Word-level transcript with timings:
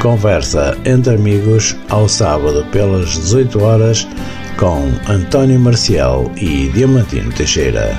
Conversa 0.00 0.80
entre 0.86 1.14
amigos 1.14 1.76
ao 1.90 2.08
sábado 2.08 2.64
pelas 2.72 3.18
18 3.18 3.60
horas 3.60 4.06
com 4.58 4.86
António 5.12 5.60
Marcial 5.60 6.32
e 6.36 6.70
Diamantino 6.70 7.30
Teixeira. 7.34 7.90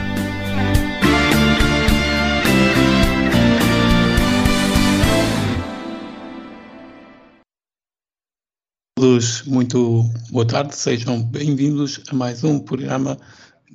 Todos, 8.97 9.43
muito 9.43 10.03
boa 10.31 10.47
tarde, 10.47 10.75
sejam 10.75 11.21
bem-vindos 11.21 12.01
a 12.09 12.15
mais 12.15 12.43
um 12.43 12.57
programa 12.57 13.15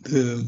de 0.05 0.45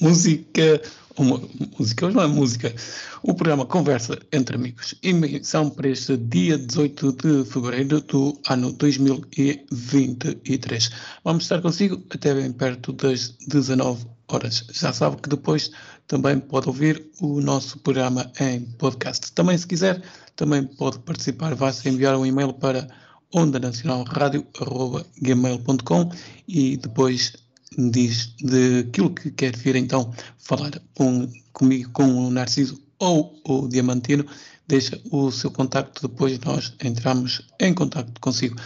música 0.00 0.80
uma 1.16 1.40
música, 1.78 2.06
hoje 2.06 2.16
não 2.16 2.22
é 2.22 2.26
música, 2.26 2.74
o 3.22 3.32
programa 3.34 3.66
Conversa 3.66 4.18
entre 4.32 4.56
Amigos, 4.56 4.96
emissão 5.02 5.68
para 5.70 5.88
este 5.88 6.16
dia 6.16 6.58
18 6.58 7.12
de 7.12 7.44
fevereiro 7.44 8.00
do 8.00 8.36
ano 8.48 8.72
2023. 8.72 10.90
Vamos 11.22 11.44
estar 11.44 11.62
consigo 11.62 12.02
até 12.10 12.34
bem 12.34 12.50
perto 12.52 12.92
das 12.92 13.28
19 13.46 14.04
horas. 14.28 14.66
Já 14.72 14.92
sabe 14.92 15.22
que 15.22 15.28
depois 15.28 15.70
também 16.06 16.40
pode 16.40 16.68
ouvir 16.68 17.10
o 17.20 17.40
nosso 17.40 17.78
programa 17.78 18.30
em 18.40 18.60
podcast. 18.78 19.32
Também, 19.32 19.56
se 19.56 19.66
quiser, 19.66 20.02
também 20.36 20.62
pode 20.64 20.98
participar, 21.00 21.54
basta 21.54 21.88
enviar 21.88 22.14
um 22.16 22.26
e-mail 22.26 22.52
para 22.52 22.86
ondanacionalradio.gmail.com 23.32 26.10
e 26.46 26.76
depois 26.76 27.32
diz 27.76 28.34
daquilo 28.40 29.10
que 29.10 29.30
quer 29.30 29.56
vir 29.56 29.76
então 29.76 30.12
falar 30.38 30.80
com, 30.94 31.28
comigo, 31.52 31.90
com 31.92 32.04
o 32.04 32.30
Narciso 32.30 32.80
ou 32.98 33.40
o 33.44 33.68
Diamantino, 33.68 34.24
deixa 34.66 35.00
o 35.10 35.30
seu 35.30 35.50
contacto, 35.50 36.08
depois 36.08 36.38
nós 36.40 36.74
entramos 36.82 37.46
em 37.60 37.74
contacto 37.74 38.20
consigo. 38.20 38.56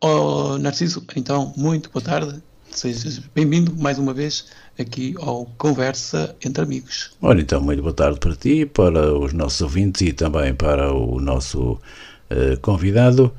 Oh, 0.00 0.58
Narciso, 0.58 1.04
então, 1.16 1.52
muito 1.56 1.90
boa 1.90 2.02
tarde, 2.02 2.42
sejas 2.70 3.18
bem-vindo 3.34 3.74
mais 3.76 3.98
uma 3.98 4.12
vez 4.12 4.46
aqui 4.78 5.14
ao 5.18 5.46
Conversa 5.56 6.34
entre 6.44 6.62
Amigos. 6.62 7.12
Olha, 7.22 7.40
então, 7.40 7.60
muito 7.60 7.82
boa 7.82 7.94
tarde 7.94 8.18
para 8.18 8.34
ti, 8.34 8.66
para 8.66 9.16
os 9.16 9.32
nossos 9.32 9.60
ouvintes 9.60 10.02
e 10.02 10.12
também 10.12 10.54
para 10.54 10.92
o 10.92 11.20
nosso 11.20 11.72
uh, 11.72 12.60
convidado. 12.60 13.32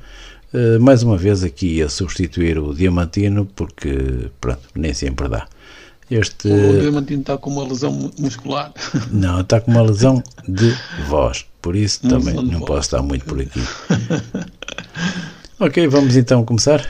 Eh, 0.52 0.78
mais 0.78 1.02
uma 1.02 1.16
vez 1.16 1.42
aqui 1.42 1.82
a 1.82 1.88
substituir 1.88 2.58
o 2.58 2.72
Diamantino, 2.72 3.46
porque 3.46 4.30
pronto, 4.40 4.60
nem 4.74 4.94
sempre 4.94 5.28
dá. 5.28 5.46
Este... 6.10 6.48
O 6.48 6.80
Diamantino 6.80 7.20
está 7.20 7.36
com 7.36 7.50
uma 7.50 7.66
lesão 7.66 8.12
muscular. 8.18 8.72
Não, 9.10 9.40
está 9.40 9.60
com 9.60 9.72
uma 9.72 9.82
lesão 9.82 10.22
de 10.46 10.72
voz, 11.08 11.44
por 11.60 11.74
isso 11.74 12.00
uma 12.04 12.10
também 12.10 12.34
não 12.34 12.60
posso 12.60 12.80
estar 12.82 13.02
muito 13.02 13.24
por 13.24 13.40
aqui. 13.40 13.60
ok, 15.58 15.88
vamos 15.88 16.16
então 16.16 16.44
começar? 16.44 16.88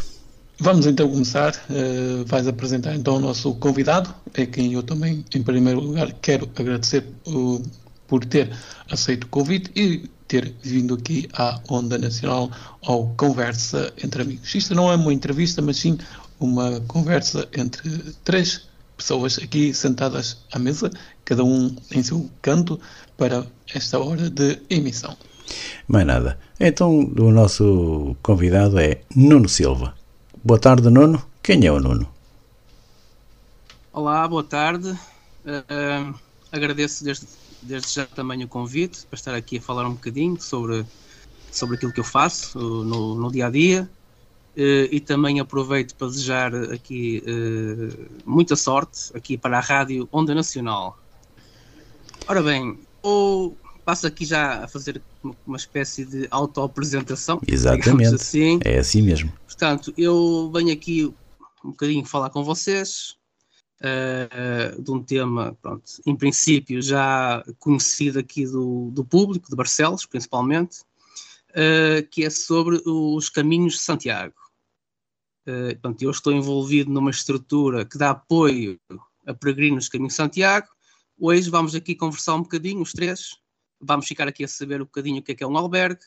Vamos 0.58 0.86
então 0.86 1.08
começar. 1.08 1.54
Uh, 1.70 2.24
vais 2.26 2.46
apresentar 2.46 2.94
então 2.94 3.16
o 3.16 3.20
nosso 3.20 3.54
convidado, 3.54 4.14
é 4.34 4.44
quem 4.44 4.74
eu 4.74 4.82
também, 4.82 5.24
em 5.34 5.42
primeiro 5.42 5.80
lugar, 5.80 6.12
quero 6.20 6.48
agradecer 6.54 7.04
uh, 7.26 7.62
por 8.06 8.22
ter 8.24 8.50
aceito 8.90 9.24
o 9.24 9.28
convite 9.28 9.70
e 9.74 10.10
ter 10.28 10.54
vindo 10.62 10.94
aqui 10.94 11.28
à 11.32 11.60
Onda 11.68 11.98
Nacional 11.98 12.50
ao 12.84 13.08
Conversa 13.16 13.92
entre 14.02 14.22
Amigos. 14.22 14.54
Isto 14.54 14.74
não 14.74 14.90
é 14.90 14.96
uma 14.96 15.12
entrevista, 15.12 15.62
mas 15.62 15.76
sim 15.78 15.98
uma 16.38 16.80
conversa 16.88 17.48
entre 17.56 17.88
três 18.24 18.68
pessoas 18.96 19.38
aqui 19.38 19.74
sentadas 19.74 20.38
à 20.52 20.58
mesa, 20.58 20.90
cada 21.24 21.44
um 21.44 21.74
em 21.90 22.02
seu 22.02 22.28
canto, 22.42 22.80
para 23.16 23.46
esta 23.72 23.98
hora 23.98 24.30
de 24.30 24.58
emissão. 24.70 25.16
Mais 25.86 26.06
nada. 26.06 26.38
Então, 26.58 27.12
o 27.18 27.30
nosso 27.30 28.16
convidado 28.22 28.78
é 28.78 29.00
Nuno 29.14 29.48
Silva. 29.48 29.94
Boa 30.42 30.58
tarde, 30.58 30.90
Nuno. 30.90 31.22
Quem 31.42 31.64
é 31.66 31.70
o 31.70 31.78
Nuno? 31.78 32.08
Olá, 33.92 34.26
boa 34.26 34.42
tarde. 34.42 34.90
Uh, 35.44 36.14
agradeço 36.50 37.04
desde 37.04 37.26
desde 37.66 37.94
já 37.94 38.06
também 38.06 38.42
o 38.44 38.48
convite 38.48 39.06
para 39.06 39.16
estar 39.16 39.34
aqui 39.34 39.58
a 39.58 39.60
falar 39.60 39.86
um 39.86 39.94
bocadinho 39.94 40.40
sobre, 40.40 40.84
sobre 41.50 41.76
aquilo 41.76 41.92
que 41.92 42.00
eu 42.00 42.04
faço 42.04 42.58
no, 42.58 43.14
no 43.14 43.30
dia 43.30 43.46
a 43.46 43.50
dia. 43.50 43.90
Uh, 44.56 44.88
e 44.90 45.00
também 45.00 45.38
aproveito 45.38 45.94
para 45.96 46.06
desejar 46.06 46.54
aqui 46.72 47.22
uh, 47.26 48.08
muita 48.24 48.56
sorte 48.56 49.10
aqui 49.14 49.36
para 49.36 49.58
a 49.58 49.60
Rádio 49.60 50.08
Onda 50.10 50.34
Nacional. 50.34 50.98
Ora 52.26 52.42
bem, 52.42 52.78
ou 53.02 53.54
passo 53.84 54.06
aqui 54.06 54.24
já 54.24 54.64
a 54.64 54.68
fazer 54.68 55.00
uma 55.46 55.56
espécie 55.56 56.04
de 56.04 56.26
auto-apresentação. 56.30 57.40
Exatamente. 57.46 58.14
Assim. 58.14 58.58
É 58.64 58.78
assim 58.78 59.02
mesmo. 59.02 59.30
Portanto, 59.46 59.92
eu 59.96 60.50
venho 60.52 60.72
aqui 60.72 61.04
um 61.64 61.70
bocadinho 61.70 62.04
falar 62.04 62.30
com 62.30 62.42
vocês, 62.42 63.16
uh, 63.80 64.82
de 64.82 64.90
um 64.90 65.02
tema, 65.02 65.56
pronto, 65.60 65.84
em 66.06 66.16
princípio 66.16 66.80
já 66.80 67.44
conhecido 67.58 68.18
aqui 68.18 68.46
do, 68.46 68.90
do 68.90 69.04
público, 69.04 69.48
de 69.48 69.56
Barcelos 69.56 70.06
principalmente, 70.06 70.80
uh, 71.50 72.06
que 72.10 72.24
é 72.24 72.30
sobre 72.30 72.80
os 72.84 73.28
caminhos 73.28 73.74
de 73.74 73.80
Santiago. 73.80 74.34
Uh, 75.46 75.72
portanto, 75.74 76.02
eu 76.02 76.10
estou 76.10 76.32
envolvido 76.32 76.90
numa 76.90 77.10
estrutura 77.10 77.84
que 77.84 77.98
dá 77.98 78.10
apoio 78.10 78.78
a 79.26 79.34
peregrinos 79.34 79.84
de 79.84 79.90
Caminho 79.90 80.08
de 80.08 80.14
Santiago. 80.14 80.68
Hoje 81.18 81.48
vamos 81.50 81.74
aqui 81.74 81.94
conversar 81.94 82.34
um 82.34 82.42
bocadinho, 82.42 82.82
os 82.82 82.92
três. 82.92 83.36
Vamos 83.80 84.06
ficar 84.06 84.26
aqui 84.26 84.44
a 84.44 84.48
saber 84.48 84.80
um 84.80 84.84
bocadinho 84.84 85.18
o 85.18 85.22
que 85.22 85.32
é 85.32 85.34
que 85.34 85.44
é 85.44 85.46
um 85.46 85.56
albergue, 85.56 86.00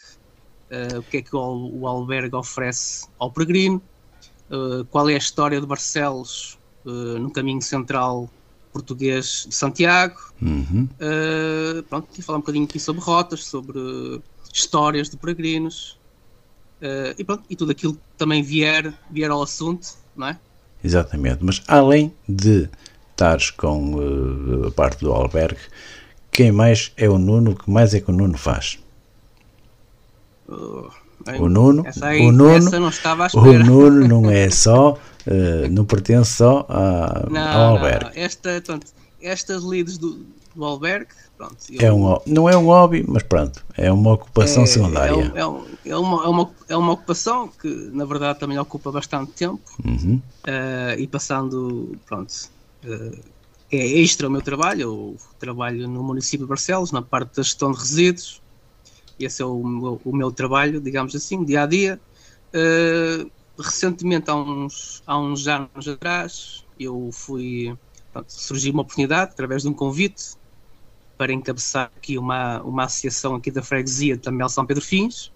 uh, 0.71 0.99
o 0.99 1.03
que 1.03 1.17
é 1.17 1.21
que 1.21 1.35
o, 1.35 1.79
o 1.79 1.87
albergue 1.87 2.35
oferece 2.35 3.07
ao 3.17 3.31
peregrino, 3.31 3.81
uh, 4.49 4.83
qual 4.85 5.09
é 5.09 5.13
a 5.13 5.17
história 5.17 5.59
de 5.61 5.67
Barcelos 5.67 6.58
no 7.19 7.31
caminho 7.31 7.61
central 7.61 8.29
português 8.71 9.45
de 9.47 9.55
Santiago. 9.55 10.19
Uhum. 10.41 10.87
Uh, 10.95 11.83
pronto, 11.83 12.07
e 12.17 12.21
falar 12.21 12.37
um 12.37 12.41
bocadinho 12.41 12.65
aqui 12.65 12.79
sobre 12.79 13.01
rotas, 13.01 13.45
sobre 13.45 14.21
histórias 14.53 15.09
de 15.09 15.17
peregrinos 15.17 15.97
uh, 16.81 17.13
e 17.17 17.23
pronto, 17.23 17.43
e 17.49 17.55
tudo 17.55 17.71
aquilo 17.71 17.93
que 17.93 17.99
também 18.17 18.41
vier, 18.41 18.93
vier 19.09 19.31
ao 19.31 19.41
assunto, 19.41 19.89
não 20.15 20.27
é? 20.27 20.39
Exatamente, 20.83 21.43
mas 21.43 21.61
além 21.67 22.13
de 22.27 22.69
estares 23.11 23.49
com 23.51 23.95
uh, 23.95 24.67
a 24.67 24.71
parte 24.71 25.03
do 25.03 25.11
albergue, 25.11 25.59
quem 26.31 26.51
mais 26.51 26.93
é 26.95 27.09
o 27.09 27.17
Nuno? 27.17 27.51
O 27.51 27.55
que 27.55 27.69
mais 27.69 27.93
é 27.93 27.99
que 27.99 28.09
o 28.09 28.13
Nuno 28.13 28.37
faz? 28.37 28.79
O 31.39 31.49
Nuno, 31.49 31.83
aí, 32.01 32.27
o 32.27 32.31
Nuno, 32.31 32.69
o 33.33 33.63
Nuno 33.63 34.07
não 34.07 34.31
é 34.31 34.49
só 34.51 34.97
uh, 35.27 35.69
não 35.71 35.85
pertence 35.85 36.35
só 36.35 36.65
a, 36.69 37.27
não, 37.29 37.41
ao 37.41 37.75
albergue. 37.75 38.05
Não. 38.05 38.11
Esta, 38.15 38.61
pronto, 38.65 38.87
estas 39.21 39.63
leads 39.63 39.97
do, 39.97 40.25
do 40.55 40.65
albergue, 40.65 41.11
pronto, 41.37 41.57
eu, 41.69 41.87
é 41.87 41.93
um, 41.93 42.19
não 42.25 42.49
é 42.49 42.57
um 42.57 42.65
hobby, 42.65 43.03
mas 43.07 43.23
pronto, 43.23 43.65
é 43.77 43.91
uma 43.91 44.13
ocupação 44.13 44.63
é, 44.63 44.65
secundária. 44.65 45.31
É, 45.35 45.45
um, 45.45 45.65
é, 45.85 45.97
uma, 45.97 46.23
é, 46.23 46.27
uma, 46.27 46.51
é 46.69 46.77
uma 46.77 46.93
ocupação 46.93 47.47
que 47.47 47.67
na 47.93 48.05
verdade 48.05 48.39
também 48.39 48.57
ocupa 48.57 48.91
bastante 48.91 49.31
tempo 49.33 49.61
uhum. 49.83 50.21
uh, 50.47 50.99
e 50.99 51.07
passando, 51.07 51.97
pronto, 52.05 52.31
uh, 52.85 53.19
é 53.71 53.77
extra 53.77 54.27
o 54.27 54.31
meu 54.31 54.41
trabalho, 54.41 54.81
eu 54.81 55.17
trabalho 55.39 55.87
no 55.87 56.01
município 56.01 56.45
de 56.45 56.49
Barcelos, 56.49 56.91
na 56.91 57.03
parte 57.03 57.35
da 57.35 57.43
gestão 57.43 57.71
de 57.71 57.77
resíduos, 57.77 58.41
esse 59.19 59.41
é 59.41 59.45
o 59.45 59.63
meu, 59.63 60.01
o 60.03 60.15
meu 60.15 60.31
trabalho, 60.31 60.79
digamos 60.79 61.15
assim, 61.15 61.43
dia 61.43 61.63
a 61.63 61.65
dia. 61.65 61.99
Uh, 62.53 63.29
recentemente, 63.57 64.29
há 64.29 64.35
uns, 64.35 65.03
há 65.05 65.19
uns 65.19 65.47
anos 65.47 65.87
atrás, 65.87 66.65
eu 66.79 67.09
fui. 67.11 67.75
Pronto, 68.11 68.31
surgiu 68.31 68.73
uma 68.73 68.81
oportunidade, 68.81 69.31
através 69.31 69.63
de 69.63 69.69
um 69.69 69.73
convite, 69.73 70.33
para 71.17 71.31
encabeçar 71.31 71.91
aqui 71.95 72.17
uma, 72.17 72.61
uma 72.61 72.85
associação 72.85 73.35
aqui 73.35 73.51
da 73.51 73.61
freguesia 73.61 74.15
de 74.15 74.21
Tamel 74.21 74.49
São 74.49 74.65
Pedro 74.65 74.83
Fins. 74.83 75.31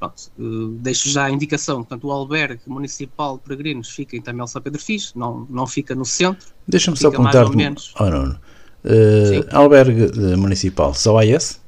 Pronto, 0.00 0.32
uh, 0.38 0.68
deixo 0.80 1.08
já 1.08 1.26
a 1.26 1.30
indicação, 1.30 1.76
portanto, 1.76 2.04
o 2.08 2.10
albergue 2.10 2.62
municipal 2.66 3.36
de 3.36 3.44
peregrinos 3.44 3.90
fica 3.90 4.16
em 4.16 4.20
Tamel 4.20 4.46
São 4.48 4.60
Pedro 4.60 4.82
Fins, 4.82 5.14
não, 5.14 5.46
não 5.48 5.66
fica 5.66 5.94
no 5.94 6.04
centro. 6.04 6.48
Deixa-me 6.66 6.96
só 6.96 7.10
menos... 7.50 7.94
oh, 7.98 8.10
não, 8.10 8.26
não. 8.26 8.38
Uh, 8.84 9.46
albergue 9.50 10.04
eh, 10.04 10.36
municipal, 10.36 10.92
só 10.92 11.16
há 11.16 11.24
esse? 11.24 11.63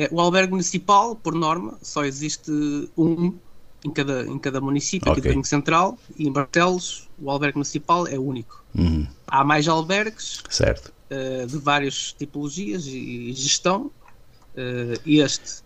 É, 0.00 0.08
o 0.10 0.18
albergue 0.18 0.52
municipal, 0.52 1.14
por 1.14 1.34
norma, 1.34 1.76
só 1.82 2.06
existe 2.06 2.50
um 2.96 3.34
em 3.84 3.90
cada, 3.90 4.26
em 4.26 4.38
cada 4.38 4.58
município, 4.58 5.12
okay. 5.12 5.30
aqui 5.30 5.40
do 5.40 5.46
Central, 5.46 5.98
e 6.16 6.26
em 6.26 6.32
Bartelos 6.32 7.08
o 7.18 7.30
albergue 7.30 7.56
municipal 7.58 8.06
é 8.06 8.18
único. 8.18 8.64
Uhum. 8.74 9.06
Há 9.26 9.44
mais 9.44 9.68
albergues 9.68 10.42
certo. 10.48 10.90
Uh, 11.10 11.46
de 11.46 11.58
várias 11.58 12.14
tipologias 12.18 12.86
e, 12.86 13.32
gestão. 13.34 13.90
Uh, 14.54 14.98
este, 15.06 15.62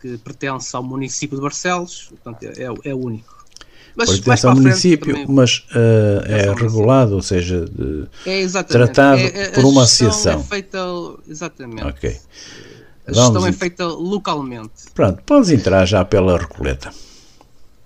que 0.00 0.18
pertence 0.18 0.74
ao 0.74 0.82
município 0.82 1.36
de 1.36 1.42
Barcelos, 1.42 2.08
portanto, 2.10 2.42
é, 2.42 2.64
é, 2.64 2.90
é 2.90 2.94
único. 2.94 3.44
Mas 3.96 4.10
pertence 4.10 4.46
ao 4.46 4.54
município, 4.54 5.12
também, 5.12 5.26
mas 5.28 5.58
uh, 5.70 6.26
é 6.26 6.52
regulado, 6.52 7.14
ou 7.14 7.22
seja, 7.22 7.64
de, 7.64 8.06
é 8.26 8.62
tratado 8.64 9.20
é, 9.22 9.50
por 9.50 9.64
uma 9.64 9.84
associação. 9.84 10.40
É 10.40 10.42
feita, 10.42 10.78
exatamente. 11.26 11.84
Ok. 11.84 12.20
A 13.06 13.12
Vamos 13.12 13.24
gestão 13.24 13.46
é 13.46 13.52
feita 13.52 13.86
localmente. 13.86 14.90
Pronto, 14.92 15.22
podes 15.22 15.50
entrar 15.50 15.86
já 15.86 16.04
pela 16.04 16.36
Recoleta. 16.38 16.92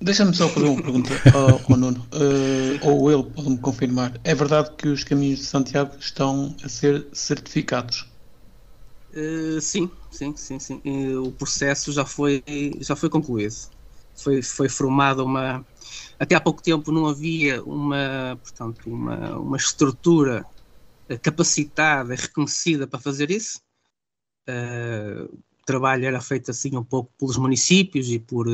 Deixa-me 0.00 0.34
só 0.34 0.48
fazer 0.48 0.66
uma 0.66 0.82
pergunta 0.82 1.10
ao, 1.34 1.60
ao 1.70 1.76
Nuno, 1.76 2.06
uh, 2.14 2.88
ou 2.88 3.12
ele 3.12 3.24
pode-me 3.24 3.58
confirmar. 3.58 4.18
É 4.24 4.34
verdade 4.34 4.70
que 4.78 4.88
os 4.88 5.04
caminhos 5.04 5.40
de 5.40 5.44
Santiago 5.44 5.94
estão 6.00 6.56
a 6.64 6.68
ser 6.70 7.06
certificados? 7.12 8.10
Uh, 9.14 9.60
sim, 9.60 9.90
sim, 10.10 10.34
sim, 10.34 10.58
sim. 10.58 10.80
Uh, 10.86 11.24
o 11.24 11.32
processo 11.32 11.92
já 11.92 12.06
foi, 12.06 12.42
já 12.80 12.96
foi 12.96 13.10
concluído. 13.10 13.54
Foi, 14.14 14.40
foi 14.40 14.70
formada 14.70 15.22
uma. 15.22 15.66
Até 16.18 16.34
há 16.34 16.40
pouco 16.40 16.62
tempo 16.62 16.90
não 16.90 17.06
havia 17.06 17.62
uma, 17.62 18.38
portanto, 18.42 18.80
uma, 18.86 19.36
uma 19.38 19.56
estrutura 19.58 20.46
capacitada, 21.22 22.14
reconhecida 22.14 22.86
para 22.86 22.98
fazer 23.00 23.30
isso. 23.30 23.60
O 24.48 25.64
trabalho 25.64 26.04
era 26.04 26.20
feito 26.20 26.50
assim 26.50 26.76
um 26.76 26.84
pouco 26.84 27.12
pelos 27.18 27.36
municípios 27.36 28.08
e 28.08 28.18
por 28.18 28.48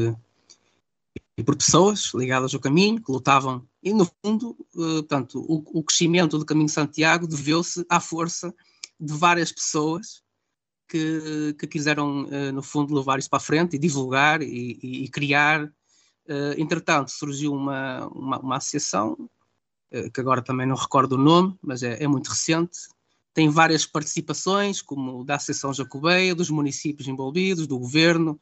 e 1.38 1.42
por 1.42 1.54
pessoas 1.54 2.12
ligadas 2.14 2.54
ao 2.54 2.60
caminho, 2.60 3.02
que 3.02 3.12
lutavam. 3.12 3.66
E, 3.82 3.92
no 3.92 4.10
fundo, 4.24 4.56
uh, 4.74 5.02
portanto, 5.02 5.38
o, 5.40 5.78
o, 5.78 5.82
crescimento 5.84 6.38
do 6.38 6.46
Caminho 6.46 6.66
de 6.66 6.72
Santiago 6.72 7.26
deveu-se 7.26 7.84
à 7.90 8.00
força 8.00 8.54
de 8.98 9.12
várias 9.12 9.52
pessoas 9.52 10.22
que, 10.88 11.54
que 11.58 11.66
quiseram, 11.66 12.26
no 12.54 12.62
fundo, 12.62 12.94
levar 12.94 13.18
isso 13.18 13.28
para 13.28 13.36
a 13.36 13.40
frente 13.40 13.76
e 13.76 13.78
divulgar 13.78 14.40
e, 14.40 14.78
e, 14.82 15.04
e 15.04 15.08
criar. 15.08 15.70
Entretanto, 16.56 17.10
surgiu 17.10 17.52
uma, 17.52 18.06
uma, 18.06 18.38
uma 18.38 18.56
associação, 18.56 19.28
que 20.14 20.20
agora 20.20 20.40
também 20.40 20.66
não 20.66 20.76
recordo 20.76 21.12
o 21.12 21.18
nome, 21.18 21.54
mas 21.60 21.82
é, 21.82 22.02
é 22.02 22.08
muito 22.08 22.28
recente, 22.28 22.88
tem 23.36 23.50
várias 23.50 23.84
participações, 23.84 24.80
como 24.80 25.22
da 25.22 25.34
Associação 25.34 25.74
Jacobeia, 25.74 26.34
dos 26.34 26.48
municípios 26.48 27.06
envolvidos, 27.06 27.66
do 27.66 27.78
governo, 27.78 28.40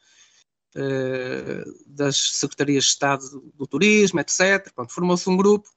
eh, 0.76 1.64
das 1.84 2.16
secretarias 2.16 2.84
de 2.84 2.90
Estado 2.90 3.52
do 3.56 3.66
Turismo, 3.66 4.20
etc. 4.20 4.72
Formou-se 4.88 5.28
um 5.28 5.36
grupo 5.36 5.68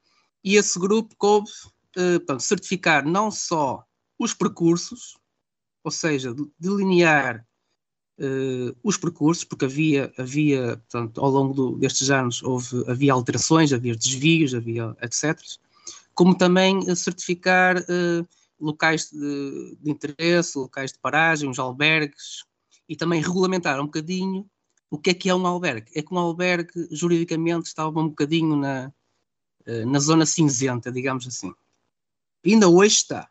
e 0.44 0.56
esse 0.56 0.78
grupo 0.78 1.16
coube 1.18 1.50
uh, 1.98 2.20
portanto, 2.20 2.42
certificar 2.42 3.04
não 3.04 3.32
só 3.32 3.84
os 4.20 4.36
percursos, 4.36 5.18
ou 5.84 5.90
seja, 5.90 6.36
delinear 6.60 7.44
uh, 8.20 8.78
os 8.84 8.98
percursos, 8.98 9.44
porque 9.44 9.66
havia, 9.66 10.14
havia 10.16 10.78
portanto, 10.78 11.20
ao 11.20 11.32
longo 11.32 11.54
do, 11.56 11.76
destes 11.80 12.12
anos 12.12 12.44
houve, 12.44 12.84
havia 12.88 13.14
alterações, 13.14 13.74
havia 13.74 13.96
desvios, 13.96 14.54
havia 14.54 14.96
etc. 15.02 15.40
Como 16.14 16.36
também 16.36 16.96
certificar 16.96 17.78
uh, 17.78 18.28
locais 18.60 19.10
de, 19.12 19.78
de, 19.80 19.92
interesse, 19.92 20.58
locais 20.58 20.92
de 20.92 21.00
paragem, 21.00 21.50
os 21.50 21.60
albergues, 21.60 22.44
e 22.90 22.96
também 22.96 23.22
regulamentar 23.22 23.80
um 23.80 23.86
bocadinho 23.86 24.50
o 24.90 24.98
que 24.98 25.10
é 25.10 25.14
que 25.14 25.30
é 25.30 25.36
um 25.36 25.46
albergue? 25.46 25.92
É 25.96 26.02
que 26.02 26.14
um 26.14 26.18
albergue, 26.18 26.88
juridicamente, 26.92 27.68
estava 27.68 28.00
um 28.00 28.08
bocadinho 28.08 28.56
na, 28.56 28.92
eh, 29.66 29.86
na 29.86 30.00
zona 30.00 30.26
cinzenta, 30.26 30.92
digamos 30.92 31.28
assim. 31.28 31.54
ainda 32.46 32.70
hoje 32.70 32.96
está. 32.96 33.30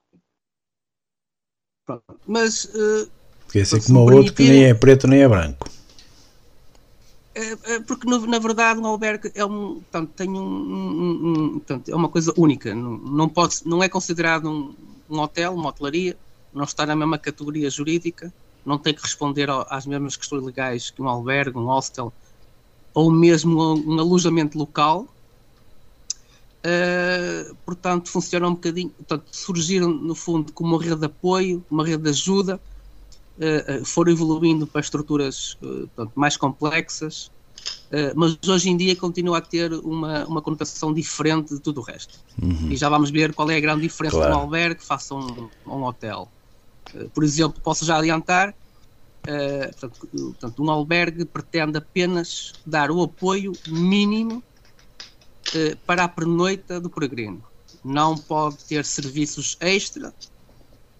Pronto. 1.87 2.21
Mas. 2.27 2.65
Uh, 2.65 3.11
Quer 3.51 3.63
dizer 3.63 3.83
como 3.87 4.01
o 4.01 4.13
outro 4.13 4.35
que 4.35 4.49
nem 4.49 4.65
é 4.65 4.75
preto 4.75 5.07
nem 5.07 5.23
é 5.23 5.29
branco. 5.29 5.71
É, 7.35 7.75
é 7.75 7.81
porque 7.81 8.09
na 8.09 8.39
verdade 8.39 8.81
um 8.81 8.87
albergue 8.87 9.31
é 9.35 9.45
um, 9.45 9.75
portanto, 9.75 10.13
tem 10.15 10.29
um, 10.29 10.43
um, 10.43 11.29
um 11.29 11.51
portanto, 11.59 11.89
é 11.91 11.95
uma 11.95 12.09
coisa 12.09 12.35
única. 12.37 12.75
Não, 12.75 12.99
não, 12.99 13.29
pode, 13.29 13.61
não 13.65 13.83
é 13.83 13.89
considerado 13.89 14.51
um, 14.51 14.75
um 15.09 15.21
hotel, 15.21 15.55
uma 15.55 15.69
hotelaria, 15.69 16.17
não 16.53 16.65
está 16.65 16.87
na 16.87 16.97
mesma 16.97 17.19
categoria 17.19 17.71
jurídica 17.71 18.33
não 18.67 18.77
tem 18.77 18.93
que 18.93 19.01
responder 19.01 19.49
às 19.71 19.87
mesmas 19.87 20.17
questões 20.17 20.43
legais 20.43 20.91
que 20.91 21.01
um 21.01 21.09
albergue, 21.09 21.57
um 21.57 21.67
hostel 21.67 22.13
ou 22.93 23.13
mesmo 23.13 23.75
um 23.75 24.01
alojamento 24.01 24.59
local. 24.59 25.07
Uh, 26.65 27.55
portanto, 27.65 28.11
funciona 28.11 28.49
um 28.49 28.55
bocadinho. 28.55 28.91
Portanto, 28.91 29.25
surgiram 29.31 29.89
no 29.89 30.17
fundo 30.17 30.53
como 30.53 30.75
uma 30.75 30.83
rede 30.83 30.97
de 30.97 31.07
apoio, 31.07 31.65
uma 31.71 31.87
rede 31.87 32.03
de 32.03 32.09
ajuda, 32.09 32.61
uh, 33.39 33.85
foram 33.85 34.11
evoluindo 34.11 34.67
para 34.67 34.81
estruturas 34.81 35.53
uh, 35.63 35.87
portanto, 35.95 36.13
mais 36.17 36.37
complexas, 36.37 37.31
mas 38.15 38.39
hoje 38.47 38.69
em 38.69 38.77
dia 38.77 38.95
continua 38.97 39.39
a 39.39 39.41
ter 39.41 39.73
uma, 39.73 40.25
uma 40.27 40.43
conotação 40.43 40.93
diferente 40.93 41.55
de 41.55 41.61
tudo 41.61 41.81
o 41.81 41.85
resto. 41.85 42.19
Uhum. 42.41 42.71
E 42.71 42.77
já 42.77 42.89
vamos 42.89 43.11
ver 43.11 43.35
qual 43.35 43.51
é 43.51 43.57
a 43.57 43.61
grande 43.61 43.83
diferença 43.83 44.17
claro. 44.17 44.33
de 44.33 44.39
um 44.39 44.41
albergue 44.41 44.83
face 44.83 45.13
a 45.13 45.17
um, 45.17 45.49
um 45.67 45.85
hotel. 45.85 46.29
Eh, 46.95 47.09
por 47.13 47.25
exemplo, 47.25 47.61
posso 47.63 47.85
já 47.85 47.99
adiantar, 47.99 48.51
uh, 48.51 49.79
portanto, 49.79 50.09
portanto, 50.13 50.63
um 50.63 50.71
albergue 50.71 51.25
pretende 51.25 51.79
apenas 51.79 52.53
dar 52.65 52.91
o 52.91 53.03
apoio 53.03 53.53
mínimo 53.67 54.43
uh, 55.49 55.77
para 55.87 56.05
a 56.05 56.09
pernoita 56.09 56.81
do 56.81 56.91
peregrino. 56.91 57.43
Não 57.85 58.17
pode 58.17 58.57
ter 58.65 58.85
serviços 58.85 59.57
extra, 59.61 60.13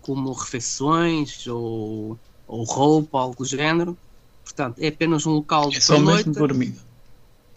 como 0.01 0.33
refeições 0.33 1.47
ou, 1.47 2.19
ou 2.47 2.65
roupa, 2.65 3.19
algo 3.19 3.37
do 3.37 3.45
género. 3.45 3.97
Portanto, 4.45 4.79
é 4.79 4.89
apenas 4.89 5.27
um 5.27 5.33
local 5.33 5.69
de 5.69 5.79
é 5.79 5.81
só 5.81 5.99
mesmo 5.99 6.33
dormida. 6.33 6.86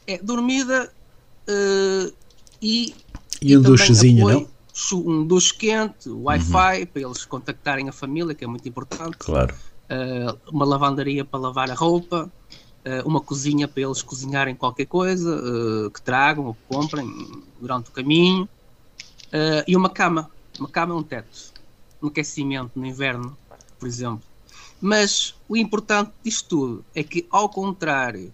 É 0.09 0.17
dormida 0.17 0.91
uh, 1.47 2.13
e. 2.59 2.95
E 3.39 3.55
um 3.55 3.61
duchezinho, 3.61 4.27
não? 4.27 4.47
um 4.93 5.27
duche 5.27 5.53
quente, 5.55 6.09
Wi-Fi 6.09 6.79
uhum. 6.79 6.85
para 6.87 7.01
eles 7.01 7.25
contactarem 7.25 7.87
a 7.87 7.91
família, 7.91 8.33
que 8.33 8.43
é 8.43 8.47
muito 8.47 8.67
importante. 8.67 9.17
Claro. 9.19 9.53
Uh, 9.85 10.35
uma 10.51 10.65
lavandaria 10.65 11.23
para 11.23 11.39
lavar 11.39 11.69
a 11.69 11.75
roupa, 11.75 12.31
uh, 12.85 13.07
uma 13.07 13.21
cozinha 13.21 13.67
para 13.67 13.83
eles 13.83 14.01
cozinharem 14.01 14.55
qualquer 14.55 14.87
coisa 14.87 15.39
que 15.93 16.01
tragam 16.01 16.45
ou 16.47 16.53
que 16.55 16.61
comprem 16.67 17.07
durante 17.61 17.89
o 17.89 17.93
caminho, 17.93 18.49
e 19.67 19.75
uma 19.75 19.91
cama, 19.91 20.31
uma 20.57 20.67
cama 20.67 20.95
e 20.95 20.97
um 20.97 21.03
teto, 21.03 21.53
um 22.01 22.07
aquecimento 22.07 22.71
no 22.75 22.85
inverno, 22.85 23.37
por 23.77 23.87
exemplo. 23.87 24.23
Mas 24.81 25.35
o 25.47 25.55
importante 25.55 26.11
disto 26.23 26.47
tudo 26.47 26.85
é 26.95 27.03
que, 27.03 27.27
ao 27.29 27.47
contrário 27.47 28.33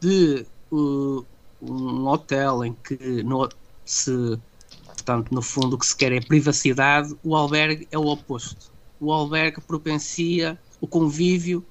de 0.00 0.46
um 0.72 2.06
hotel 2.06 2.64
em 2.64 2.72
que 2.72 3.22
no, 3.22 3.48
se 3.84 4.38
Portanto, 4.86 5.34
no 5.34 5.40
fundo, 5.40 5.76
o 5.76 5.78
que 5.78 5.86
se 5.86 5.96
quer 5.96 6.12
é 6.12 6.20
privacidade. 6.20 7.16
O 7.22 7.34
albergue 7.34 7.88
é 7.90 7.98
o 7.98 8.06
oposto. 8.06 8.70
O 9.00 9.12
albergue 9.12 9.60
propencia 9.60 10.58
o 10.80 10.86
convívio, 10.86 11.64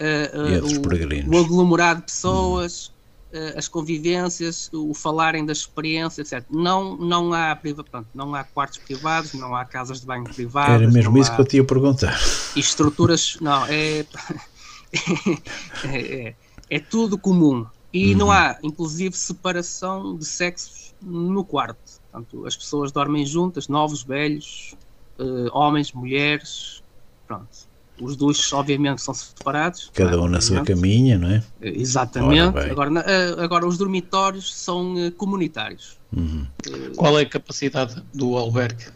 uh, 0.00 0.38
uh, 0.38 1.30
o, 1.30 1.34
o, 1.34 1.38
aglomerado 1.38 2.00
de 2.00 2.06
pessoas, 2.06 2.86
uh, 3.32 3.56
as 3.56 3.68
convivências, 3.68 4.68
o 4.72 4.92
falarem 4.92 5.46
da 5.46 5.52
experiência, 5.52 6.22
etc. 6.22 6.44
Não, 6.50 6.96
não, 6.96 7.32
há, 7.32 7.56
pronto, 7.56 8.08
não 8.14 8.34
há 8.34 8.44
quartos 8.44 8.78
privados, 8.78 9.32
não 9.34 9.54
há 9.54 9.64
casas 9.64 10.00
de 10.00 10.06
banho 10.06 10.24
privadas. 10.24 10.82
Era 10.82 10.90
mesmo 10.90 11.16
isso 11.16 11.34
que 11.34 11.40
eu 11.40 11.44
te 11.44 11.56
ia 11.56 11.64
perguntar. 11.64 12.18
E 12.56 12.60
estruturas, 12.60 13.38
não, 13.40 13.64
é, 13.66 14.04
é, 15.84 15.98
é, 15.98 16.34
é 16.68 16.78
tudo 16.78 17.16
comum. 17.16 17.66
E 17.92 18.12
uhum. 18.12 18.18
não 18.18 18.30
há, 18.30 18.56
inclusive, 18.62 19.16
separação 19.16 20.16
de 20.16 20.24
sexos 20.24 20.94
no 21.00 21.44
quarto. 21.44 22.00
Portanto, 22.10 22.46
as 22.46 22.56
pessoas 22.56 22.90
dormem 22.90 23.26
juntas, 23.26 23.68
novos, 23.68 24.02
velhos, 24.02 24.74
uh, 25.18 25.48
homens, 25.52 25.92
mulheres, 25.92 26.82
pronto. 27.26 27.70
Os 28.00 28.16
duches, 28.16 28.50
obviamente, 28.52 29.02
são 29.02 29.12
separados. 29.12 29.90
Cada 29.94 30.20
um 30.20 30.26
na 30.26 30.40
sua 30.40 30.64
caminha, 30.64 31.18
não 31.18 31.28
é? 31.28 31.44
Eh, 31.60 31.72
exatamente. 31.76 32.58
Agora, 32.58 32.90
uh, 32.90 33.40
agora, 33.40 33.66
os 33.66 33.76
dormitórios 33.76 34.52
são 34.54 34.94
comunitários. 35.16 35.98
Uhum. 36.14 36.46
Qual 36.96 37.18
é 37.18 37.22
a 37.22 37.28
capacidade 37.28 38.02
do 38.12 38.36
albergue 38.36 38.86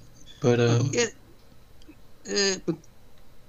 para. 0.40 0.80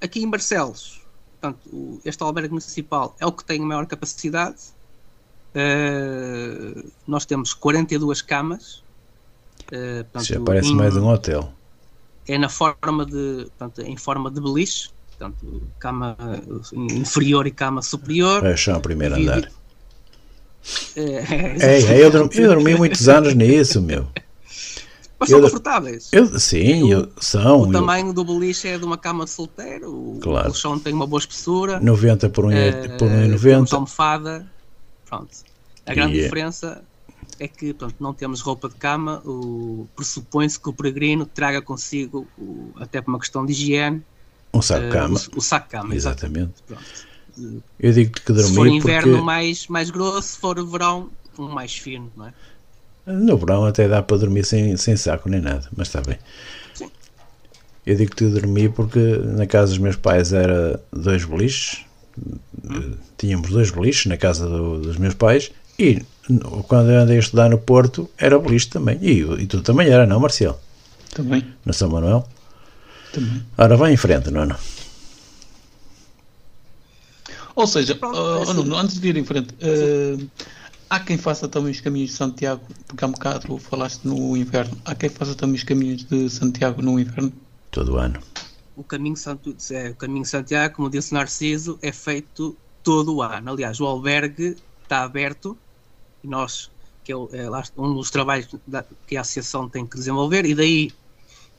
aqui 0.01 0.21
em 0.21 0.29
Barcelos, 0.29 1.01
portanto, 1.39 2.01
este 2.05 2.21
albergue 2.23 2.49
municipal 2.49 3.15
é 3.19 3.25
o 3.25 3.31
que 3.31 3.43
tem 3.43 3.61
a 3.61 3.65
maior 3.65 3.85
capacidade. 3.85 4.76
Nós 7.07 7.25
temos 7.25 7.53
42 7.53 8.21
camas 8.21 8.83
Uh, 9.67 10.03
portanto, 10.05 10.25
Já 10.25 10.39
parece 10.39 10.69
em, 10.69 10.75
mais 10.75 10.95
um 10.95 11.07
hotel. 11.07 11.51
É 12.27 12.37
na 12.37 12.49
forma 12.49 13.05
de, 13.05 13.47
portanto, 13.57 13.81
em 13.81 13.97
forma 13.97 14.31
de 14.31 14.39
beliche, 14.39 14.89
portanto, 15.09 15.61
cama 15.79 16.15
inferior 16.73 17.47
e 17.47 17.51
cama 17.51 17.81
superior. 17.81 18.45
É 18.45 18.55
só 18.55 18.77
o 18.77 18.81
primeiro 18.81 19.15
andar. 19.15 19.49
É, 20.97 21.79
é, 21.79 22.03
eu, 22.03 22.11
dormi, 22.11 22.29
eu 22.35 22.47
dormi 22.49 22.75
muitos 22.75 23.07
anos 23.07 23.33
nisso, 23.33 23.81
meu. 23.81 24.05
Mas 25.17 25.29
são 25.29 25.39
confortáveis. 25.39 26.09
Eu, 26.11 26.37
sim, 26.37 26.91
eu, 26.91 27.07
são. 27.21 27.61
O 27.61 27.71
tamanho 27.71 28.11
do 28.11 28.21
beliche 28.25 28.67
é 28.67 28.77
de 28.77 28.83
uma 28.83 28.97
cama 28.97 29.23
de 29.23 29.31
solteiro. 29.31 29.89
O 29.89 30.19
claro. 30.21 30.47
colchão 30.47 30.77
tem 30.77 30.91
uma 30.91 31.07
boa 31.07 31.21
espessura. 31.21 31.79
90 31.79 32.29
por 32.31 32.45
1,90. 32.47 32.53
É, 32.53 32.97
por 32.97 33.07
1, 33.07 33.27
90. 33.29 33.75
almofada. 33.75 34.45
Pronto. 35.07 35.29
A 35.85 35.93
grande 35.93 36.21
diferença 36.21 36.83
é 37.39 37.47
que 37.47 37.73
pronto, 37.73 37.95
não 37.99 38.13
temos 38.13 38.41
roupa 38.41 38.67
de 38.67 38.75
cama, 38.75 39.23
pressupõe-se 39.95 40.59
que 40.59 40.69
o 40.69 40.73
peregrino 40.73 41.25
traga 41.25 41.61
consigo, 41.61 42.27
o, 42.37 42.71
até 42.75 43.01
por 43.01 43.11
uma 43.11 43.19
questão 43.19 43.45
de 43.45 43.53
higiene, 43.53 44.03
Um 44.53 44.61
saco-cama. 44.61 45.19
Uh, 45.19 45.35
o, 45.35 45.37
o 45.37 45.41
saco-cama, 45.41 45.95
exatamente. 45.95 46.53
exatamente. 46.67 47.07
Eu 47.79 47.93
digo-te 47.93 48.21
que 48.21 48.33
dormir. 48.33 48.49
Se 48.49 48.55
for 48.55 48.67
inverno 48.67 49.11
porque... 49.11 49.25
mais, 49.25 49.67
mais 49.67 49.89
grosso, 49.89 50.29
se 50.29 50.39
for 50.39 50.65
verão, 50.65 51.09
um 51.37 51.47
mais 51.47 51.77
fino, 51.77 52.11
não 52.17 52.27
é? 52.27 52.33
No 53.05 53.37
verão 53.37 53.65
até 53.65 53.87
dá 53.87 54.01
para 54.01 54.17
dormir 54.17 54.43
sem, 54.43 54.75
sem 54.75 54.97
saco 54.97 55.29
nem 55.29 55.39
nada, 55.39 55.69
mas 55.75 55.87
está 55.87 56.01
bem. 56.01 56.17
Sim. 56.73 56.91
Eu 57.85 57.95
digo 57.95 58.13
que 58.13 58.25
dormi 58.25 58.67
porque 58.67 58.99
na 58.99 59.45
casa 59.45 59.67
dos 59.67 59.77
meus 59.77 59.95
pais 59.95 60.33
era 60.33 60.83
dois 60.91 61.23
beliches. 61.23 61.85
Tínhamos 63.17 63.49
dois 63.49 63.71
beliches 63.71 64.05
na 64.05 64.17
casa 64.17 64.47
do, 64.47 64.79
dos 64.79 64.97
meus 64.97 65.13
pais 65.13 65.51
e 65.79 66.03
quando 66.67 66.91
eu 66.91 67.01
andei 67.01 67.17
a 67.17 67.19
estudar 67.19 67.49
no 67.49 67.57
Porto 67.57 68.09
era 68.17 68.37
beliche 68.37 68.67
também. 68.67 68.99
E, 69.01 69.21
e 69.21 69.47
tu 69.47 69.61
também 69.61 69.87
era, 69.87 70.05
não, 70.05 70.19
Marcial? 70.19 70.61
Também. 71.13 71.45
Na 71.65 71.73
São 71.73 71.89
Manuel? 71.89 72.27
Também. 73.13 73.43
Ora, 73.57 73.77
vai 73.77 73.93
em 73.93 73.97
frente, 73.97 74.29
não? 74.29 74.45
Não? 74.45 74.57
Ou 77.55 77.65
seja, 77.65 77.97
uh, 78.03 78.53
não, 78.53 78.77
antes 78.77 78.99
de 78.99 79.07
ir 79.07 79.17
em 79.17 79.23
frente, 79.23 79.55
uh, 79.55 80.29
Há 80.89 81.01
quem 81.01 81.17
faça 81.17 81.49
também 81.49 81.71
os 81.71 81.81
caminhos 81.81 82.11
de 82.11 82.15
Santiago, 82.15 82.61
porque 82.87 83.03
há 83.03 83.07
um 83.07 83.11
bocado 83.11 83.57
falaste 83.57 84.05
no 84.05 84.37
inverno. 84.37 84.77
Há 84.85 84.95
quem 84.95 85.09
faça 85.09 85.35
também 85.35 85.55
os 85.55 85.63
caminhos 85.63 86.05
de 86.05 86.29
Santiago 86.29 86.81
no 86.81 86.97
inverno? 86.97 87.33
Todo 87.71 87.97
ano. 87.97 88.21
O 88.77 88.83
caminho, 88.83 89.17
Santo, 89.17 89.57
é, 89.71 89.89
o 89.89 89.95
caminho 89.95 90.23
Santiago, 90.23 90.75
como 90.75 90.89
disse 90.89 91.13
Narciso, 91.13 91.79
é 91.81 91.91
feito 91.91 92.55
todo 92.83 93.15
o 93.15 93.21
ano. 93.23 93.51
Aliás, 93.51 93.81
o 93.81 93.85
albergue 93.85 94.55
está 94.83 95.03
aberto 95.03 95.57
e 96.23 96.27
nós, 96.27 96.71
que 97.03 97.11
é, 97.11 97.15
é 97.15 97.49
um 97.75 97.95
dos 97.95 98.11
trabalhos 98.11 98.47
que 99.07 99.17
a 99.17 99.21
associação 99.21 99.67
tem 99.67 99.85
que 99.85 99.97
desenvolver, 99.97 100.45
e 100.45 100.53
daí, 100.53 100.91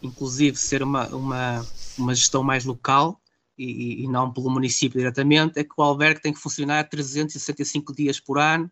inclusive, 0.00 0.56
ser 0.56 0.80
uma, 0.82 1.08
uma, 1.08 1.66
uma 1.98 2.14
gestão 2.14 2.44
mais 2.44 2.64
local 2.64 3.20
e, 3.58 4.04
e 4.04 4.08
não 4.08 4.32
pelo 4.32 4.48
município 4.48 4.98
diretamente, 4.98 5.58
é 5.58 5.64
que 5.64 5.74
o 5.76 5.82
albergue 5.82 6.22
tem 6.22 6.32
que 6.32 6.38
funcionar 6.38 6.88
365 6.88 7.92
dias 7.94 8.20
por 8.20 8.38
ano 8.38 8.70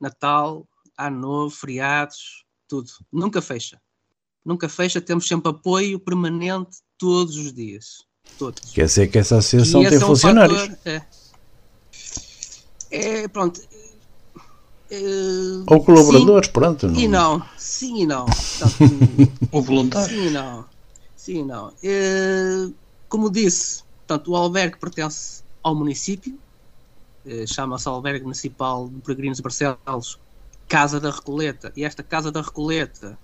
Natal, 0.00 0.68
Ano 0.98 1.20
Novo, 1.20 1.54
feriados, 1.54 2.44
tudo. 2.68 2.90
Nunca 3.12 3.40
fecha. 3.40 3.80
Nunca 4.44 4.68
fecha, 4.68 5.00
temos 5.00 5.26
sempre 5.26 5.50
apoio 5.50 6.00
permanente 6.00 6.78
todos 6.98 7.36
os 7.36 7.52
dias. 7.52 8.04
Todos. 8.38 8.72
Quer 8.72 8.86
dizer 8.86 9.08
que 9.08 9.18
essa 9.18 9.38
associação 9.38 9.82
tem 9.82 9.94
é 9.94 9.96
um 9.96 10.00
funcionários. 10.00 10.60
Fator, 10.60 10.78
é. 10.84 11.02
é, 12.90 13.28
pronto. 13.28 13.60
É, 14.90 14.98
Ou 15.66 15.82
colaboradores, 15.82 16.46
sim, 16.46 16.52
pronto. 16.52 16.88
Não. 16.88 17.00
E 17.00 17.08
não, 17.08 17.42
sim 17.56 18.02
e 18.02 18.06
não. 18.06 18.26
Portanto, 18.26 19.32
Ou 19.52 19.62
voluntários. 19.62 20.10
Sim 20.10 20.26
e 20.26 20.30
não. 20.30 20.64
Sim 21.16 21.38
e 21.40 21.44
não. 21.44 21.72
É, 21.82 22.68
como 23.08 23.30
disse, 23.30 23.82
portanto, 24.06 24.30
o 24.30 24.36
albergue 24.36 24.78
pertence 24.78 25.42
ao 25.62 25.74
município, 25.74 26.38
eh, 27.26 27.44
chama-se 27.46 27.88
Albergue 27.88 28.22
Municipal 28.22 28.88
de 28.88 29.00
Peregrinos 29.00 29.38
de 29.38 29.42
Barcelos, 29.42 30.18
Casa 30.68 31.00
da 31.00 31.10
Recoleta. 31.10 31.72
E 31.76 31.84
esta 31.84 32.02
Casa 32.02 32.30
da 32.30 32.40
Recoleta 32.40 33.18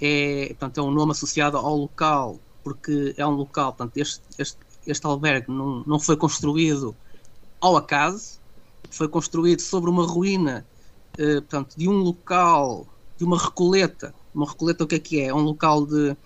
é, 0.00 0.46
portanto, 0.50 0.78
é 0.78 0.82
um 0.82 0.92
nome 0.92 1.10
associado 1.12 1.56
ao 1.56 1.76
local, 1.76 2.38
porque 2.66 3.14
é 3.16 3.24
um 3.24 3.30
local, 3.30 3.72
portanto, 3.72 3.96
este, 3.96 4.20
este, 4.38 4.58
este 4.84 5.06
albergue 5.06 5.52
não, 5.52 5.84
não 5.86 6.00
foi 6.00 6.16
construído 6.16 6.96
ao 7.60 7.76
acaso, 7.76 8.40
foi 8.90 9.06
construído 9.06 9.60
sobre 9.60 9.88
uma 9.88 10.04
ruína 10.04 10.66
eh, 11.16 11.40
portanto, 11.40 11.76
de 11.76 11.88
um 11.88 11.98
local, 11.98 12.86
de 13.16 13.24
uma 13.24 13.38
recoleta. 13.38 14.12
Uma 14.34 14.48
recoleta 14.48 14.82
o 14.82 14.86
que 14.86 14.96
é 14.96 14.98
que 14.98 15.20
é? 15.20 15.26
É 15.26 15.34
um 15.34 15.42
local 15.42 15.86
de, 15.86 16.16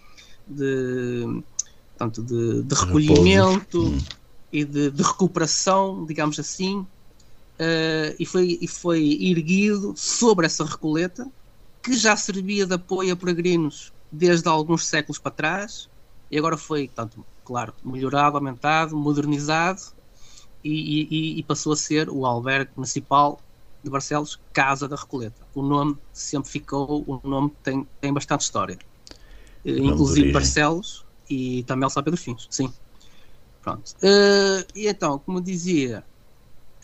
de, 0.49 1.43
portanto, 1.97 2.23
de, 2.23 2.63
de 2.63 2.75
recolhimento, 2.75 3.83
hum 3.83 3.99
e 4.53 4.65
de, 4.65 4.91
de 4.91 5.03
recuperação, 5.03 6.05
digamos 6.05 6.39
assim, 6.39 6.79
uh, 6.79 8.15
e, 8.19 8.27
foi, 8.27 8.59
e 8.61 8.67
foi 8.67 9.19
erguido 9.21 9.95
sobre 9.97 10.47
essa 10.47 10.65
recoleta, 10.65 11.27
que 11.83 11.95
já 11.95 12.17
servia 12.17 12.67
de 12.67 12.75
apoio 12.75 13.13
a 13.13 13.17
peregrinos 13.17 13.93
desde 14.13 14.49
alguns 14.49 14.87
séculos 14.87 15.19
para 15.19 15.31
trás, 15.31 15.89
e 16.31 16.39
agora 16.39 16.57
foi, 16.57 16.89
tanto, 16.89 17.25
claro, 17.45 17.75
melhorado, 17.85 18.37
aumentado, 18.37 18.97
modernizado, 18.97 19.81
e, 20.63 21.07
e, 21.11 21.39
e, 21.39 21.43
passou 21.43 21.73
a 21.73 21.77
ser 21.77 22.11
o 22.11 22.27
albergue 22.27 22.71
municipal 22.77 23.41
de 23.83 23.89
Barcelos, 23.89 24.39
Casa 24.53 24.87
da 24.87 24.95
Recoleta. 24.95 25.41
O 25.55 25.63
nome 25.63 25.97
sempre 26.13 26.51
ficou, 26.51 27.03
o 27.07 27.21
nome 27.27 27.51
tem, 27.63 27.87
tem 27.99 28.13
bastante 28.13 28.43
história. 28.43 28.79
Uh, 29.65 29.71
inclusive 29.71 30.33
Barcelos 30.33 31.05
e 31.29 31.63
também 31.65 31.89
São 31.89 32.03
Pedro 32.03 32.21
Fins, 32.21 32.47
sim. 32.51 32.71
Pronto. 33.63 33.93
Uh, 34.03 34.65
e 34.75 34.87
então, 34.87 35.19
como 35.19 35.41
dizia, 35.41 36.05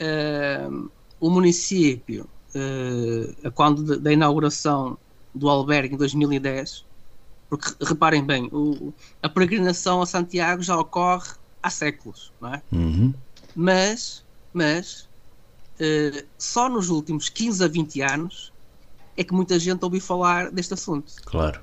uh, 0.00 0.90
o 1.20 1.30
município, 1.30 2.28
uh, 2.54 3.50
quando 3.52 3.98
da 3.98 4.12
inauguração 4.12 4.98
do 5.34 5.48
albergue 5.48 5.94
em 5.94 5.98
2010, 5.98 6.84
porque 7.48 7.72
reparem 7.84 8.24
bem, 8.24 8.48
o, 8.52 8.92
a 9.22 9.28
peregrinação 9.28 10.02
a 10.02 10.06
Santiago 10.06 10.62
já 10.62 10.76
ocorre 10.76 11.30
há 11.62 11.70
séculos, 11.70 12.32
não 12.40 12.54
é? 12.54 12.62
Uhum. 12.72 13.14
Mas, 13.54 14.24
mas 14.52 15.08
só 16.38 16.68
nos 16.68 16.88
últimos 16.88 17.28
15 17.28 17.64
a 17.64 17.68
20 17.68 18.00
anos 18.02 18.52
é 19.16 19.24
que 19.24 19.32
muita 19.32 19.58
gente 19.58 19.84
ouviu 19.84 20.00
falar 20.00 20.50
deste 20.50 20.74
assunto. 20.74 21.12
Claro. 21.24 21.60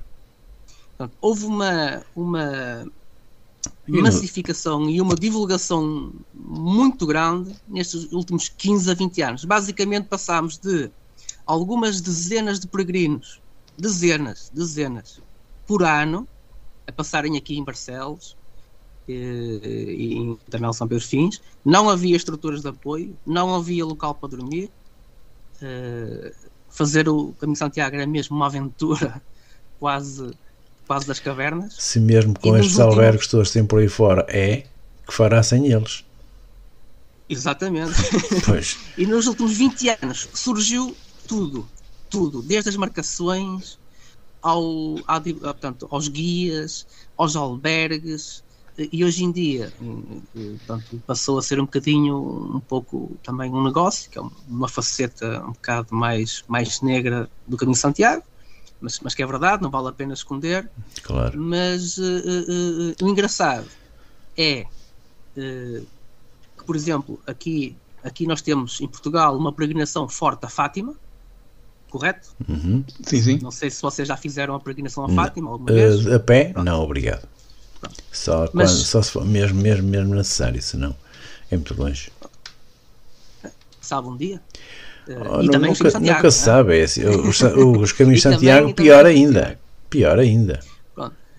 Portanto, 0.96 1.16
houve 1.20 1.44
uma, 1.44 2.02
uma 2.14 2.86
massificação 3.86 4.88
e 4.88 5.00
uma 5.00 5.14
divulgação 5.14 6.12
muito 6.32 7.06
grande 7.06 7.54
nestes 7.68 8.12
últimos 8.12 8.48
15 8.48 8.90
a 8.90 8.94
20 8.94 9.22
anos. 9.22 9.44
Basicamente 9.44 10.06
passámos 10.06 10.58
de 10.58 10.90
algumas 11.46 12.00
dezenas 12.00 12.60
de 12.60 12.66
peregrinos, 12.66 13.40
dezenas, 13.76 14.50
dezenas, 14.54 15.20
por 15.66 15.82
ano, 15.82 16.28
a 16.86 16.92
passarem 16.92 17.36
aqui 17.36 17.56
em 17.56 17.64
Barcelos 17.64 18.36
e, 19.08 19.60
eh, 19.62 19.92
e 19.92 20.14
em 20.14 20.38
também 20.50 20.72
São 20.72 20.88
Pedro 20.88 21.04
Fins. 21.04 21.40
Não 21.64 21.88
havia 21.88 22.16
estruturas 22.16 22.62
de 22.62 22.68
apoio, 22.68 23.16
não 23.26 23.54
havia 23.54 23.84
local 23.84 24.14
para 24.14 24.30
dormir. 24.30 24.70
Uh, 25.62 26.32
fazer 26.68 27.08
o 27.08 27.32
Caminho 27.38 27.56
Santiago 27.56 27.94
era 27.94 28.06
mesmo 28.06 28.36
uma 28.36 28.46
aventura 28.46 29.22
quase 29.78 30.32
quase 30.86 31.06
das 31.06 31.18
cavernas. 31.18 31.76
Se 31.78 31.98
mesmo 31.98 32.38
com 32.38 32.56
estes 32.56 32.74
últimos... 32.74 32.94
albergues 32.94 33.26
todos 33.26 33.50
têm 33.50 33.64
por 33.64 33.78
aí 33.78 33.88
fora, 33.88 34.26
é 34.28 34.64
que 35.06 35.14
fará 35.14 35.42
sem 35.42 35.70
eles. 35.70 36.04
Exatamente. 37.28 37.94
Pois. 38.44 38.78
e 38.98 39.06
nos 39.06 39.26
últimos 39.26 39.56
20 39.56 39.88
anos 40.02 40.28
surgiu 40.34 40.94
tudo, 41.26 41.66
tudo, 42.10 42.42
desde 42.42 42.68
as 42.68 42.76
marcações 42.76 43.78
ao, 44.44 44.96
ao, 45.06 45.20
portanto, 45.22 45.88
aos 45.90 46.06
guias, 46.06 46.86
aos 47.16 47.34
albergues, 47.34 48.44
e 48.76 49.04
hoje 49.04 49.24
em 49.24 49.30
dia 49.30 49.72
portanto, 50.58 51.02
passou 51.06 51.38
a 51.38 51.42
ser 51.42 51.60
um 51.60 51.64
bocadinho 51.64 52.16
um 52.56 52.60
pouco 52.60 53.16
também 53.22 53.50
um 53.50 53.62
negócio, 53.62 54.10
que 54.10 54.18
é 54.18 54.22
uma 54.48 54.68
faceta 54.68 55.42
um 55.44 55.52
bocado 55.52 55.94
mais, 55.94 56.44
mais 56.46 56.82
negra 56.82 57.30
do 57.46 57.56
caminho 57.56 57.74
de 57.74 57.80
Santiago, 57.80 58.22
mas, 58.80 59.00
mas 59.00 59.14
que 59.14 59.22
é 59.22 59.26
verdade, 59.26 59.62
não 59.62 59.70
vale 59.70 59.88
a 59.88 59.92
pena 59.92 60.12
esconder. 60.12 60.68
Claro. 61.02 61.40
Mas 61.40 61.96
uh, 61.96 62.02
uh, 62.02 62.90
uh, 63.00 63.04
o 63.04 63.08
engraçado 63.08 63.68
é 64.36 64.66
que, 65.34 66.64
por 66.66 66.76
exemplo, 66.76 67.20
aqui, 67.26 67.76
aqui 68.02 68.26
nós 68.26 68.42
temos 68.42 68.80
em 68.80 68.86
Portugal 68.86 69.36
uma 69.36 69.52
peregrinação 69.52 70.08
forte 70.08 70.44
a 70.44 70.48
Fátima, 70.48 70.94
correto? 71.94 72.30
Uhum. 72.48 72.82
Sim, 73.04 73.22
sim. 73.22 73.38
Não 73.40 73.52
sei 73.52 73.70
se 73.70 73.80
vocês 73.80 74.08
já 74.08 74.16
fizeram 74.16 74.56
a 74.56 74.58
peregrinação 74.58 75.04
a 75.04 75.08
Fátima 75.08 75.48
alguma 75.48 75.70
vez. 75.70 76.04
a 76.08 76.18
pé? 76.18 76.46
Pronto. 76.46 76.64
Não, 76.64 76.82
obrigado. 76.82 77.28
Só, 78.10 78.50
Mas, 78.52 78.72
quando, 78.72 78.80
só 78.80 79.00
se 79.00 79.12
for 79.12 79.24
mesmo, 79.24 79.62
mesmo, 79.62 79.88
mesmo 79.88 80.12
necessário, 80.12 80.60
senão 80.60 80.96
é 81.48 81.56
muito 81.56 81.80
longe. 81.80 82.10
Sabe 83.80 84.08
um 84.08 84.16
dia? 84.16 84.40
Oh, 85.06 85.40
e 85.40 85.48
também 85.50 85.70
nunca, 85.70 85.88
Santiago, 85.88 86.16
nunca 86.16 86.30
se 86.32 86.40
é? 86.40 86.44
sabe. 86.44 86.80
É 86.80 86.82
assim, 86.82 87.04
os, 87.04 87.40
os 87.40 87.92
caminhos 87.94 88.22
de 88.22 88.22
Santiago, 88.22 88.60
também, 88.62 88.74
pior 88.74 89.04
também, 89.04 89.16
ainda. 89.16 89.60
Pior 89.88 90.18
ainda. 90.18 90.60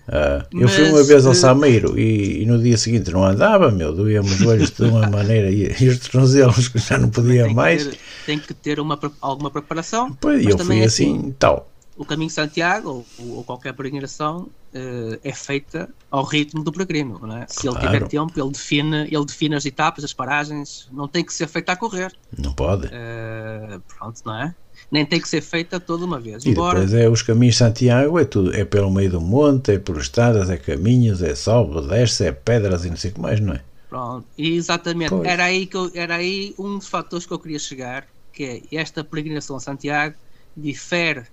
Uh, 0.06 0.60
eu 0.60 0.68
fui 0.68 0.88
uma 0.88 1.02
vez 1.02 1.26
ao 1.26 1.34
Sameiro 1.34 1.98
e, 1.98 2.42
e, 2.42 2.46
no 2.46 2.62
dia 2.62 2.76
seguinte 2.76 3.10
não 3.10 3.24
andava, 3.24 3.72
meu, 3.72 3.92
doía-me 3.92 4.28
os 4.28 4.40
olhos 4.42 4.70
de 4.70 4.84
uma 4.84 5.08
maneira 5.08 5.50
e, 5.50 5.74
e 5.80 5.88
os 5.88 5.98
tornozelos 5.98 6.68
que 6.68 6.78
já 6.78 6.96
não 6.96 7.10
podia 7.10 7.44
tem 7.44 7.54
mais. 7.54 7.82
Que 7.82 7.90
ter, 7.90 7.98
tem 8.24 8.38
que 8.38 8.54
ter 8.54 8.78
uma, 8.78 8.98
alguma 9.20 9.50
preparação. 9.50 10.16
Pois, 10.20 10.46
eu 10.46 10.56
fui 10.58 10.80
é 10.80 10.84
assim, 10.84 11.18
assim, 11.18 11.34
tal. 11.36 11.68
o 11.96 12.04
caminho 12.04 12.28
de 12.28 12.34
Santiago 12.34 13.04
ou, 13.18 13.34
ou 13.36 13.42
qualquer 13.42 13.72
peregrinação 13.72 14.42
uh, 14.42 15.18
é 15.24 15.32
feita 15.32 15.88
ao 16.08 16.22
ritmo 16.22 16.62
do 16.62 16.70
peregrino. 16.70 17.18
Não 17.20 17.38
é? 17.38 17.46
Se 17.48 17.62
claro. 17.62 17.78
ele 17.78 17.86
tiver 17.86 18.08
tempo, 18.08 18.40
ele 18.40 18.52
define, 18.52 19.08
ele 19.10 19.24
define 19.24 19.56
as 19.56 19.66
etapas, 19.66 20.04
as 20.04 20.12
paragens, 20.12 20.88
não 20.92 21.08
tem 21.08 21.24
que 21.24 21.34
ser 21.34 21.48
feita 21.48 21.72
a 21.72 21.76
correr. 21.76 22.12
Não 22.38 22.52
pode. 22.52 22.86
Uh, 22.86 23.82
pronto, 23.88 24.20
não 24.24 24.40
é? 24.40 24.54
Nem 24.90 25.04
tem 25.04 25.20
que 25.20 25.28
ser 25.28 25.40
feita 25.40 25.80
toda 25.80 26.04
uma 26.04 26.20
vez. 26.20 26.44
E 26.44 26.50
Embora... 26.50 26.80
depois 26.80 26.94
é 26.94 27.08
os 27.08 27.22
caminhos 27.22 27.56
de 27.56 27.58
Santiago, 27.58 28.18
é 28.18 28.24
tudo, 28.24 28.54
é 28.54 28.64
pelo 28.64 28.90
meio 28.90 29.10
do 29.10 29.20
monte, 29.20 29.72
é 29.72 29.78
por 29.78 29.98
estradas, 29.98 30.48
é 30.48 30.56
caminhos, 30.56 31.22
é 31.22 31.34
sobe, 31.34 31.88
desce, 31.88 32.24
é 32.24 32.32
pedras 32.32 32.84
e 32.84 32.90
não 32.90 32.96
sei 32.96 33.10
o 33.10 33.14
que 33.14 33.20
mais, 33.20 33.40
não 33.40 33.54
é? 33.54 33.62
Pronto, 33.88 34.26
exatamente. 34.36 35.14
Era 35.24 35.44
aí, 35.44 35.66
que 35.66 35.76
eu, 35.76 35.90
era 35.94 36.16
aí 36.16 36.54
um 36.58 36.78
dos 36.78 36.88
fatores 36.88 37.26
que 37.26 37.32
eu 37.32 37.38
queria 37.38 37.58
chegar, 37.58 38.06
que 38.32 38.62
é 38.70 38.76
esta 38.76 39.02
peregrinação 39.02 39.56
a 39.56 39.60
Santiago 39.60 40.14
difere 40.56 41.24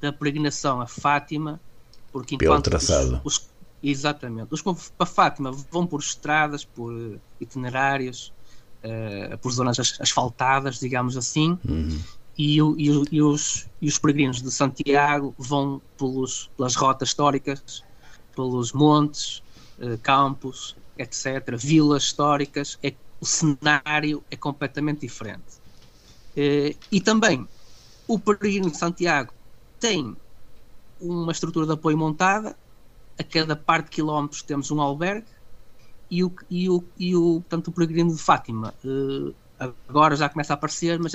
da 0.00 0.12
peregrinação 0.12 0.80
a 0.80 0.86
Fátima, 0.86 1.60
porque 2.12 2.36
Pelo 2.36 2.60
traçado. 2.60 3.20
Os, 3.24 3.36
os, 3.36 3.48
exatamente. 3.82 4.48
Os 4.50 4.62
para 4.62 5.06
Fátima 5.06 5.50
vão 5.70 5.86
por 5.86 6.00
estradas, 6.00 6.64
por 6.64 7.18
itinerários, 7.40 8.32
uh, 8.84 9.36
por 9.38 9.50
zonas 9.52 9.78
asfaltadas, 9.98 10.78
digamos 10.78 11.16
assim, 11.16 11.58
uhum. 11.68 11.98
E, 12.36 12.58
e, 12.58 13.04
e, 13.12 13.22
os, 13.22 13.68
e 13.80 13.88
os 13.88 13.98
peregrinos 13.98 14.42
de 14.42 14.50
Santiago 14.50 15.34
vão 15.38 15.80
pelos, 15.96 16.50
pelas 16.56 16.74
rotas 16.74 17.10
históricas, 17.10 17.84
pelos 18.34 18.72
montes, 18.72 19.42
uh, 19.78 19.98
campos, 20.02 20.76
etc., 20.98 21.56
vilas 21.56 22.04
históricas. 22.04 22.78
É, 22.82 22.92
o 23.20 23.26
cenário 23.26 24.22
é 24.30 24.36
completamente 24.36 25.00
diferente. 25.00 25.62
Uh, 26.36 26.76
e 26.90 27.00
também 27.00 27.46
o 28.08 28.18
peregrino 28.18 28.70
de 28.70 28.76
Santiago 28.76 29.32
tem 29.78 30.16
uma 31.00 31.32
estrutura 31.32 31.66
de 31.66 31.72
apoio 31.72 31.96
montada, 31.96 32.56
a 33.18 33.22
cada 33.22 33.54
par 33.54 33.82
de 33.82 33.90
quilómetros 33.90 34.42
temos 34.42 34.70
um 34.72 34.80
albergue 34.80 35.26
e 36.10 36.24
o, 36.24 36.32
e 36.50 36.68
o, 36.68 36.84
e 36.98 37.14
o, 37.14 37.40
portanto, 37.40 37.68
o 37.68 37.72
peregrino 37.72 38.12
de 38.12 38.20
Fátima 38.20 38.74
uh, 38.84 39.34
agora 39.88 40.16
já 40.16 40.28
começa 40.28 40.52
a 40.52 40.54
aparecer, 40.54 40.98
mas 40.98 41.14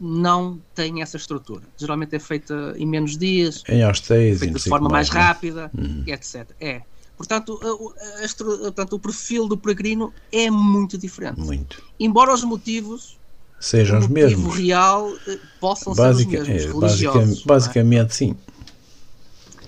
não 0.00 0.58
tem 0.74 1.02
essa 1.02 1.16
estrutura. 1.16 1.62
Geralmente 1.76 2.16
é 2.16 2.18
feita 2.18 2.74
em 2.76 2.86
menos 2.86 3.18
dias, 3.18 3.62
em 3.68 3.84
hostels, 3.84 4.38
feita 4.38 4.58
de 4.58 4.68
forma 4.68 4.88
mais, 4.88 5.10
mais 5.10 5.20
né? 5.20 5.28
rápida, 5.28 5.70
uhum. 5.76 6.04
etc. 6.06 6.50
É. 6.58 6.82
Portanto, 7.16 7.60
a, 7.62 8.22
a, 8.22 8.24
a, 8.24 8.62
portanto, 8.62 8.94
o 8.94 8.98
perfil 8.98 9.46
do 9.46 9.58
peregrino 9.58 10.10
é 10.32 10.50
muito 10.50 10.96
diferente. 10.96 11.38
Muito. 11.38 11.82
Embora 11.98 12.32
os 12.32 12.42
motivos 12.42 13.18
sejam 13.60 13.98
os 13.98 14.08
mesmos. 14.08 14.56
real 14.56 15.12
eh, 15.28 15.38
possam 15.60 15.94
Basica, 15.94 16.30
ser 16.30 16.42
os 16.42 16.48
mesmos, 16.48 16.74
é, 16.74 16.80
basicamente, 16.80 17.42
é? 17.42 17.46
basicamente 17.46 18.06
é? 18.06 18.14
sim. 18.14 18.36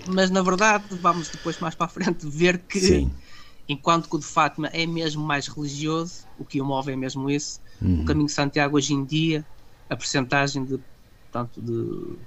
Mas 0.07 0.31
na 0.31 0.41
verdade, 0.41 0.83
vamos 0.99 1.29
depois 1.29 1.59
mais 1.59 1.75
para 1.75 1.85
a 1.85 1.89
frente 1.89 2.27
ver 2.27 2.57
que 2.57 2.79
sim. 2.79 3.11
enquanto 3.69 4.09
que 4.09 4.15
o 4.15 4.19
de 4.19 4.25
Fátima 4.25 4.67
é 4.73 4.87
mesmo 4.87 5.23
mais 5.23 5.47
religioso, 5.47 6.25
o 6.39 6.43
que 6.43 6.59
o 6.59 6.65
move 6.65 6.91
é 6.91 6.95
mesmo 6.95 7.29
isso, 7.29 7.61
uhum. 7.79 8.01
o 8.01 8.05
caminho 8.05 8.25
de 8.25 8.33
Santiago 8.33 8.75
hoje 8.75 8.93
em 8.93 9.05
dia, 9.05 9.45
a 9.93 9.97
percentagem 9.97 10.65
de, 10.65 10.79
portanto, 11.31 11.61
de, 11.61 12.17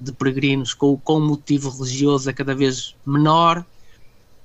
de 0.00 0.12
peregrinos 0.12 0.74
com, 0.74 0.96
com 0.96 1.20
motivo 1.20 1.70
religioso 1.70 2.28
é 2.30 2.32
cada 2.32 2.54
vez 2.54 2.94
menor 3.06 3.64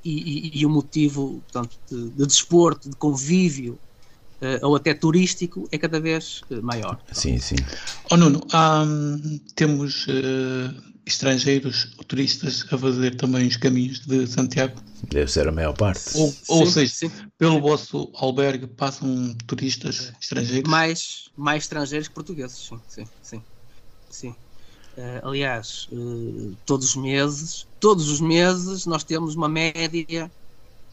e, 0.04 0.12
e, 0.58 0.60
e 0.60 0.66
o 0.66 0.70
motivo 0.70 1.42
portanto, 1.52 1.78
de, 1.90 2.10
de 2.10 2.26
desporto, 2.26 2.90
de 2.90 2.96
convívio 2.96 3.80
uh, 4.42 4.68
ou 4.68 4.76
até 4.76 4.94
turístico 4.94 5.68
é 5.72 5.78
cada 5.78 6.00
vez 6.00 6.42
uh, 6.50 6.62
maior. 6.62 7.00
Sim, 7.12 7.38
sim. 7.40 7.56
Oh 8.12 8.18
Nuno, 8.18 8.42
um, 8.54 9.40
temos 9.56 10.08
uh, 10.08 10.95
estrangeiros 11.06 11.94
ou 11.98 12.04
turistas 12.04 12.66
a 12.72 12.78
fazer 12.78 13.16
também 13.16 13.48
os 13.48 13.58
caminhos 13.58 14.00
de 14.00 14.26
Santiago? 14.28 14.76
Deve 15.10 15.32
ser 15.32 15.48
a 15.48 15.52
maior 15.52 15.74
parte. 15.74 16.18
Ou, 16.18 16.32
sim, 16.32 16.44
ou 16.48 16.66
seja, 16.66 16.94
sim. 16.94 17.12
pelo 17.38 17.62
vosso 17.62 18.12
albergue 18.16 18.68
passam 18.68 19.36
turistas 19.48 20.12
estrangeiros? 20.20 20.70
Mais, 20.70 21.30
mais 21.36 21.64
estrangeiros 21.64 22.08
que 22.08 22.14
portugueses, 22.14 22.58
sim, 22.58 22.80
sim, 22.88 23.06
sim. 23.22 23.44
sim. 24.10 24.36
Uh, 24.98 25.28
aliás, 25.28 25.88
uh, 25.92 26.58
todos 26.66 26.90
os 26.90 26.96
meses, 26.96 27.68
todos 27.80 28.10
os 28.10 28.22
meses 28.22 28.86
nós 28.86 29.04
temos 29.04 29.36
uma 29.36 29.50
média 29.50 30.32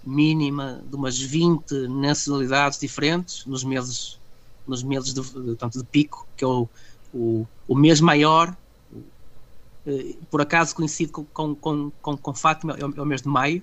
mínima 0.05 0.85
de 0.85 0.97
umas 0.97 1.19
20 1.19 1.87
nacionalidades 1.89 2.79
diferentes 2.79 3.47
nos 3.47 3.63
meses, 3.63 4.19
nos 4.67 4.83
meses 4.83 5.15
de, 5.15 5.57
tanto 5.57 5.79
de 5.79 5.85
pico, 5.85 6.27
que 6.37 6.45
é 6.45 6.49
o, 6.49 6.69
o, 7.13 7.47
o 7.69 7.77
mês 7.77 8.01
maior. 8.01 8.57
Eh, 9.87 10.15
por 10.31 10.41
acaso 10.41 10.75
coincide 10.75 11.13
com, 11.13 11.25
com, 11.55 11.91
com, 11.91 12.17
com 12.17 12.35
Fátima, 12.35 12.77
é 12.79 12.85
o, 12.85 12.95
é 12.97 13.03
o, 13.03 13.07
mês 13.07 13.23
de 13.23 13.29
maio. 13.29 13.63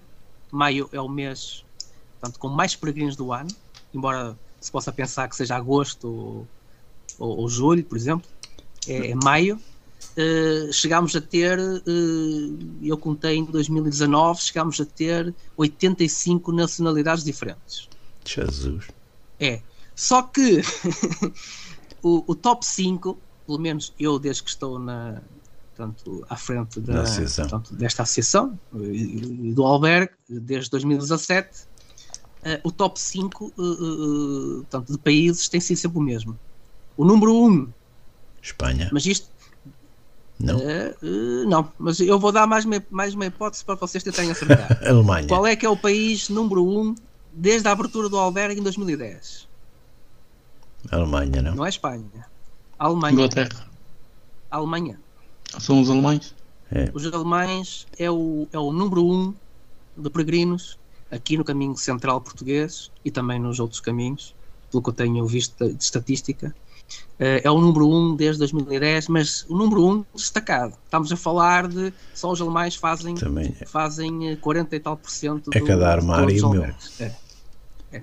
Maio 0.52 0.90
é 0.92 1.00
o 1.00 1.08
mês 1.08 1.64
portanto, 2.20 2.40
com 2.40 2.50
mais 2.50 2.76
peregrinos 2.76 3.16
do 3.16 3.32
ano, 3.32 3.50
embora 3.94 4.38
se 4.60 4.72
possa 4.72 4.92
pensar 4.92 5.30
que 5.30 5.36
seja 5.36 5.56
agosto 5.56 6.08
ou, 6.08 6.48
ou, 7.18 7.38
ou 7.40 7.50
julho, 7.50 7.84
por 7.84 7.98
exemplo. 7.98 8.30
É, 8.88 9.12
é 9.12 9.16
maio 9.16 9.60
uh, 10.18 10.74
chegámos 10.74 11.16
a 11.16 11.22
ter, 11.22 11.60
uh, 11.60 12.60
eu 12.82 12.98
contei 12.98 13.38
em 13.38 13.46
2019, 13.46 14.42
chegámos 14.42 14.80
a 14.80 14.86
ter 14.86 15.34
85 15.58 16.52
nacionalidades 16.52 17.24
diferentes. 17.24 17.90
Jesus. 18.26 18.88
É. 19.40 19.62
Só 19.96 20.22
que 20.22 20.62
o, 22.02 22.24
o, 22.28 22.36
top 22.36 22.66
5, 22.66 23.18
pelo 23.46 23.60
menos 23.60 23.94
eu 24.00 24.18
desde 24.18 24.44
que 24.44 24.50
estou 24.50 24.80
na, 24.80 25.22
portanto, 25.80 26.26
à 26.30 26.36
frente 26.36 26.80
da, 26.82 27.02
associação. 27.02 27.48
Portanto, 27.48 27.76
desta 27.76 28.04
associação 28.04 28.60
e 28.76 29.54
do 29.54 29.64
albergue, 29.64 30.14
desde 30.28 30.70
2017, 30.72 31.62
uh, 31.62 32.60
o 32.64 32.72
top 32.72 33.00
5 33.00 33.46
uh, 33.46 33.62
uh, 33.62 34.56
portanto, 34.58 34.92
de 34.92 34.98
países 34.98 35.48
tem 35.48 35.62
sido 35.62 35.78
sempre 35.78 35.98
o 35.98 36.02
mesmo. 36.02 36.38
O 36.98 37.06
número 37.06 37.34
1 37.34 37.46
um, 37.46 37.68
Espanha. 38.42 38.90
Mas 38.92 39.06
isto, 39.06 39.30
não. 40.38 40.58
Uh, 40.58 40.96
uh, 41.02 41.50
não, 41.50 41.72
mas 41.80 42.00
eu 42.00 42.20
vou 42.20 42.32
dar 42.32 42.46
mais 42.46 42.66
uma, 42.66 42.84
mais 42.90 43.14
uma 43.14 43.26
hipótese 43.26 43.64
para 43.64 43.76
vocês 43.76 44.04
tentarem 44.04 44.32
acertar. 44.32 44.80
Alemanha. 44.86 45.28
Qual 45.28 45.48
é 45.48 45.56
que 45.56 45.66
é 45.66 45.70
o 45.70 45.78
país 45.78 46.30
número 46.30 46.66
1 46.66 46.80
um 46.80 46.96
desde 47.34 47.68
a 47.68 47.72
abertura 47.72 48.10
do 48.10 48.18
albergue 48.18 48.60
em 48.60 48.64
2010? 48.64 49.48
Alemanha, 50.92 51.42
não? 51.42 51.56
Não 51.56 51.66
é 51.66 51.70
Espanha. 51.70 52.26
Alemanha. 52.78 53.14
Inglaterra. 53.14 53.70
Alemanha. 54.50 55.00
São 55.60 55.82
os 55.82 55.90
alemães? 55.90 56.36
É. 56.72 56.90
Os 56.94 57.06
alemães 57.06 57.88
é 57.98 58.10
o, 58.10 58.48
é 58.52 58.60
o 58.60 58.72
número 58.72 59.04
1 59.06 59.12
um 59.12 59.34
de 59.98 60.10
peregrinos 60.10 60.78
aqui 61.12 61.38
no 61.38 61.44
caminho 61.44 61.76
central 61.76 62.22
português 62.22 62.92
e 63.04 63.10
também 63.12 63.40
nos 63.40 63.60
outros 63.60 63.80
caminhos, 63.80 64.36
pelo 64.70 64.84
que 64.84 64.90
eu 64.90 64.94
tenho 64.94 65.26
visto 65.26 65.68
de, 65.68 65.84
estatística. 65.84 66.54
Uh, 67.20 67.42
é 67.44 67.52
o 67.52 67.60
número 67.60 67.88
1 67.88 67.96
um 67.96 68.16
desde 68.16 68.40
2010, 68.40 69.10
mas 69.10 69.46
o 69.48 69.56
número 69.56 69.86
1 69.86 69.92
um 69.92 70.06
destacado. 70.16 70.76
Estamos 70.86 71.12
a 71.12 71.18
falar 71.18 71.68
de 71.68 71.94
só 72.14 72.32
os 72.32 72.42
alemães 72.42 72.76
fazem, 72.76 73.16
Também 73.16 73.56
é. 73.60 73.66
fazem 73.66 74.36
40 74.38 74.76
eh, 74.76 74.78
e 74.78 74.80
tal 74.80 74.98
por 74.98 75.12
cento 75.12 75.52
É 75.54 75.62
cada 75.62 75.92
armário 75.92 76.50
meu. 76.50 76.64
É. 76.64 76.76
É. 77.92 78.02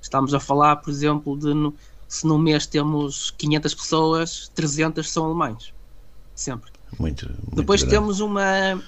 Estamos 0.00 0.34
a 0.34 0.40
falar, 0.40 0.76
por 0.76 0.90
exemplo, 0.90 1.36
de 1.38 1.52
no, 1.54 1.74
se 2.08 2.26
no 2.26 2.38
mês 2.38 2.66
temos 2.66 3.30
500 3.32 3.74
pessoas, 3.74 4.50
300 4.54 5.08
são 5.08 5.26
alemães. 5.26 5.72
Sempre. 6.34 6.73
Muito, 6.98 7.28
muito 7.28 7.56
Depois 7.56 7.82
grande. 7.82 7.96
temos 7.96 8.20
uma, 8.20 8.82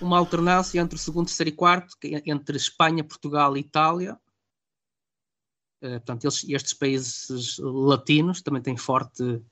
uma 0.00 0.18
alternância 0.18 0.80
entre 0.80 0.96
o 0.96 0.98
segundo, 0.98 1.26
terceiro 1.26 1.50
e 1.50 1.52
quarto, 1.52 1.96
é 2.04 2.22
entre 2.26 2.56
Espanha, 2.56 3.04
Portugal 3.04 3.56
e 3.56 3.60
Itália 3.60 4.18
eh, 5.84 5.98
portanto, 5.98 6.24
eles, 6.24 6.44
estes 6.48 6.72
países 6.72 7.58
latinos 7.58 8.40
também 8.40 8.62
têm 8.62 8.74
forte, 8.74 9.42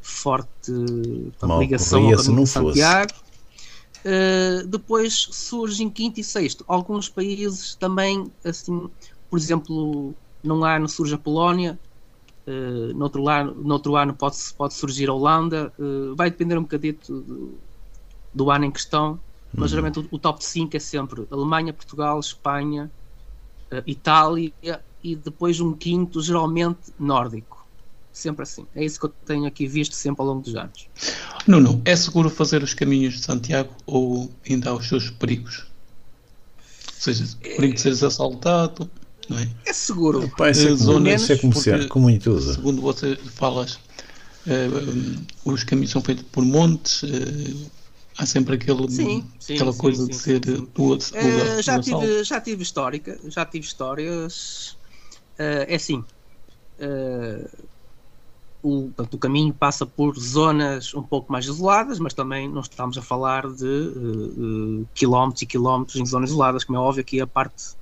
forte 0.00 0.70
portanto, 0.70 1.58
ligação 1.58 2.06
ao 2.06 2.16
caminho 2.16 2.44
de 2.44 2.48
Santiago. 2.48 3.12
Uh, 4.04 4.66
depois 4.66 5.28
surge 5.30 5.82
em 5.82 5.90
quinto 5.90 6.20
e 6.20 6.24
sexto. 6.24 6.64
Alguns 6.68 7.08
países 7.08 7.76
também, 7.76 8.32
assim, 8.44 8.90
por 9.28 9.38
exemplo, 9.38 10.14
num 10.42 10.64
ano 10.64 10.88
surge 10.88 11.14
a 11.14 11.18
Polónia, 11.18 11.78
uh, 12.46 12.94
no, 12.94 13.04
outro 13.04 13.28
ano, 13.28 13.54
no 13.54 13.74
outro 13.74 13.96
ano 13.96 14.14
pode, 14.14 14.36
pode 14.56 14.74
surgir 14.74 15.08
a 15.08 15.12
Holanda, 15.12 15.72
uh, 15.78 16.14
vai 16.14 16.30
depender 16.30 16.58
um 16.58 16.62
bocadito 16.62 17.20
do, 17.20 17.58
do 18.32 18.50
ano 18.50 18.64
em 18.64 18.70
questão, 18.70 19.20
mas 19.52 19.62
uhum. 19.62 19.68
geralmente 19.68 19.98
o, 20.00 20.08
o, 20.10 20.18
top 20.18 20.44
5 20.44 20.76
é 20.76 20.80
sempre 20.80 21.26
Alemanha, 21.30 21.72
Portugal, 21.72 22.18
Espanha, 22.18 22.90
Itália 23.86 24.52
e 25.02 25.16
depois 25.16 25.60
um 25.60 25.72
quinto, 25.72 26.20
geralmente 26.20 26.92
nórdico. 26.98 27.66
Sempre 28.12 28.42
assim. 28.42 28.66
É 28.74 28.84
isso 28.84 29.00
que 29.00 29.06
eu 29.06 29.12
tenho 29.24 29.46
aqui 29.46 29.66
visto 29.66 29.94
sempre 29.94 30.20
ao 30.20 30.28
longo 30.28 30.42
dos 30.42 30.54
anos. 30.54 30.86
Nuno, 31.46 31.80
é 31.84 31.96
seguro 31.96 32.28
fazer 32.28 32.62
os 32.62 32.74
caminhos 32.74 33.14
de 33.14 33.20
Santiago 33.20 33.74
ou 33.86 34.30
ainda 34.48 34.70
há 34.70 34.74
os 34.74 34.86
seus 34.86 35.10
perigos? 35.10 35.66
Ou 36.86 37.00
seja, 37.00 37.24
perigo 37.40 37.74
de 37.74 37.80
seres 37.80 38.02
assaltado, 38.02 38.88
é? 39.30 39.48
É 39.70 39.72
seguro. 39.72 40.30
Pai, 40.36 40.50
é 40.50 40.52
é 41.32 41.86
como. 41.86 42.10
Segundo 42.54 42.82
você 42.82 43.16
falas, 43.16 43.74
uh, 43.74 45.24
os 45.44 45.64
caminhos 45.64 45.90
são 45.90 46.02
feitos 46.02 46.24
por 46.30 46.44
montes, 46.44 47.02
uh, 47.02 47.70
há 48.18 48.26
sempre 48.26 48.56
aquele, 48.56 48.90
sim, 48.90 49.24
sim, 49.38 49.54
aquela 49.54 49.72
sim, 49.72 49.78
coisa 49.78 50.04
sim, 50.04 50.10
de 50.10 50.16
ser 50.16 50.44
sim, 50.44 50.68
do 50.74 50.82
outro 50.82 51.16
lugar. 51.16 51.58
Uh, 51.58 51.62
já, 51.62 51.80
tive, 51.80 52.24
já 52.24 52.40
tive 52.40 52.62
histórica, 52.62 53.20
já 53.26 53.44
tive 53.44 53.64
histórias. 53.64 54.76
Uh, 55.38 55.66
é 55.68 55.74
assim. 55.74 56.04
Uh, 56.78 57.48
o, 58.62 58.92
portanto, 58.94 59.14
o 59.14 59.18
caminho 59.18 59.52
passa 59.52 59.84
por 59.84 60.16
zonas 60.16 60.94
um 60.94 61.02
pouco 61.02 61.32
mais 61.32 61.46
isoladas, 61.46 61.98
mas 61.98 62.14
também 62.14 62.48
não 62.48 62.60
estamos 62.60 62.96
a 62.96 63.02
falar 63.02 63.48
de 63.48 63.64
uh, 63.64 64.82
uh, 64.82 64.88
quilómetros 64.94 65.42
e 65.42 65.46
quilómetros 65.46 65.96
em 65.96 66.06
zonas 66.06 66.30
isoladas, 66.30 66.64
como 66.64 66.78
é 66.78 66.80
óbvio 66.80 67.04
que 67.04 67.20
a 67.20 67.26
parte 67.26 67.74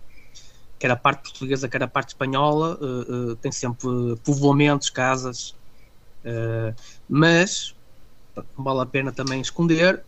quer 0.81 0.91
a 0.91 0.97
parte 0.97 1.23
portuguesa, 1.23 1.69
quer 1.69 1.83
a 1.83 1.89
parte 1.89 2.09
espanhola, 2.09 2.79
uh, 2.81 3.37
tem 3.37 3.53
sempre 3.53 3.87
povoamentos, 4.25 4.89
casas, 4.91 5.55
mas 7.09 7.75
não 8.57 8.65
vale 8.65 8.81
a 8.81 8.87
pena 8.87 9.13
também 9.13 9.41
esconder. 9.41 10.03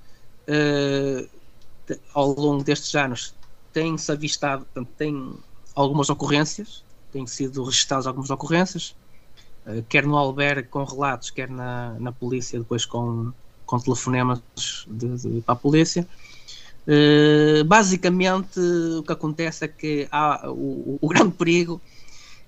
ao 2.15 2.29
longo 2.29 2.65
destes 2.65 2.95
anos 2.95 3.35
tem-se 3.73 4.11
avistado, 4.11 4.65
portanto, 4.65 4.91
tem 4.97 5.33
algumas 5.75 6.11
ocorrências, 6.11 6.85
têm 7.11 7.27
sido 7.27 7.65
registradas 7.65 8.07
algumas 8.07 8.31
ocorrências, 8.31 8.95
quer 9.89 10.07
no 10.07 10.17
albergue 10.17 10.69
com 10.69 10.85
relatos, 10.85 11.31
quer 11.31 11.49
na, 11.49 11.99
na 11.99 12.13
polícia, 12.13 12.59
depois 12.59 12.85
com, 12.85 13.33
com 13.65 13.79
telefonemas 13.79 14.43
de, 14.87 15.17
de, 15.17 15.41
para 15.43 15.55
a 15.55 15.57
polícia. 15.57 16.07
Uh, 16.87 17.65
basicamente, 17.65 18.59
o 18.99 19.03
que 19.03 19.13
acontece 19.13 19.65
é 19.65 19.69
que 19.69 20.09
há 20.11 20.51
o, 20.51 20.99
o 21.01 21.09
grande 21.09 21.33
perigo 21.33 21.81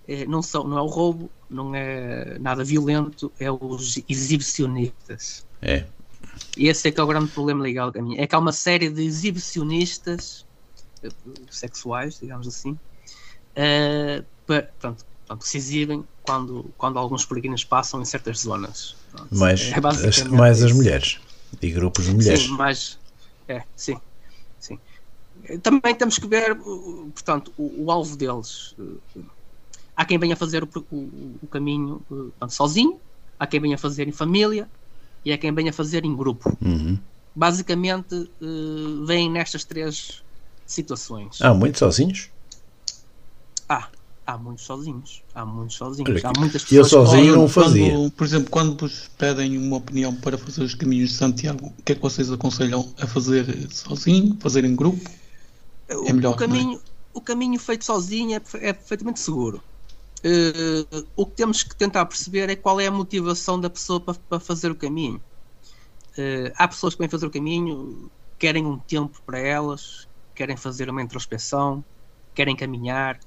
uh, 0.09 0.31
não, 0.31 0.43
são, 0.43 0.65
não 0.65 0.79
é 0.79 0.83
o 0.83 0.87
roubo, 0.87 1.31
não 1.49 1.75
é 1.75 2.39
nada 2.39 2.65
violento, 2.65 3.33
é 3.39 3.51
os 3.51 4.03
exibicionistas. 4.09 5.47
É. 5.63 5.85
E 6.57 6.69
esse 6.69 6.89
é 6.89 6.91
que 6.91 7.01
é 7.01 7.03
o 7.03 7.07
grande 7.07 7.31
problema 7.31 7.63
legal 7.63 7.93
a 7.95 8.03
mim. 8.03 8.19
É 8.19 8.27
que 8.27 8.35
há 8.35 8.39
uma 8.39 8.53
série 8.53 8.91
de 8.91 9.03
exibicionistas 9.03 10.45
sexuais, 11.51 12.19
digamos 12.19 12.49
assim, 12.49 12.79
para, 14.47 14.63
pronto, 14.81 15.05
Portanto, 15.27 15.47
se 15.47 15.57
exibem 15.57 16.05
quando, 16.23 16.71
quando 16.77 16.99
alguns 16.99 17.25
peregrinos 17.25 17.65
passam 17.65 18.01
em 18.01 18.05
certas 18.05 18.41
zonas. 18.41 18.95
Pronto, 19.11 19.35
mais, 19.35 19.73
é 19.73 20.09
as, 20.09 20.23
mais 20.25 20.63
as 20.63 20.73
mulheres 20.73 21.19
e 21.61 21.71
grupos 21.71 22.05
de 22.05 22.15
mulheres. 22.15 22.43
Sim, 22.43 22.49
mais, 22.51 22.99
é, 23.49 23.63
sim. 23.75 23.97
Também 25.63 25.95
temos 25.95 26.19
que 26.19 26.27
ver, 26.27 26.57
portanto, 26.57 27.53
o, 27.57 27.85
o 27.85 27.91
alvo 27.91 28.17
deles. 28.17 28.75
Há 29.97 30.05
quem 30.05 30.19
venha 30.19 30.37
fazer 30.37 30.65
o, 30.65 30.69
o, 30.91 31.39
o 31.43 31.47
caminho 31.47 32.03
portanto, 32.09 32.51
sozinho, 32.51 33.01
há 33.39 33.47
quem 33.47 33.61
venha 33.61 33.79
fazer 33.79 34.09
em 34.09 34.13
família 34.13 34.69
e 35.25 35.33
há 35.33 35.39
quem 35.39 35.53
venha 35.53 35.73
fazer 35.73 36.05
em 36.05 36.15
grupo. 36.15 36.57
Uhum. 36.61 36.99
Basicamente, 37.35 38.15
uh, 38.15 39.07
vêm 39.07 39.31
nestas 39.31 39.65
três 39.65 40.23
situações. 40.67 41.41
Há 41.41 41.53
muitos 41.53 41.79
sozinhos? 41.79 42.31
Ah, 43.69 43.89
há 44.27 44.39
muitos 44.39 44.65
sozinhos. 44.65 45.23
Há 45.35 45.45
muitos 45.45 45.77
sozinhos. 45.77 46.25
Há 46.25 46.33
muitas 46.39 46.63
pessoas 46.65 46.93
eu 46.93 47.07
sozinho 47.07 47.37
não 47.37 47.49
fazia. 47.49 47.91
Quando, 47.91 48.11
por 48.13 48.25
exemplo, 48.27 48.51
quando 48.51 48.77
vos 48.77 49.11
pedem 49.19 49.59
uma 49.59 49.77
opinião 49.77 50.15
para 50.15 50.39
fazer 50.39 50.63
os 50.63 50.75
caminhos 50.75 51.11
de 51.11 51.17
Santiago, 51.17 51.67
o 51.67 51.83
que 51.83 51.93
é 51.93 51.95
que 51.95 52.03
vocês 52.03 52.31
aconselham 52.31 52.93
a 53.01 53.07
fazer 53.07 53.47
sozinho, 53.71 54.37
fazer 54.41 54.65
em 54.65 54.75
grupo? 54.75 55.11
É 55.89 56.13
melhor. 56.13 56.35
O 56.35 56.37
caminho, 56.37 56.79
é? 56.79 56.81
o 57.13 57.21
caminho 57.21 57.59
feito 57.59 57.85
sozinho 57.85 58.37
é, 58.37 58.43
é 58.67 58.73
perfeitamente 58.73 59.21
seguro. 59.21 59.63
Uh, 60.25 61.07
o 61.15 61.27
que 61.27 61.33
temos 61.33 61.63
que 61.63 61.77
tentar 61.77 62.07
perceber 62.07 62.49
é 62.49 62.57
qual 62.57 62.81
é 62.81 62.87
a 62.87 62.91
motivação 62.91 63.61
da 63.61 63.69
pessoa 63.69 64.01
para, 64.01 64.15
para 64.15 64.41
fazer 64.41 64.71
o 64.71 64.75
caminho. 64.75 65.21
Uh, 66.17 66.51
há 66.57 66.67
pessoas 66.67 66.95
que 66.95 67.01
vêm 67.01 67.09
fazer 67.09 67.27
o 67.27 67.31
caminho, 67.31 68.11
querem 68.39 68.65
um 68.65 68.79
tempo 68.79 69.21
para 69.27 69.39
elas, 69.39 70.09
querem 70.35 70.57
fazer 70.57 70.89
uma 70.89 71.03
introspeção, 71.03 71.85
querem 72.35 72.57
caminhar, 72.57 73.21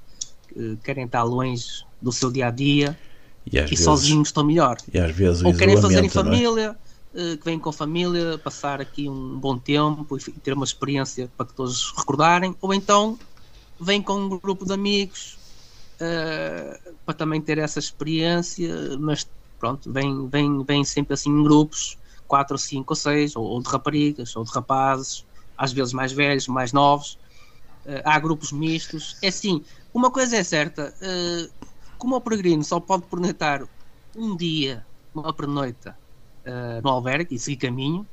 querem 0.83 1.05
estar 1.05 1.23
longe 1.23 1.85
do 2.01 2.11
seu 2.11 2.31
dia 2.31 2.47
a 2.47 2.51
dia 2.51 2.97
e, 3.45 3.57
e 3.57 3.61
vezes, 3.61 3.83
sozinhos 3.83 4.29
estão 4.29 4.43
melhor. 4.43 4.77
E 4.93 4.99
às 4.99 5.11
vezes 5.15 5.43
Ou 5.43 5.55
querem 5.55 5.79
fazer 5.81 6.03
em 6.03 6.07
é? 6.07 6.09
família, 6.09 6.75
é? 6.83 6.87
Que 7.17 7.43
vêm 7.43 7.58
com 7.58 7.69
a 7.69 7.73
família, 7.73 8.38
passar 8.38 8.80
aqui 8.80 9.10
um 9.10 9.39
bom 9.39 9.58
tempo 9.58 10.17
e 10.17 10.32
ter 10.34 10.53
uma 10.53 10.65
experiência 10.65 11.32
para 11.36 11.47
que 11.47 11.53
todos 11.53 11.91
recordarem, 11.97 12.56
ou 12.62 12.73
então 12.73 13.17
vêm 13.80 14.01
com 14.01 14.13
um 14.13 14.39
grupo 14.39 14.65
de 14.65 14.73
amigos 14.73 15.38
uh, 15.95 16.95
para 17.06 17.13
também 17.13 17.41
ter 17.41 17.58
essa 17.58 17.80
experiência, 17.80 18.97
mas 18.99 19.27
pronto, 19.60 19.91
vêm, 19.91 20.27
vêm, 20.30 20.63
vêm 20.63 20.84
sempre 20.84 21.13
assim 21.13 21.30
em 21.30 21.43
grupos, 21.43 21.97
quatro, 22.27 22.58
cinco 22.58 22.93
ou 22.93 22.95
seis, 22.95 23.36
ou, 23.36 23.43
ou 23.43 23.62
de 23.62 23.69
raparigas, 23.69 24.36
ou 24.36 24.43
de 24.43 24.51
rapazes, 24.51 25.25
às 25.58 25.71
vezes 25.71 25.93
mais 25.93 26.12
velhos, 26.12 26.47
mais 26.47 26.71
novos. 26.71 27.17
Uh, 27.86 28.01
há 28.03 28.19
grupos 28.19 28.51
mistos. 28.51 29.17
É 29.23 29.30
assim, 29.30 29.63
uma 29.93 30.12
coisa 30.12 30.38
é 30.38 30.43
certa, 30.43 30.93
uh, 31.01 31.67
como 31.97 32.15
o 32.15 32.21
peregrino 32.21 32.63
só 32.63 32.80
pode 32.80 33.03
pernoitar 33.08 33.67
um 34.15 34.36
dia, 34.36 34.86
uma 35.13 35.34
pernoita, 35.34 35.97
uh, 36.47 36.81
no 36.81 36.89
albergue 36.89 37.36
e 37.36 37.39
seguir 37.39 37.57
caminho, 37.57 38.07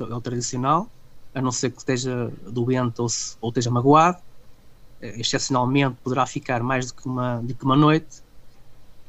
é 0.00 0.14
o 0.14 0.20
tradicional, 0.20 0.90
a 1.34 1.40
não 1.40 1.52
ser 1.52 1.70
que 1.70 1.78
esteja 1.78 2.32
doente 2.46 3.00
ou, 3.00 3.08
se, 3.08 3.36
ou 3.40 3.50
esteja 3.50 3.70
magoado, 3.70 4.18
uh, 4.18 5.20
excepcionalmente 5.20 5.96
poderá 6.02 6.26
ficar 6.26 6.62
mais 6.62 6.86
do 6.86 6.94
que 6.94 7.06
uma, 7.06 7.40
do 7.40 7.54
que 7.54 7.64
uma 7.64 7.76
noite. 7.76 8.22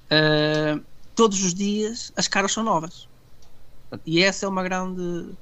Uh, 0.05 0.83
todos 1.15 1.43
os 1.43 1.53
dias 1.53 2.11
as 2.15 2.27
caras 2.27 2.51
são 2.51 2.63
novas. 2.63 3.07
E 4.05 4.21
essa 4.21 4.45
é 4.45 4.49
uma 4.49 4.61
grande 4.61 5.35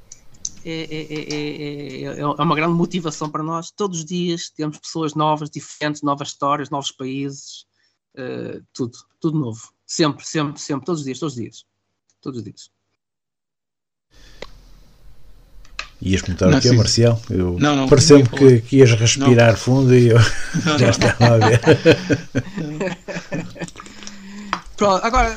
é, 0.64 0.72
é, 0.72 2.14
é, 2.14 2.20
é, 2.20 2.26
uma 2.26 2.56
grande 2.56 2.74
motivação 2.74 3.30
para 3.30 3.44
nós. 3.44 3.72
Todos 3.72 4.00
os 4.00 4.06
dias 4.06 4.50
temos 4.50 4.78
pessoas 4.78 5.14
novas, 5.14 5.50
diferentes, 5.50 6.02
novas 6.02 6.30
histórias, 6.30 6.70
novos 6.70 6.92
países, 6.92 7.66
uh, 8.18 8.62
tudo, 8.74 8.98
tudo 9.20 9.40
novo. 9.40 9.74
Sempre, 9.86 10.26
sempre, 10.26 10.60
sempre, 10.60 10.86
todos 10.86 11.02
os 11.02 11.06
dias, 11.06 11.20
todos 11.20 11.36
os 11.36 11.42
dias. 11.42 11.66
Todos 12.22 12.40
os 12.40 12.44
dias. 12.44 12.77
Ias 16.02 16.22
comentar 16.22 16.54
o 16.54 16.62
que 16.62 16.68
é, 16.68 16.72
Marcial? 16.74 17.20
Eu 17.30 17.58
não, 17.60 17.76
não, 17.76 17.90
pareceu-me 17.90 18.30
que, 18.30 18.62
que, 18.62 18.78
ias 18.78 18.92
respirar 18.92 19.52
não. 19.52 19.58
fundo 19.58 19.96
e 19.96 20.10
eu 20.10 20.20
não, 20.64 20.78
já 20.82 20.92
estava 20.92 21.26
a 21.26 21.38
ver. 21.38 21.60
Pronto, 24.78 25.04
agora. 25.04 25.36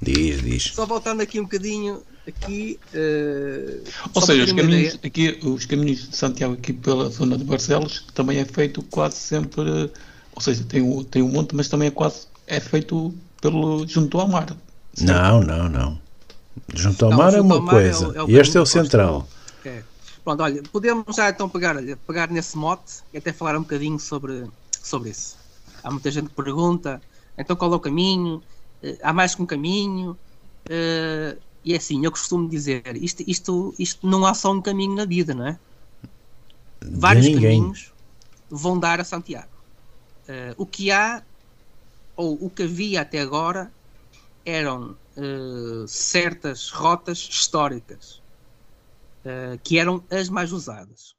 Diz, 0.00 0.40
diz. 0.42 0.72
Só 0.74 0.86
voltando 0.86 1.22
aqui 1.22 1.40
um 1.40 1.42
bocadinho 1.42 2.00
aqui. 2.26 2.78
Uh, 2.94 3.82
Ou 4.14 4.22
seja, 4.22 4.44
os 4.44 4.52
caminhos, 4.52 4.98
aqui, 5.02 5.38
os 5.42 5.66
caminhos 5.66 6.08
de 6.08 6.16
Santiago, 6.16 6.54
aqui 6.54 6.72
pela 6.72 7.10
zona 7.10 7.36
de 7.36 7.42
Barcelos, 7.42 8.06
também 8.14 8.38
é 8.38 8.44
feito 8.44 8.80
quase 8.84 9.16
sempre. 9.16 9.90
Ou 10.34 10.40
seja, 10.40 10.62
tem 10.64 10.82
um, 10.82 11.02
tem 11.02 11.22
um 11.22 11.28
monte, 11.28 11.54
mas 11.54 11.68
também 11.68 11.88
é 11.88 11.90
quase. 11.90 12.28
É 12.46 12.60
feito 12.60 13.12
pelo, 13.40 13.86
junto 13.88 14.20
ao 14.20 14.28
mar. 14.28 14.46
Certo? 14.94 15.12
Não, 15.12 15.42
não, 15.42 15.68
não. 15.68 15.98
Junto 16.72 17.06
ao 17.06 17.10
não, 17.10 17.18
mar 17.18 17.34
é 17.34 17.40
uma 17.40 17.66
coisa. 17.66 18.06
É 18.06 18.22
o, 18.22 18.30
é 18.30 18.32
o 18.36 18.40
este 18.40 18.56
é 18.56 18.60
o 18.60 18.66
central. 18.66 19.28
É. 19.64 19.82
Pronto, 20.22 20.42
olha, 20.42 20.62
podemos 20.72 21.16
já 21.16 21.28
então 21.28 21.48
pegar, 21.48 21.76
pegar 22.06 22.30
nesse 22.30 22.56
mote 22.56 23.02
e 23.12 23.18
até 23.18 23.32
falar 23.32 23.56
um 23.56 23.62
bocadinho 23.62 23.98
sobre, 23.98 24.46
sobre 24.72 25.10
isso. 25.10 25.36
Há 25.82 25.90
muita 25.90 26.10
gente 26.10 26.28
que 26.28 26.34
pergunta, 26.34 27.00
então 27.36 27.54
qual 27.54 27.72
é 27.72 27.76
o 27.76 27.80
caminho? 27.80 28.42
Uh, 28.82 28.96
há 29.02 29.12
mais 29.12 29.34
que 29.34 29.42
um 29.42 29.46
caminho? 29.46 30.12
Uh, 30.66 31.38
e 31.62 31.74
é 31.74 31.76
assim, 31.76 32.02
eu 32.04 32.10
costumo 32.10 32.48
dizer, 32.48 32.82
isto, 32.96 33.22
isto, 33.26 33.74
isto 33.78 34.06
não 34.06 34.24
há 34.24 34.32
só 34.32 34.50
um 34.50 34.62
caminho 34.62 34.94
na 34.94 35.04
vida, 35.04 35.34
não 35.34 35.46
é? 35.46 35.58
De 36.82 36.98
Vários 36.98 37.26
ninguém. 37.26 37.58
caminhos 37.60 37.92
vão 38.50 38.78
dar 38.78 39.00
a 39.00 39.04
Santiago. 39.04 39.52
Uh, 40.26 40.54
o 40.56 40.64
que 40.64 40.90
há, 40.90 41.22
ou 42.16 42.38
o 42.40 42.48
que 42.48 42.62
havia 42.62 43.02
até 43.02 43.20
agora, 43.20 43.70
eram 44.44 44.96
certas 45.86 46.70
rotas 46.70 47.18
históricas 47.18 48.20
uh, 49.24 49.58
que 49.62 49.78
eram 49.78 50.04
as 50.10 50.28
mais 50.28 50.52
usadas. 50.52 51.14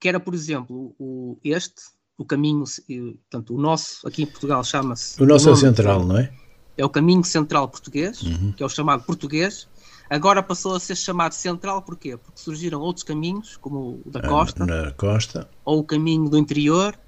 Que 0.00 0.08
era, 0.08 0.20
por 0.20 0.34
exemplo, 0.34 0.94
o, 0.98 1.38
este, 1.42 1.82
o 2.16 2.24
caminho, 2.24 2.64
portanto, 2.64 3.54
o 3.54 3.58
nosso 3.60 4.06
aqui 4.06 4.22
em 4.22 4.26
Portugal 4.26 4.62
chama-se. 4.62 5.20
O 5.22 5.26
nosso 5.26 5.50
é 5.50 5.56
central, 5.56 6.04
não 6.04 6.18
é? 6.18 6.32
é 6.78 6.84
o 6.84 6.88
caminho 6.88 7.24
central 7.24 7.68
português, 7.68 8.22
uhum. 8.22 8.52
que 8.52 8.62
é 8.62 8.66
o 8.66 8.68
chamado 8.68 9.02
português. 9.02 9.66
Agora 10.08 10.42
passou 10.42 10.74
a 10.74 10.80
ser 10.80 10.96
chamado 10.96 11.32
central 11.32 11.82
porquê? 11.82 12.16
Porque 12.16 12.40
surgiram 12.40 12.80
outros 12.80 13.02
caminhos, 13.02 13.58
como 13.58 14.00
o 14.06 14.10
da 14.10 14.22
costa, 14.22 14.64
na 14.64 14.92
costa. 14.92 15.50
ou 15.64 15.80
o 15.80 15.84
caminho 15.84 16.30
do 16.30 16.38
interior, 16.38 16.98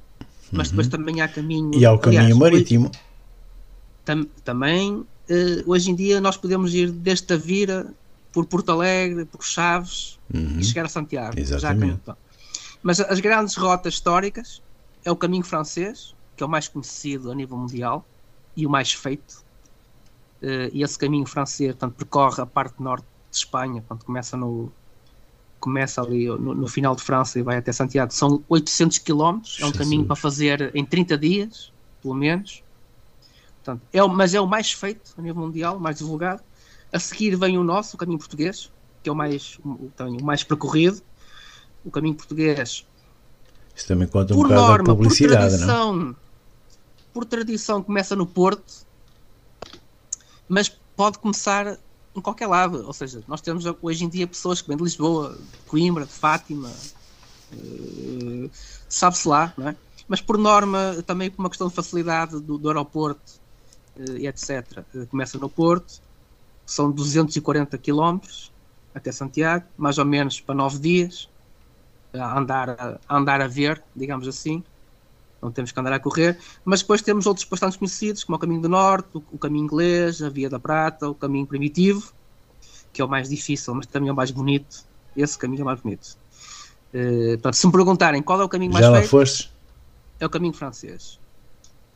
mas 0.51 0.67
uhum. 0.67 0.73
depois 0.73 0.89
também 0.89 1.23
há 1.23 1.29
caminho. 1.29 1.73
E 1.75 1.87
há 1.87 1.93
o 1.93 1.99
caminho 1.99 2.23
aliás, 2.23 2.39
marítimo. 2.39 2.91
Tam, 4.05 4.25
também, 4.45 4.93
uh, 4.93 5.07
hoje 5.67 5.93
em 5.93 5.95
dia, 5.95 6.21
nós 6.21 6.37
podemos 6.37 6.75
ir 6.75 6.91
desde 6.91 7.27
Tavira, 7.27 7.95
por 8.33 8.47
Porto 8.47 8.71
Alegre, 8.71 9.25
por 9.25 9.43
Chaves 9.45 10.19
uhum. 10.33 10.59
e 10.59 10.65
chegar 10.65 10.87
a 10.87 10.89
Santiago. 10.89 11.39
Exatamente. 11.39 12.01
Já, 12.07 12.17
mas 12.83 13.01
as 13.01 13.21
grandes 13.21 13.57
rotas 13.57 13.95
históricas 13.95 14.63
é 15.05 15.11
o 15.11 15.17
caminho 15.17 15.45
francês, 15.45 16.15
que 16.37 16.43
é 16.43 16.47
o 16.47 16.49
mais 16.49 16.69
conhecido 16.69 17.31
a 17.31 17.35
nível 17.35 17.57
mundial 17.57 18.05
e 18.57 18.67
o 18.67 18.71
mais 18.71 18.93
feito 18.93 19.45
uh, 20.43 20.71
e 20.73 20.83
esse 20.83 20.99
caminho 20.99 21.27
francês 21.27 21.73
portanto, 21.73 21.95
percorre 21.95 22.43
a 22.43 22.47
parte 22.47 22.83
norte 22.83 23.05
de 23.31 23.37
Espanha, 23.37 23.83
portanto, 23.83 24.05
começa 24.05 24.37
no, 24.37 24.73
começa 25.61 26.03
ali 26.03 26.27
no, 26.27 26.55
no, 26.55 26.67
final 26.67 26.97
de 26.97 27.03
França 27.03 27.39
e 27.39 27.43
vai 27.43 27.59
até 27.59 27.73
Santiago, 27.73 28.13
são 28.13 28.43
800 28.49 28.99
km, 28.99 29.41
é 29.61 29.67
um 29.67 29.73
caminho 29.73 30.05
para 30.05 30.17
fazer 30.17 30.71
em 30.75 30.85
30 30.85 31.19
dias, 31.19 31.73
pelo 32.03 32.15
menos. 32.15 32.63
Portanto, 33.63 33.83
é, 33.93 34.03
mas 34.09 34.35
é 34.35 34.41
o 34.41 34.47
mais 34.47 34.73
feito 34.73 35.15
a 35.19 35.23
nível 35.23 35.43
mundial, 35.43 35.79
mais 35.79 35.99
divulgado. 35.99 36.43
A 36.93 36.99
seguir 36.99 37.37
vem 37.37 37.57
o 37.57 37.65
nosso, 37.65 37.97
o 37.97 37.99
caminho 37.99 38.19
português, 38.19 38.71
que 39.03 39.09
é 39.09 39.13
o 39.13 39.15
mais, 39.15 39.59
o, 39.65 39.91
o 39.99 40.25
mais 40.25 40.43
percorrido. 40.43 41.03
O 41.85 41.91
caminho 41.91 42.15
português. 42.15 42.87
Isso 43.75 43.89
também 43.89 44.07
conta 44.07 44.35
um 44.35 44.37
por 44.37 44.49
bocado 44.49 44.61
norma, 44.61 44.85
publicidade, 44.85 45.35
por 45.35 45.49
tradição, 45.49 45.97
não? 45.97 46.17
Por 47.13 47.25
tradição 47.25 47.83
começa 47.83 48.15
no 48.15 48.27
Porto, 48.27 48.87
mas 50.47 50.69
pode 50.95 51.19
começar 51.19 51.79
em 52.15 52.21
qualquer 52.21 52.47
lado. 52.47 52.85
Ou 52.87 52.93
seja, 52.93 53.23
nós 53.27 53.41
temos 53.41 53.65
hoje 53.81 54.05
em 54.05 54.09
dia 54.09 54.27
pessoas 54.27 54.61
que 54.61 54.69
vêm 54.69 54.77
de 54.77 54.83
Lisboa, 54.83 55.31
de 55.35 55.59
Coimbra, 55.67 56.05
de 56.05 56.13
Fátima, 56.13 56.71
uh, 57.53 58.51
sabe-se 58.89 59.27
lá, 59.27 59.55
não 59.57 59.69
é? 59.69 59.77
Mas 60.07 60.21
por 60.21 60.37
norma, 60.37 61.03
também 61.07 61.31
por 61.31 61.41
uma 61.41 61.49
questão 61.49 61.69
de 61.69 61.75
facilidade 61.75 62.39
do, 62.41 62.59
do 62.59 62.69
aeroporto 62.69 63.41
uh, 63.97 64.17
e 64.19 64.27
etc., 64.27 64.85
uh, 64.95 65.07
começa 65.07 65.39
no 65.39 65.49
Porto, 65.49 66.03
são 66.73 66.91
240 66.91 67.77
km 67.79 68.19
até 68.95 69.13
Santiago, 69.13 69.67
mais 69.77 69.99
ou 69.99 70.05
menos 70.05 70.41
para 70.41 70.55
nove 70.55 70.79
dias, 70.79 71.29
a 72.13 72.39
andar 72.39 72.71
a, 72.71 72.99
andar 73.09 73.41
a 73.41 73.47
ver, 73.47 73.83
digamos 73.95 74.27
assim 74.27 74.63
não 75.41 75.51
temos 75.51 75.73
que 75.73 75.81
andar 75.81 75.93
a 75.93 75.99
correr, 75.99 76.39
mas 76.65 76.81
depois 76.81 77.01
temos 77.01 77.27
outros 77.27 77.47
bastante 77.47 77.79
conhecidos, 77.79 78.25
como 78.25 78.37
o 78.37 78.39
Caminho 78.39 78.61
do 78.61 78.69
Norte, 78.69 79.09
o, 79.15 79.39
Caminho 79.39 79.65
Inglês, 79.65 80.23
a 80.23 80.29
Via 80.29 80.51
da 80.51 80.61
Prata, 80.61 81.09
o 81.09 81.15
Caminho 81.15 81.47
Primitivo, 81.47 82.13
que 82.93 83.01
é 83.01 83.05
o 83.05 83.09
mais 83.09 83.29
difícil, 83.29 83.75
mas 83.75 83.87
também 83.87 84.11
é 84.11 84.13
o 84.13 84.17
mais 84.17 84.31
bonito. 84.31 84.85
Esse 85.17 85.39
caminho 85.39 85.61
é 85.61 85.63
o 85.63 85.67
mais 85.67 85.81
bonito. 85.81 86.19
Uh, 86.93 87.33
portanto, 87.33 87.55
se 87.55 87.67
me 87.67 87.73
perguntarem 87.73 88.23
qual 88.23 88.41
é 88.41 88.45
o 88.45 88.49
caminho 88.49 88.73
mais 88.73 88.85
Já 88.85 88.91
lá 88.91 89.03
foste? 89.03 89.51
É 90.19 90.27
o 90.27 90.31
caminho 90.31 90.53
francês. 90.53 91.19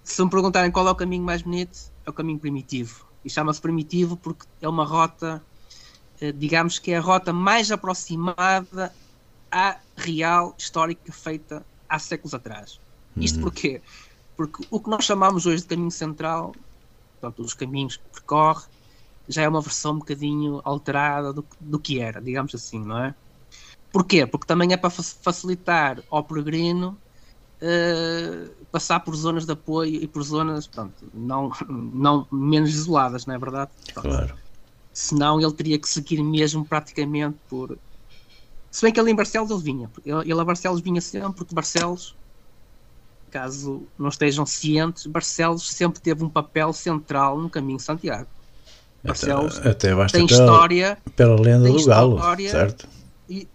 Se 0.02 0.22
me 0.24 0.30
perguntarem 0.30 0.70
qual 0.70 0.86
é 0.88 0.90
o 0.90 0.94
caminho 0.94 1.22
mais 1.22 1.42
bonito, 1.42 1.78
é 2.06 2.10
o 2.10 2.12
caminho 2.12 2.38
primitivo. 2.38 3.06
E 3.24 3.30
chama-se 3.30 3.60
primitivo 3.60 4.16
porque 4.16 4.44
é 4.60 4.68
uma 4.68 4.84
rota, 4.84 5.42
uh, 6.20 6.32
digamos 6.32 6.78
que 6.78 6.92
é 6.92 6.98
a 6.98 7.00
rota 7.00 7.32
mais 7.32 7.70
aproximada 7.70 8.92
à 9.50 9.76
real 9.96 10.54
histórica 10.58 11.12
feita 11.12 11.64
há 11.88 11.98
séculos 11.98 12.34
atrás. 12.34 12.80
Isto 13.16 13.36
uhum. 13.36 13.42
porquê? 13.42 13.80
Porque 14.36 14.66
o 14.70 14.80
que 14.80 14.90
nós 14.90 15.04
chamamos 15.04 15.46
hoje 15.46 15.62
de 15.62 15.68
caminho 15.68 15.90
central, 15.90 16.54
portanto, 17.20 17.42
os 17.42 17.54
caminhos 17.54 17.96
que 17.96 18.02
percorre, 18.12 18.66
já 19.28 19.42
é 19.42 19.48
uma 19.48 19.60
versão 19.60 19.92
um 19.92 19.98
bocadinho 19.98 20.60
alterada 20.64 21.32
do, 21.32 21.46
do 21.60 21.78
que 21.78 22.00
era, 22.00 22.20
digamos 22.20 22.54
assim, 22.54 22.84
não 22.84 22.98
é? 22.98 23.14
Porquê? 23.92 24.26
Porque 24.26 24.46
também 24.46 24.72
é 24.72 24.76
para 24.76 24.90
facilitar 24.90 26.02
ao 26.10 26.24
peregrino 26.24 26.98
uh, 27.64 28.50
passar 28.70 29.00
por 29.00 29.14
zonas 29.16 29.46
de 29.46 29.52
apoio 29.52 30.02
e 30.02 30.06
por 30.06 30.22
zonas 30.22 30.66
pronto, 30.66 30.92
não, 31.12 31.50
não 31.68 32.26
menos 32.30 32.70
isoladas, 32.70 33.26
não 33.26 33.34
é 33.34 33.38
verdade? 33.38 33.70
Pronto. 33.92 34.08
Claro. 34.08 34.34
Senão 34.92 35.40
ele 35.40 35.52
teria 35.52 35.78
que 35.78 35.88
seguir 35.88 36.22
mesmo 36.22 36.64
praticamente 36.64 37.36
por. 37.48 37.76
Se 38.70 38.82
bem 38.82 38.92
que 38.92 39.00
ele 39.00 39.10
em 39.10 39.14
Barcelos 39.14 39.50
ele 39.50 39.62
vinha. 39.62 39.90
Ele, 40.04 40.40
a 40.40 40.44
Barcelos 40.44 40.80
vinha 40.80 41.00
sempre, 41.00 41.32
porque 41.32 41.54
Barcelos 41.54 42.14
caso 43.30 43.82
não 43.98 44.08
estejam 44.08 44.46
cientes, 44.46 45.06
Barcelos 45.06 45.68
sempre 45.68 46.00
teve 46.00 46.22
um 46.22 46.28
papel 46.28 46.72
central 46.72 47.36
no 47.36 47.50
caminho 47.50 47.80
Santiago. 47.80 48.28
Barcelos 49.02 49.58
até, 49.58 49.90
até 49.90 50.06
tem 50.06 50.26
história 50.26 50.96
pela 51.16 51.40
lenda 51.40 51.68
do 51.68 51.84
Galo, 51.84 52.20
certo? 52.48 52.88
E, 53.28 53.48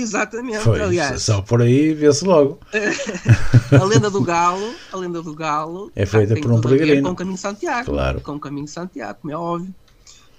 exatamente, 0.00 0.58
Foi, 0.58 0.80
aliás. 0.80 1.22
Só 1.22 1.42
por 1.42 1.62
aí 1.62 1.92
vê-se 1.94 2.24
logo. 2.24 2.58
a 3.80 3.84
lenda 3.84 4.10
do 4.10 4.22
Galo, 4.22 4.74
a 4.92 4.96
lenda 4.96 5.22
do 5.22 5.34
Galo 5.34 5.90
é 5.94 6.06
feita 6.06 6.34
por 6.36 6.52
um 6.52 6.60
peregrino 6.60 7.02
com 7.02 7.12
o 7.12 7.16
caminho 7.16 7.38
Santiago, 7.38 7.90
claro. 7.90 8.20
com 8.20 8.32
o 8.32 8.40
caminho 8.40 8.68
Santiago, 8.68 9.18
como 9.20 9.32
é 9.32 9.36
óbvio. 9.36 9.74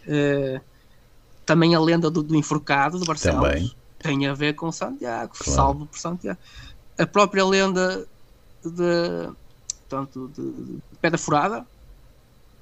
Uh, 0.07 0.59
também 1.45 1.75
a 1.75 1.79
lenda 1.79 2.09
do, 2.09 2.23
do 2.23 2.35
enforcado 2.35 2.99
de 2.99 3.05
Barcelos 3.05 3.41
também. 3.41 3.75
tem 3.99 4.27
a 4.27 4.33
ver 4.33 4.53
com 4.53 4.71
Santiago, 4.71 5.33
claro. 5.37 5.51
salvo 5.51 5.85
por 5.85 5.99
Santiago. 5.99 6.39
A 6.97 7.05
própria 7.05 7.45
lenda 7.45 8.05
de, 8.63 9.29
portanto, 9.87 10.31
de, 10.35 10.43
de 10.51 10.81
Pedra 11.01 11.17
Furada. 11.17 11.65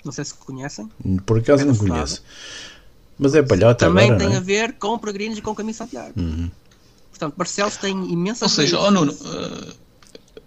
Não 0.04 0.12
sei 0.12 0.26
se 0.26 0.34
conhecem. 0.34 0.90
Por 1.26 1.38
acaso 1.38 1.60
Pedra 1.60 1.66
não 1.66 1.76
Furada. 1.76 1.96
conheço. 2.02 2.24
Mas 3.18 3.36
é 3.36 3.44
palhota 3.44 3.86
Também 3.86 4.06
agora, 4.06 4.20
tem 4.20 4.34
é? 4.34 4.38
a 4.38 4.42
ver 4.42 4.74
com 4.74 4.98
peregrinos 4.98 5.38
e 5.38 5.42
com 5.42 5.52
o 5.52 5.56
Caminho 5.56 5.76
Santiago. 5.76 6.14
Uhum. 6.20 6.50
Portanto, 7.14 7.36
Barcelos 7.38 7.78
tem 7.78 8.12
imensa. 8.12 8.46
Ou 8.46 8.50
seja, 8.50 8.80
oh 8.80 8.90
Nuno, 8.90 9.14
uh, 9.14 9.76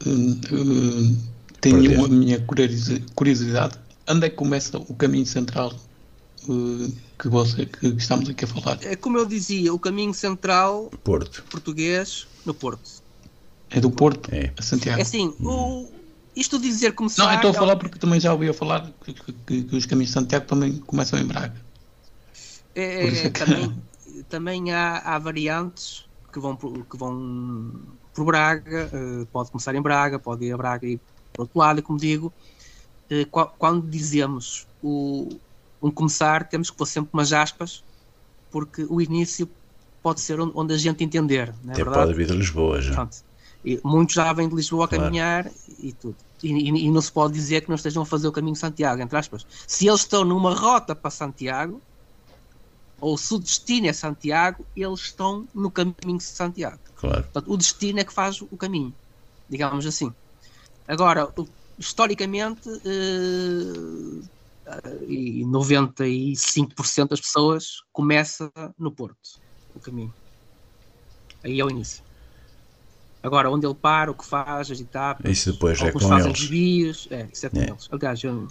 uh, 0.04 1.16
tenho 1.60 2.04
a 2.04 2.08
minha 2.08 2.44
curiosidade. 3.14 3.78
Onde 4.08 4.26
é 4.26 4.30
que 4.30 4.34
começa 4.34 4.76
o 4.76 4.94
caminho 4.94 5.26
central 5.26 5.72
uh, 6.48 6.92
que, 7.16 7.28
você, 7.28 7.66
que 7.66 7.86
estamos 7.86 8.28
aqui 8.28 8.44
a 8.44 8.48
falar? 8.48 8.78
É 8.82 8.96
como 8.96 9.16
eu 9.16 9.24
dizia, 9.24 9.72
o 9.72 9.78
caminho 9.78 10.12
central 10.12 10.90
Porto. 11.04 11.44
português 11.48 12.26
no 12.44 12.52
Porto. 12.52 13.02
É 13.70 13.78
do 13.80 13.90
Porto 13.90 14.28
é. 14.34 14.52
a 14.58 14.62
Santiago. 14.62 14.98
É 14.98 15.02
assim, 15.02 15.32
o, 15.40 15.86
isto 16.34 16.58
dizer 16.58 16.94
começar. 16.94 17.24
Não, 17.24 17.30
eu 17.30 17.36
estou 17.36 17.50
a 17.52 17.54
falar 17.54 17.76
porque 17.76 17.96
também 17.96 18.18
já 18.18 18.32
ouvi 18.32 18.48
a 18.48 18.54
falar 18.54 18.92
que, 19.04 19.14
que, 19.14 19.62
que, 19.62 19.76
os 19.76 19.86
caminhos 19.86 20.10
de 20.10 20.14
Santiago 20.14 20.46
também 20.46 20.78
começam 20.78 21.16
em 21.16 21.24
Braga. 21.24 21.54
É, 22.74 23.06
é, 23.06 23.26
é 23.26 23.30
também, 23.30 23.82
também 24.28 24.72
há, 24.72 24.98
há, 24.98 25.18
variantes 25.18 26.05
que 26.36 26.40
vão, 26.40 26.56
que 26.56 26.96
vão 26.98 27.72
por 28.12 28.26
Braga, 28.26 28.90
uh, 28.92 29.26
pode 29.26 29.50
começar 29.50 29.74
em 29.74 29.80
Braga, 29.80 30.18
pode 30.18 30.44
ir 30.44 30.52
a 30.52 30.56
Braga 30.56 30.86
e 30.86 30.98
por 31.32 31.42
outro 31.42 31.58
lado, 31.58 31.78
e 31.80 31.82
como 31.82 31.98
digo, 31.98 32.32
uh, 33.10 33.50
quando 33.58 33.88
dizemos 33.88 34.66
o, 34.82 35.30
um 35.82 35.90
começar, 35.90 36.46
temos 36.48 36.70
que 36.70 36.76
pôr 36.76 36.86
sempre 36.86 37.10
umas 37.12 37.32
aspas, 37.32 37.82
porque 38.50 38.86
o 38.88 39.00
início 39.00 39.48
pode 40.02 40.20
ser 40.20 40.38
onde, 40.38 40.52
onde 40.54 40.74
a 40.74 40.76
gente 40.76 41.02
entender. 41.02 41.54
Não 41.64 41.70
é 41.70 41.74
Até 41.74 41.84
verdade? 41.84 42.06
pode 42.06 42.14
vir 42.14 42.26
de 42.26 42.34
Lisboa 42.34 42.82
já. 42.82 42.94
Pronto. 42.94 43.16
E 43.64 43.80
muitos 43.82 44.14
já 44.14 44.32
vêm 44.32 44.48
de 44.48 44.54
Lisboa 44.54 44.84
a 44.84 44.88
caminhar 44.88 45.44
claro. 45.44 45.58
e 45.80 45.92
tudo. 45.92 46.16
E, 46.42 46.52
e, 46.52 46.86
e, 46.86 46.90
não 46.90 47.00
se 47.00 47.10
pode 47.10 47.32
dizer 47.32 47.62
que 47.62 47.68
não 47.68 47.76
estejam 47.76 48.02
a 48.02 48.06
fazer 48.06 48.28
o 48.28 48.32
caminho 48.32 48.52
de 48.52 48.60
Santiago, 48.60 49.00
entre 49.00 49.16
aspas. 49.16 49.46
Se 49.66 49.88
eles 49.88 50.00
estão 50.00 50.22
numa 50.24 50.54
rota 50.54 50.94
para 50.94 51.10
Santiago, 51.10 51.80
ou 53.00 53.16
se 53.18 53.34
o 53.34 53.38
destino 53.38 53.86
é 53.86 53.92
Santiago, 53.92 54.64
eles 54.76 55.00
estão 55.00 55.46
no 55.54 55.70
caminho 55.70 56.18
de 56.18 56.24
Santiago. 56.24 56.78
Claro. 56.96 57.22
Portanto, 57.24 57.52
o 57.52 57.56
destino 57.56 58.00
é 58.00 58.04
que 58.04 58.12
faz 58.12 58.40
o 58.40 58.56
caminho, 58.56 58.94
digamos 59.48 59.86
assim. 59.86 60.12
Agora, 60.88 61.28
historicamente, 61.78 62.68
eh, 62.84 64.22
e 65.06 65.44
95% 65.44 67.08
das 67.08 67.20
pessoas 67.20 67.82
começa 67.92 68.50
no 68.78 68.90
Porto, 68.90 69.40
o 69.74 69.80
caminho. 69.80 70.12
Aí 71.44 71.60
é 71.60 71.64
o 71.64 71.70
início. 71.70 72.02
Agora, 73.22 73.50
onde 73.50 73.66
ele 73.66 73.74
para, 73.74 74.10
o 74.10 74.14
que 74.14 74.24
faz, 74.24 74.70
as 74.70 74.80
etapas. 74.80 75.30
Isso 75.30 75.52
depois 75.52 75.80
é 75.80 75.90
com 75.90 76.00
fazem 76.00 76.28
eles. 76.28 76.40
desvios. 76.40 77.08
É, 77.10 77.28
isso 77.32 77.46
é 77.46 77.48
com 77.48 77.58
é. 77.58 77.68
eles. 77.68 77.88
Aliás, 77.90 78.22
eu, 78.22 78.48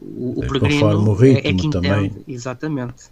o, 0.00 0.40
o 0.40 0.44
é, 0.44 0.46
peregrino 0.46 1.10
o 1.10 1.14
ritmo 1.14 1.38
é, 1.38 1.50
é 1.50 1.54
que 1.54 1.66
entende. 1.66 1.70
Também. 1.70 2.24
Exatamente. 2.28 3.04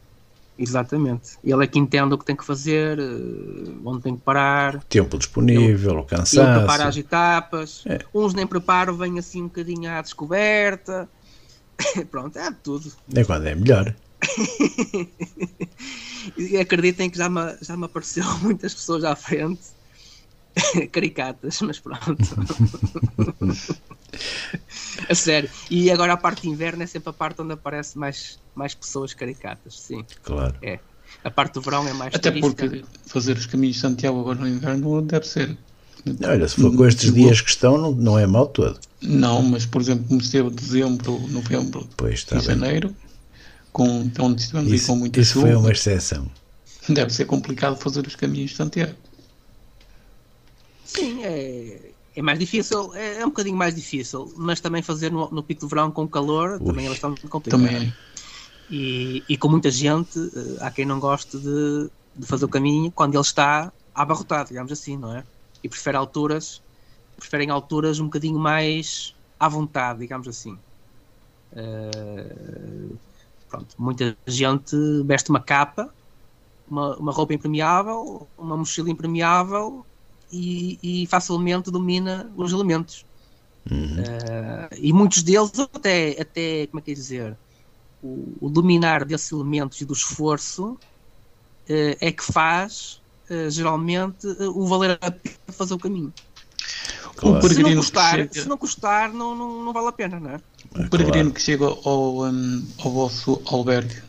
Exatamente. 0.60 1.38
Ele 1.42 1.64
é 1.64 1.66
que 1.66 1.78
entende 1.78 2.12
o 2.12 2.18
que 2.18 2.24
tem 2.26 2.36
que 2.36 2.44
fazer, 2.44 2.98
eh, 2.98 3.72
onde 3.82 4.02
tem 4.02 4.14
que 4.14 4.20
parar. 4.20 4.84
Tempo 4.84 5.16
disponível, 5.16 5.92
ele, 5.92 6.00
o 6.00 6.04
cansaço. 6.04 6.38
Ele 6.38 6.58
prepara 6.58 6.86
as 6.86 6.96
etapas. 6.98 7.82
É. 7.86 8.00
Uns 8.14 8.34
nem 8.34 8.46
preparam, 8.46 8.94
vêm 8.94 9.18
assim 9.18 9.40
um 9.40 9.46
bocadinho 9.46 9.90
à 9.90 10.02
descoberta. 10.02 11.08
Pronto, 12.10 12.38
é 12.38 12.50
tudo. 12.62 12.92
É 13.14 13.24
quando 13.24 13.46
é 13.46 13.54
melhor. 13.54 13.94
e 16.36 16.58
acreditem 16.58 17.08
que 17.08 17.16
já 17.16 17.30
me, 17.30 17.56
já 17.62 17.74
me 17.74 17.86
apareceu 17.86 18.24
muitas 18.42 18.74
pessoas 18.74 19.02
à 19.02 19.16
frente 19.16 19.62
caricatas, 20.92 21.60
mas 21.60 21.78
pronto. 21.78 22.16
a 25.08 25.14
sério. 25.14 25.48
E 25.70 25.90
agora 25.90 26.14
a 26.14 26.16
parte 26.16 26.42
de 26.42 26.48
inverno 26.48 26.82
é 26.82 26.86
sempre 26.86 27.10
a 27.10 27.12
parte 27.12 27.40
onde 27.42 27.52
aparece 27.52 27.98
mais, 27.98 28.38
mais 28.54 28.74
pessoas 28.74 29.14
caricatas, 29.14 29.78
sim. 29.78 30.04
Claro. 30.22 30.54
É. 30.62 30.78
A 31.24 31.30
parte 31.30 31.54
do 31.54 31.60
verão 31.60 31.86
é 31.86 31.92
mais 31.92 32.14
Até 32.14 32.30
porque 32.30 32.84
fazer 33.06 33.36
os 33.36 33.46
caminhos 33.46 33.76
de 33.76 33.82
Santiago 33.82 34.20
agora 34.20 34.38
no 34.38 34.48
inverno 34.48 35.02
deve 35.02 35.26
ser. 35.26 35.56
Olha, 36.24 36.48
se 36.48 36.54
for 36.60 36.74
com 36.74 36.86
estes 36.86 37.12
dias 37.12 37.42
que 37.42 37.50
estão, 37.50 37.76
não, 37.76 37.92
não 37.92 38.18
é 38.18 38.26
mal 38.26 38.46
todo. 38.46 38.78
Não, 39.02 39.42
mas 39.42 39.66
por 39.66 39.82
exemplo, 39.82 40.06
como 40.08 40.20
esteve 40.20 40.48
dezembro, 40.50 41.20
novembro 41.28 41.86
pois, 41.96 42.24
e 42.32 42.40
janeiro, 42.40 42.94
com, 43.72 44.10
onde 44.18 44.40
estivemos 44.40 44.72
isso, 44.72 44.84
aí 44.84 44.88
com 44.88 44.96
muita 44.96 45.20
isso 45.20 45.32
chuva. 45.34 45.46
foi 45.46 45.56
uma 45.56 45.72
exceção. 45.72 46.30
Deve 46.88 47.12
ser 47.12 47.26
complicado 47.26 47.76
fazer 47.76 48.06
os 48.06 48.16
caminhos 48.16 48.52
de 48.52 48.56
Santiago. 48.56 48.94
Sim, 50.92 51.22
é, 51.22 51.92
é 52.16 52.22
mais 52.22 52.38
difícil, 52.38 52.92
é, 52.94 53.20
é, 53.20 53.24
um 53.24 53.28
bocadinho 53.28 53.56
mais 53.56 53.74
difícil, 53.74 54.32
mas 54.36 54.60
também 54.60 54.82
fazer 54.82 55.12
no, 55.12 55.30
no 55.30 55.42
pico 55.42 55.60
do 55.60 55.68
verão 55.68 55.90
com 55.90 56.08
calor 56.08 56.58
Ui, 56.60 56.66
também 56.66 56.86
é 56.86 56.88
bastante 56.88 57.26
complicado. 57.28 57.60
Também. 57.60 57.92
E, 58.68 59.22
e 59.28 59.36
com 59.36 59.48
muita 59.48 59.70
gente, 59.70 60.18
uh, 60.18 60.56
há 60.60 60.70
quem 60.70 60.84
não 60.84 60.98
goste 60.98 61.38
de, 61.38 61.88
de 62.16 62.26
fazer 62.26 62.44
o 62.44 62.48
caminho 62.48 62.90
quando 62.90 63.14
ele 63.14 63.22
está 63.22 63.72
abarrotado, 63.94 64.48
digamos 64.48 64.72
assim, 64.72 64.96
não 64.96 65.14
é? 65.16 65.24
E 65.62 65.68
prefere 65.68 65.96
alturas, 65.96 66.60
preferem 67.16 67.50
alturas 67.50 68.00
um 68.00 68.04
bocadinho 68.04 68.38
mais 68.38 69.14
à 69.38 69.48
vontade, 69.48 70.00
digamos 70.00 70.26
assim. 70.26 70.58
Uh, 71.52 72.98
pronto, 73.48 73.76
muita 73.78 74.16
gente 74.26 74.76
veste 75.04 75.30
uma 75.30 75.40
capa, 75.40 75.88
uma, 76.68 76.96
uma 76.96 77.12
roupa 77.12 77.32
impermeável, 77.32 78.28
uma 78.36 78.56
mochila 78.56 78.90
impermeável 78.90 79.86
e, 80.32 80.78
e 80.82 81.06
facilmente 81.06 81.70
domina 81.70 82.30
os 82.36 82.52
elementos. 82.52 83.04
Uhum. 83.70 83.98
Uh, 84.00 84.74
e 84.78 84.92
muitos 84.92 85.22
deles 85.22 85.52
até, 85.58 86.16
até 86.20 86.66
como 86.68 86.80
é 86.80 86.82
que 86.82 86.90
é 86.92 86.94
dizer, 86.94 87.36
o, 88.02 88.36
o 88.40 88.48
dominar 88.48 89.04
desses 89.04 89.30
elementos 89.32 89.80
e 89.80 89.84
do 89.84 89.92
esforço 89.92 90.72
uh, 90.72 90.78
é 91.68 92.10
que 92.10 92.24
faz 92.24 93.00
uh, 93.30 93.50
geralmente 93.50 94.26
o 94.26 94.66
valer 94.66 94.98
a 95.00 95.10
pena 95.10 95.36
fazer 95.48 95.74
o 95.74 95.78
caminho. 95.78 96.12
Claro. 97.16 97.46
Se, 97.48 97.62
não 97.62 97.76
custar, 97.76 98.14
chega... 98.14 98.32
se 98.32 98.48
não 98.48 98.56
custar, 98.56 99.12
não, 99.12 99.36
não, 99.36 99.64
não 99.64 99.72
vale 99.72 99.88
a 99.88 99.92
pena, 99.92 100.18
não 100.18 100.30
é? 100.30 100.40
O 100.74 100.88
peregrino 100.88 101.32
que 101.32 101.40
chega 101.40 101.66
ao, 101.66 102.24
um, 102.24 102.66
ao 102.78 102.90
vosso 102.90 103.42
albergue, 103.46 104.02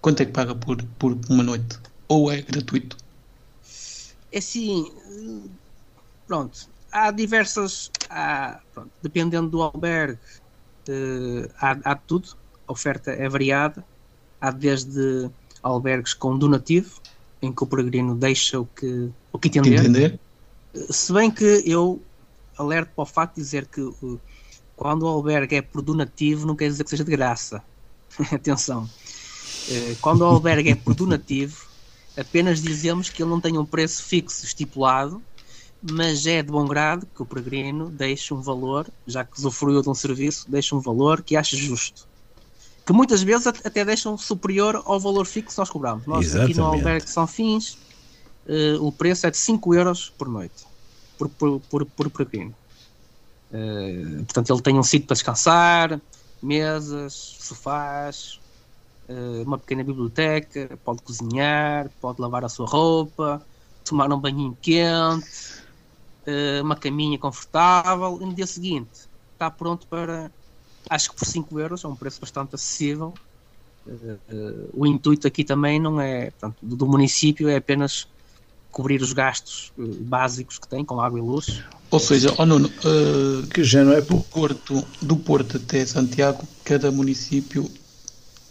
quanto 0.00 0.22
é 0.22 0.24
que 0.24 0.32
paga 0.32 0.54
por, 0.54 0.82
por 0.98 1.18
uma 1.28 1.42
noite? 1.42 1.78
Ou 2.08 2.30
é 2.30 2.40
gratuito? 2.40 2.96
É 4.32 4.38
assim, 4.38 4.92
pronto, 6.26 6.68
há 6.92 7.10
diversas, 7.10 7.90
há, 8.08 8.60
pronto, 8.72 8.90
dependendo 9.02 9.48
do 9.48 9.62
albergue, 9.62 10.18
uh, 10.88 11.50
há, 11.60 11.76
há 11.84 11.94
tudo, 11.94 12.36
a 12.66 12.72
oferta 12.72 13.10
é 13.10 13.28
variada, 13.28 13.84
há 14.40 14.50
desde 14.50 15.30
albergues 15.62 16.14
com 16.14 16.38
donativo, 16.38 17.00
em 17.42 17.52
que 17.52 17.62
o 17.62 17.66
peregrino 17.66 18.14
deixa 18.14 18.60
o 18.60 18.66
que, 18.66 19.10
o 19.32 19.38
que 19.38 19.48
entender. 19.48 19.80
entender. 19.80 20.20
Eh, 20.74 20.92
se 20.92 21.12
bem 21.12 21.30
que 21.30 21.62
eu 21.64 22.00
alerto 22.56 22.92
para 22.94 23.02
o 23.02 23.06
facto 23.06 23.36
de 23.36 23.42
dizer 23.42 23.66
que 23.66 23.80
uh, 23.80 24.20
quando 24.76 25.02
o 25.02 25.08
albergue 25.08 25.56
é 25.56 25.62
por 25.62 25.82
donativo, 25.82 26.46
não 26.46 26.54
quer 26.54 26.68
dizer 26.68 26.84
que 26.84 26.90
seja 26.90 27.04
de 27.04 27.10
graça. 27.10 27.62
Atenção. 28.32 28.84
Uh, 29.68 29.96
quando 30.00 30.20
o 30.20 30.24
albergue 30.24 30.70
é 30.70 30.74
por 30.74 30.94
donativo, 30.94 31.69
apenas 32.16 32.60
dizemos 32.60 33.08
que 33.08 33.22
ele 33.22 33.30
não 33.30 33.40
tem 33.40 33.56
um 33.58 33.64
preço 33.64 34.02
fixo 34.02 34.44
estipulado 34.44 35.22
mas 35.82 36.26
é 36.26 36.42
de 36.42 36.50
bom 36.50 36.66
grado 36.66 37.06
que 37.14 37.22
o 37.22 37.26
peregrino 37.26 37.88
deixe 37.88 38.34
um 38.34 38.40
valor, 38.40 38.86
já 39.06 39.24
que 39.24 39.38
usufruiu 39.38 39.80
de 39.80 39.88
um 39.88 39.94
serviço, 39.94 40.50
deixe 40.50 40.74
um 40.74 40.80
valor 40.80 41.22
que 41.22 41.36
ache 41.36 41.56
justo. 41.56 42.06
Que 42.84 42.92
muitas 42.92 43.22
vezes 43.22 43.46
até 43.46 43.84
deixam 43.84 44.18
superior 44.18 44.82
ao 44.84 45.00
valor 45.00 45.26
fixo 45.26 45.54
que 45.54 45.58
nós 45.58 45.70
cobramos. 45.70 46.06
Nós 46.06 46.26
Exatamente. 46.26 46.50
aqui 46.50 46.60
no 46.60 46.66
Albergue 46.66 47.08
São 47.08 47.26
Fins, 47.26 47.78
uh, 48.46 48.84
o 48.84 48.92
preço 48.92 49.26
é 49.26 49.30
de 49.30 49.36
5 49.38 49.74
euros 49.74 50.12
por 50.18 50.28
noite, 50.28 50.66
por, 51.16 51.28
por, 51.30 51.60
por, 51.60 51.86
por 51.86 52.10
peregrino. 52.10 52.54
Uh, 53.50 54.24
portanto, 54.24 54.52
ele 54.52 54.62
tem 54.62 54.78
um 54.78 54.82
sítio 54.82 55.06
para 55.06 55.14
descansar, 55.14 56.00
mesas, 56.42 57.36
sofás, 57.40 58.39
uma 59.44 59.58
pequena 59.58 59.82
biblioteca, 59.82 60.78
pode 60.84 61.02
cozinhar, 61.02 61.90
pode 62.00 62.20
lavar 62.20 62.44
a 62.44 62.48
sua 62.48 62.66
roupa, 62.66 63.44
tomar 63.84 64.12
um 64.12 64.18
banhinho 64.18 64.56
quente, 64.60 65.60
uh, 66.26 66.62
uma 66.62 66.76
caminha 66.76 67.18
confortável 67.18 68.18
e 68.20 68.26
no 68.26 68.34
dia 68.34 68.46
seguinte 68.46 69.08
está 69.32 69.50
pronto 69.50 69.86
para, 69.86 70.30
acho 70.88 71.10
que 71.10 71.16
por 71.16 71.26
5 71.26 71.58
euros, 71.58 71.84
é 71.84 71.88
um 71.88 71.96
preço 71.96 72.20
bastante 72.20 72.54
acessível. 72.54 73.14
Uh, 73.86 74.68
o 74.74 74.86
intuito 74.86 75.26
aqui 75.26 75.42
também 75.42 75.80
não 75.80 76.00
é, 76.00 76.30
portanto, 76.30 76.56
do, 76.62 76.76
do, 76.76 76.86
município 76.86 77.48
é 77.48 77.56
apenas 77.56 78.06
cobrir 78.70 79.02
os 79.02 79.12
gastos 79.12 79.72
básicos 79.76 80.58
que 80.58 80.68
tem 80.68 80.84
com 80.84 81.00
água 81.00 81.18
e 81.18 81.22
luz. 81.22 81.64
Ou 81.90 81.98
seja, 81.98 82.32
oh 82.38 82.46
Nuno, 82.46 82.70
que 83.52 83.64
já 83.64 83.82
não 83.82 83.92
é 83.92 84.00
do 84.00 84.20
Porto, 84.20 84.86
do 85.02 85.16
Porto 85.16 85.56
até 85.56 85.84
Santiago, 85.84 86.46
cada 86.62 86.92
município, 86.92 87.68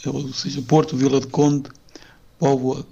ou 0.05 0.33
seja, 0.33 0.61
Porto, 0.61 0.95
Vila 0.95 1.19
de 1.19 1.27
Conde, 1.27 1.69
Póvoa, 2.37 2.85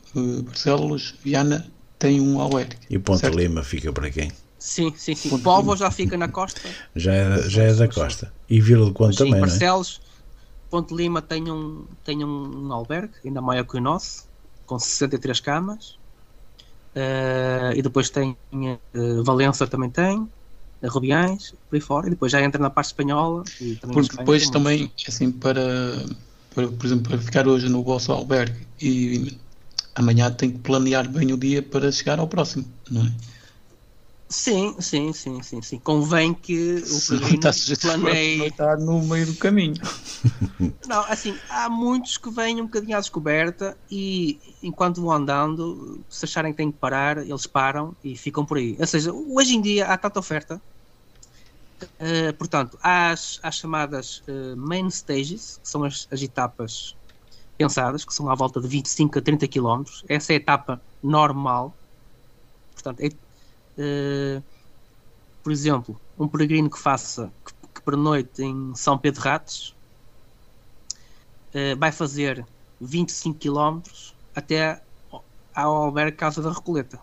Barcelos, 0.43 1.15
Viana, 1.23 1.71
tem 1.97 2.19
um 2.19 2.39
albergue. 2.39 2.77
E 2.89 2.99
Ponte 2.99 3.27
Lima 3.29 3.63
fica 3.63 3.91
para 3.91 4.09
quem? 4.09 4.31
Sim, 4.59 4.93
sim, 4.95 5.15
sim. 5.15 5.29
Ponto 5.29 5.43
Povo 5.43 5.75
já 5.75 5.89
fica 5.91 6.17
na 6.17 6.27
costa. 6.27 6.67
Já 6.95 7.13
é, 7.13 7.49
já 7.49 7.63
é 7.63 7.73
da 7.73 7.87
costa. 7.87 8.33
E 8.49 8.59
Vila 8.59 8.85
do 8.85 8.93
Conde 8.93 9.17
também, 9.17 9.39
Barcelos, 9.39 10.01
não 10.01 10.03
é? 10.03 10.07
Ponte 10.69 10.93
Lima 10.93 11.21
tem 11.21 11.49
um, 11.49 11.85
tem 12.03 12.23
um, 12.23 12.71
albergue, 12.73 13.13
ainda 13.23 13.41
maior 13.41 13.63
que 13.63 13.77
o 13.77 13.81
nosso, 13.81 14.25
com 14.65 14.77
63 14.77 15.39
camas. 15.39 15.97
Uh, 16.95 17.71
e 17.75 17.81
depois 17.81 18.09
tem 18.09 18.35
uh, 18.51 19.23
Valença 19.23 19.67
também 19.67 19.89
tem, 19.89 20.27
Rubiães, 20.83 21.53
por 21.69 21.75
aí 21.75 21.81
fora. 21.81 22.07
E 22.07 22.09
depois 22.09 22.31
já 22.31 22.41
entra 22.41 22.61
na 22.61 22.69
parte 22.69 22.87
espanhola. 22.87 23.43
Porque 23.93 24.17
depois 24.17 24.49
também, 24.49 24.91
assim, 25.07 25.31
para, 25.31 26.05
para, 26.57 26.67
por 26.69 26.87
exemplo, 26.87 27.11
para 27.11 27.19
ficar 27.19 27.47
hoje 27.47 27.69
no 27.69 27.83
vosso 27.83 28.11
albergue 28.11 28.65
e 28.81 29.37
amanhã 29.93 30.31
tem 30.31 30.49
que 30.49 30.57
planear 30.57 31.07
bem 31.07 31.31
o 31.31 31.37
dia 31.37 31.61
para 31.61 31.91
chegar 31.91 32.17
ao 32.17 32.27
próximo, 32.27 32.65
não 32.89 33.05
é? 33.05 33.11
Sim, 34.27 34.75
sim, 34.79 35.13
sim, 35.13 35.43
sim, 35.43 35.61
sim. 35.61 35.77
Convém 35.77 36.33
que 36.33 36.83
o 36.83 37.07
peregrino 37.07 37.41
planeie... 37.79 38.47
estar 38.47 38.75
no 38.77 39.03
meio 39.03 39.27
do 39.27 39.35
caminho. 39.35 39.75
Não, 40.87 41.01
assim, 41.01 41.37
há 41.47 41.69
muitos 41.69 42.17
que 42.17 42.31
vêm 42.31 42.59
um 42.59 42.65
bocadinho 42.65 42.97
à 42.97 42.99
descoberta 42.99 43.77
e 43.89 44.39
enquanto 44.63 44.99
vão 44.99 45.11
andando, 45.11 46.03
se 46.09 46.25
acharem 46.25 46.51
que 46.53 46.57
têm 46.57 46.71
que 46.71 46.79
parar, 46.79 47.19
eles 47.19 47.45
param 47.45 47.95
e 48.03 48.17
ficam 48.17 48.43
por 48.43 48.57
aí. 48.57 48.75
Ou 48.79 48.87
seja, 48.87 49.13
hoje 49.13 49.55
em 49.55 49.61
dia 49.61 49.85
há 49.85 49.97
tanta 49.97 50.19
oferta. 50.19 50.59
Uh, 51.83 52.33
portanto, 52.37 52.77
há 52.81 53.11
as, 53.11 53.39
as 53.43 53.55
chamadas 53.55 54.23
uh, 54.27 54.57
main 54.57 54.89
stages, 54.89 55.59
que 55.61 55.69
são 55.69 55.83
as, 55.83 56.07
as 56.11 56.21
etapas 56.21 56.95
pensadas, 57.57 58.03
que 58.03 58.13
são 58.13 58.29
à 58.29 58.35
volta 58.35 58.59
de 58.59 58.67
25 58.67 59.19
a 59.19 59.21
30 59.21 59.47
km. 59.47 59.83
Essa 60.07 60.33
é 60.33 60.35
a 60.35 60.37
etapa 60.37 60.81
normal. 61.03 61.75
Portanto, 62.73 63.01
é 63.01 63.09
Uh, 63.77 64.41
por 65.43 65.51
exemplo, 65.51 66.01
um 66.17 66.27
peregrino 66.27 66.67
que 66.67 66.79
faça 66.79 67.31
que, 67.45 67.53
que 67.75 67.81
pernoite 67.83 68.43
em 68.43 68.73
São 68.73 68.97
Pedro 68.97 69.21
Ratos 69.21 69.75
uh, 71.53 71.77
vai 71.77 71.91
fazer 71.91 72.43
25 72.81 73.37
km 73.37 73.81
até 74.35 74.81
ao 75.53 75.75
albergue 75.83 76.17
Casa 76.17 76.41
da 76.41 76.51
Recoleta. 76.51 76.99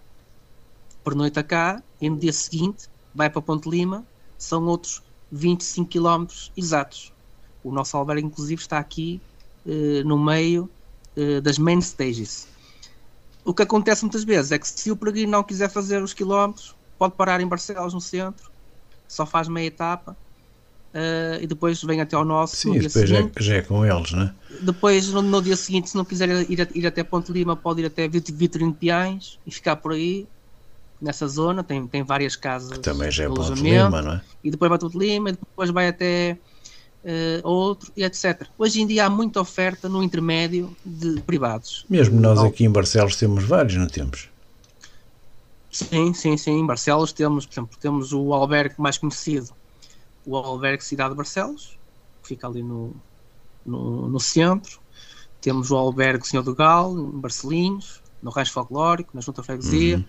Pernoita 1.05 1.45
cá 1.45 1.81
e 2.01 2.11
no 2.11 2.19
dia 2.19 2.33
seguinte 2.33 2.89
vai 3.15 3.31
para 3.31 3.41
Ponte 3.41 3.69
Lima, 3.69 4.05
são 4.39 4.65
outros 4.67 5.03
25 5.31 5.91
km 5.91 6.27
exatos. 6.57 7.13
O 7.63 7.73
nosso 7.73 7.97
albergue, 7.97 8.27
inclusive, 8.27 8.61
está 8.61 8.79
aqui 8.79 9.21
uh, 9.65 10.07
no 10.07 10.23
meio 10.23 10.71
uh, 11.17 11.41
das 11.41 11.59
main 11.59 11.81
stages. 11.81 12.47
O 13.45 13.53
que 13.53 13.63
acontece 13.63 14.03
muitas 14.03 14.25
vezes 14.25 14.53
é 14.53 14.59
que 14.59 14.67
se 14.67 14.91
o 14.91 14.97
peregrino 14.97 15.33
não 15.33 15.43
quiser 15.43 15.69
fazer 15.69 16.03
os 16.03 16.15
quilómetros, 16.15 16.75
pode 16.99 17.15
parar 17.17 17.41
em 17.41 17.47
Barcelos 17.47 17.93
no 17.93 18.01
centro, 18.01 18.51
só 19.07 19.27
faz 19.27 19.49
meia 19.49 19.67
etapa 19.67 20.17
uh, 20.95 21.43
e 21.43 21.47
depois 21.47 21.83
vem 21.83 22.01
até 22.01 22.17
ao 22.17 22.25
nosso. 22.25 22.57
Sim, 22.57 22.79
depois 22.79 23.09
já, 23.09 23.19
é- 23.19 23.33
já, 23.39 23.55
é 23.57 23.63
com 23.63 23.85
eles, 23.85 24.13
né? 24.13 24.35
Depois, 24.63 25.09
no, 25.09 25.21
no, 25.21 25.43
dia 25.43 25.57
seguinte, 25.57 25.91
se 25.91 25.97
não 25.97 26.05
quiser 26.05 26.29
ir, 26.51 26.69
ir 26.75 26.87
até 26.87 27.03
Ponte 27.03 27.33
Lima, 27.33 27.57
pode 27.57 27.83
ir 27.83 27.87
até 27.87 28.09
Vitorino 28.09 28.75
Piães 28.75 29.39
e 29.45 29.51
ficar 29.51 29.77
por 29.77 29.93
aí, 29.93 30.29
nessa 31.05 31.29
zona. 31.29 31.63
Tem, 31.63 31.87
tem 31.87 32.03
várias 32.03 32.35
casas. 32.35 32.73
Que 32.73 32.81
também 32.81 33.11
já 33.11 33.25
é 33.25 33.29
Ponte 33.29 33.61
Lima, 33.61 34.03
não 34.03 34.13
é? 34.13 34.23
E 34.43 34.51
depois 34.51 34.69
vai 34.69 34.79
Ponte 34.79 34.99
Lima, 34.99 35.31
e 35.31 35.33
depois 35.33 35.71
vai 35.71 35.89
até 35.89 36.39
uh, 37.05 37.49
outro, 37.49 37.93
e 37.97 38.03
etc. 38.03 38.47
Hoje 38.59 38.81
em 38.81 38.87
dia 38.87 39.07
há 39.07 39.11
muita 39.11 39.41
oferta 39.41 39.89
no 39.89 40.03
intermédio 40.03 40.75
de 40.85 41.21
privados. 41.21 41.85
Mesmo 41.89 42.21
nós 42.21 42.39
aqui 42.41 42.65
em 42.65 42.71
Barcelos 42.71 43.17
temos 43.17 43.45
vários, 43.45 43.77
não 43.77 43.87
temos? 43.87 44.29
Sim, 45.71 46.15
sim, 46.15 46.37
sim. 46.37 46.53
Em 46.53 46.67
Barcelos 46.67 47.13
temos, 47.13 47.47
por 47.47 47.53
exemplo, 47.53 47.79
temos 47.81 48.13
o 48.13 48.33
albergue 48.33 48.75
mais 48.79 48.97
conhecido, 48.97 49.51
o 50.25 50.37
albergue 50.37 50.83
Cidade 50.83 51.11
de 51.11 51.17
Barcelos, 51.17 51.77
que 52.23 52.29
fica 52.29 52.47
ali 52.47 52.63
no, 52.63 52.95
no, 53.67 54.09
no 54.09 54.21
centro. 54.21 54.81
Temos 55.41 55.71
o 55.71 55.77
albergue 55.77 56.27
Senhor 56.27 56.43
do 56.43 56.55
Galo, 56.55 57.13
em 57.15 57.21
Barcelinhos, 57.21 58.01
no 58.23 58.31
Rancho 58.31 58.53
Folclórico, 58.53 59.11
na 59.13 59.21
Junta 59.21 59.43
Freguesia. 59.43 59.99
Uhum. 59.99 60.05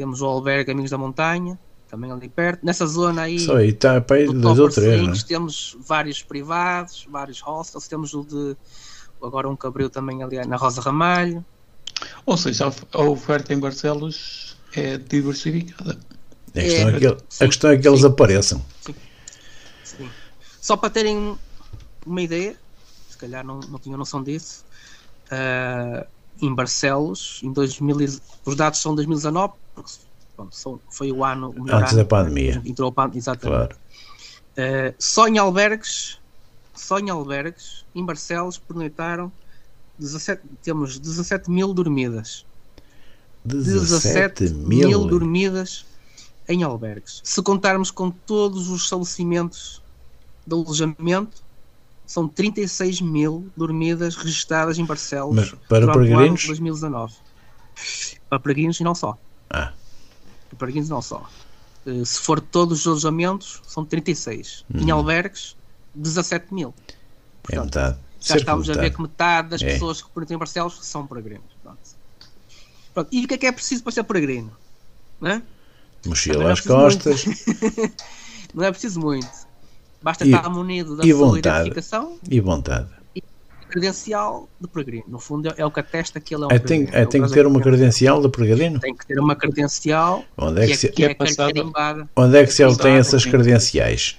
Temos 0.00 0.22
o 0.22 0.24
albergue 0.24 0.70
Amigos 0.70 0.90
da 0.90 0.96
Montanha, 0.96 1.58
também 1.86 2.10
ali 2.10 2.26
perto. 2.26 2.64
Nessa 2.64 2.86
zona 2.86 3.20
aí, 3.20 3.38
Só 3.38 3.56
aí 3.56 3.68
está 3.68 4.00
para 4.00 4.16
aí 4.16 4.32
dois 4.32 4.58
ou 4.58 4.70
três, 4.70 5.06
né? 5.06 5.14
temos 5.28 5.76
vários 5.78 6.22
privados, 6.22 7.06
vários 7.10 7.38
hostels, 7.40 7.86
temos 7.86 8.14
o 8.14 8.24
de 8.24 8.56
agora 9.22 9.46
um 9.46 9.54
cabril 9.54 9.90
também 9.90 10.22
ali 10.22 10.42
na 10.46 10.56
Rosa 10.56 10.80
Ramalho. 10.80 11.44
Ou 12.24 12.34
seja, 12.38 12.72
a 12.94 13.02
oferta 13.02 13.52
em 13.52 13.58
Barcelos 13.58 14.56
é 14.74 14.96
diversificada. 14.96 15.98
A 16.48 16.60
questão 16.62 16.88
é, 16.88 16.96
é 16.96 16.98
que, 16.98 17.06
a 17.06 17.46
questão 17.46 17.70
é 17.70 17.76
que 17.76 17.86
eles 17.86 18.02
apareçam. 18.02 18.64
Sim. 18.80 18.94
sim. 19.84 20.10
Só 20.62 20.78
para 20.78 20.88
terem 20.88 21.36
uma 22.06 22.22
ideia, 22.22 22.56
se 23.10 23.18
calhar 23.18 23.44
não, 23.44 23.60
não 23.60 23.78
tinham 23.78 23.98
noção 23.98 24.22
disso, 24.22 24.64
uh, 25.26 26.06
em 26.40 26.54
Barcelos, 26.54 27.40
em 27.42 27.52
2000, 27.52 28.18
os 28.46 28.56
dados 28.56 28.80
são 28.80 28.94
2019, 28.94 29.52
porque 29.82 29.92
pronto, 30.36 30.80
foi 30.90 31.12
o 31.12 31.24
ano. 31.24 31.54
O 31.56 31.62
Antes 31.62 31.92
ano, 31.92 31.96
da 31.96 32.04
pandemia. 32.04 32.62
Entrou 32.64 32.88
a 32.88 32.92
pandemia, 32.92 33.18
exatamente. 33.18 33.56
Claro. 33.56 33.76
Uh, 34.52 34.94
só 34.98 35.28
em 35.28 35.38
albergues, 35.38 36.18
só 36.74 36.98
em 36.98 37.10
albergues, 37.10 37.84
em 37.94 38.04
Barcelos, 38.04 38.58
pernoitaram 38.58 39.32
17, 39.98 40.42
temos 40.62 40.98
17 40.98 41.50
mil 41.50 41.72
dormidas. 41.74 42.44
17, 43.44 44.44
17 44.44 44.54
mil. 44.54 44.88
mil 44.88 45.06
dormidas 45.06 45.86
em 46.48 46.62
albergues. 46.62 47.20
Se 47.22 47.40
contarmos 47.42 47.90
com 47.90 48.10
todos 48.10 48.68
os 48.68 48.82
estabelecimentos 48.82 49.82
de 50.46 50.54
alojamento, 50.54 51.42
são 52.06 52.26
36 52.26 53.00
mil 53.00 53.48
dormidas 53.56 54.16
registradas 54.16 54.78
em 54.78 54.84
Barcelos 54.84 55.36
Mas 55.36 55.54
para 55.68 55.92
peregrinos? 55.92 56.44
2019. 56.44 57.14
Para 58.28 58.40
peregrinos 58.40 58.80
e 58.80 58.82
não 58.82 58.94
só. 58.94 59.16
Ah. 59.50 59.72
Para 60.48 60.58
peregrinos 60.58 60.88
não 60.88 61.02
só. 61.02 61.28
Uh, 61.86 62.04
se 62.04 62.18
for 62.20 62.40
todos 62.40 62.80
os 62.80 62.86
alojamentos, 62.86 63.60
são 63.66 63.84
36. 63.84 64.64
Uhum. 64.72 64.80
Em 64.80 64.90
albergues, 64.90 65.56
17 65.94 66.52
mil. 66.52 66.74
Portanto, 67.42 67.78
é 67.78 67.82
metade. 67.82 67.98
Já 68.20 68.26
Cerca 68.26 68.40
estamos 68.40 68.68
metade. 68.68 68.78
a 68.78 68.88
ver 68.88 68.94
que 68.94 69.02
metade 69.02 69.48
das 69.48 69.62
é. 69.62 69.72
pessoas 69.72 70.02
que 70.02 70.10
permitem 70.10 70.34
em 70.34 70.38
Barcelos 70.38 70.78
são 70.82 71.06
peregrinos. 71.06 71.46
Pronto. 71.62 71.78
Pronto. 72.92 73.08
E 73.10 73.24
o 73.24 73.28
que 73.28 73.34
é 73.34 73.38
que 73.38 73.46
é 73.46 73.52
preciso 73.52 73.82
para 73.82 73.92
ser 73.92 74.04
peregrino? 74.04 74.52
Não 75.20 75.30
é? 75.30 75.42
Mochila 76.06 76.44
é 76.44 76.52
às 76.52 76.60
costas. 76.60 77.24
não 78.54 78.64
é 78.64 78.70
preciso 78.70 79.00
muito. 79.00 79.28
Basta 80.02 80.24
e, 80.24 80.32
estar 80.32 80.48
munido 80.48 80.96
da 80.96 81.02
sua 81.02 81.14
vontade. 81.14 81.68
identificação 81.68 82.18
e 82.28 82.40
vontade. 82.40 82.88
Credencial 83.70 84.48
de 84.60 84.68
peregrino. 84.68 85.04
No 85.08 85.18
fundo, 85.18 85.52
é 85.56 85.64
o 85.64 85.70
que 85.70 85.80
atesta 85.80 86.20
que 86.20 86.34
ele 86.34 86.44
é 86.44 86.46
um 86.46 86.50
é, 86.50 86.58
tem, 86.58 86.88
é, 86.92 87.06
tem 87.06 87.22
que 87.22 87.30
ter 87.30 87.46
uma 87.46 87.60
credencial 87.60 88.20
de 88.20 88.28
peregrino? 88.28 88.80
Tem 88.80 88.94
que 88.94 89.06
ter 89.06 89.18
uma 89.18 89.36
credencial 89.36 90.24
onde 90.36 90.62
é 90.62 90.66
que, 90.66 90.72
que, 90.72 90.76
se, 90.76 90.86
é, 90.86 90.90
que 90.90 91.04
é, 91.04 91.10
é 91.10 92.06
Onde 92.16 92.36
é 92.36 92.44
que 92.44 92.52
se 92.52 92.64
obtém 92.64 92.94
essas 92.94 93.24
credenciais? 93.24 94.18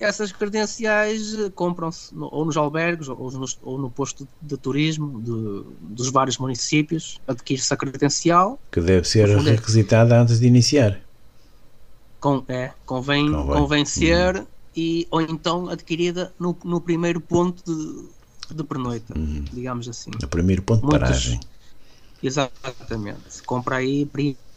Essas 0.00 0.32
credenciais 0.32 1.34
eh, 1.38 1.50
compram-se 1.54 2.12
ou 2.16 2.44
nos 2.44 2.56
albergues 2.56 3.08
ou, 3.08 3.30
nos, 3.30 3.58
ou, 3.62 3.78
no 3.78 3.90
posto 3.90 4.26
de 4.40 4.56
turismo 4.56 5.20
de, 5.20 5.94
dos 5.94 6.10
vários 6.10 6.38
municípios. 6.38 7.20
Adquire-se 7.26 7.72
a 7.72 7.76
credencial. 7.76 8.58
Que 8.70 8.80
deve 8.80 9.06
ser 9.06 9.28
é 9.28 9.36
requisitada 9.36 10.20
antes 10.20 10.40
de 10.40 10.46
iniciar. 10.46 11.00
Com, 12.18 12.42
é, 12.48 12.72
convém, 12.84 13.30
convém. 13.30 13.60
convém 13.60 13.84
ser 13.84 14.40
hum. 14.40 14.46
e, 14.76 15.06
ou 15.10 15.20
então 15.20 15.68
adquirida 15.68 16.32
no, 16.38 16.56
no 16.64 16.80
primeiro 16.80 17.20
ponto 17.20 17.62
de, 17.64 18.08
de 18.54 18.64
pernoita, 18.64 19.18
hum. 19.18 19.44
digamos 19.52 19.88
assim. 19.88 20.10
No 20.20 20.28
primeiro 20.28 20.62
ponto 20.62 20.84
de 20.84 20.90
paragem. 20.90 21.40
Exatamente. 22.22 23.42
Compra 23.44 23.76
aí, 23.76 24.06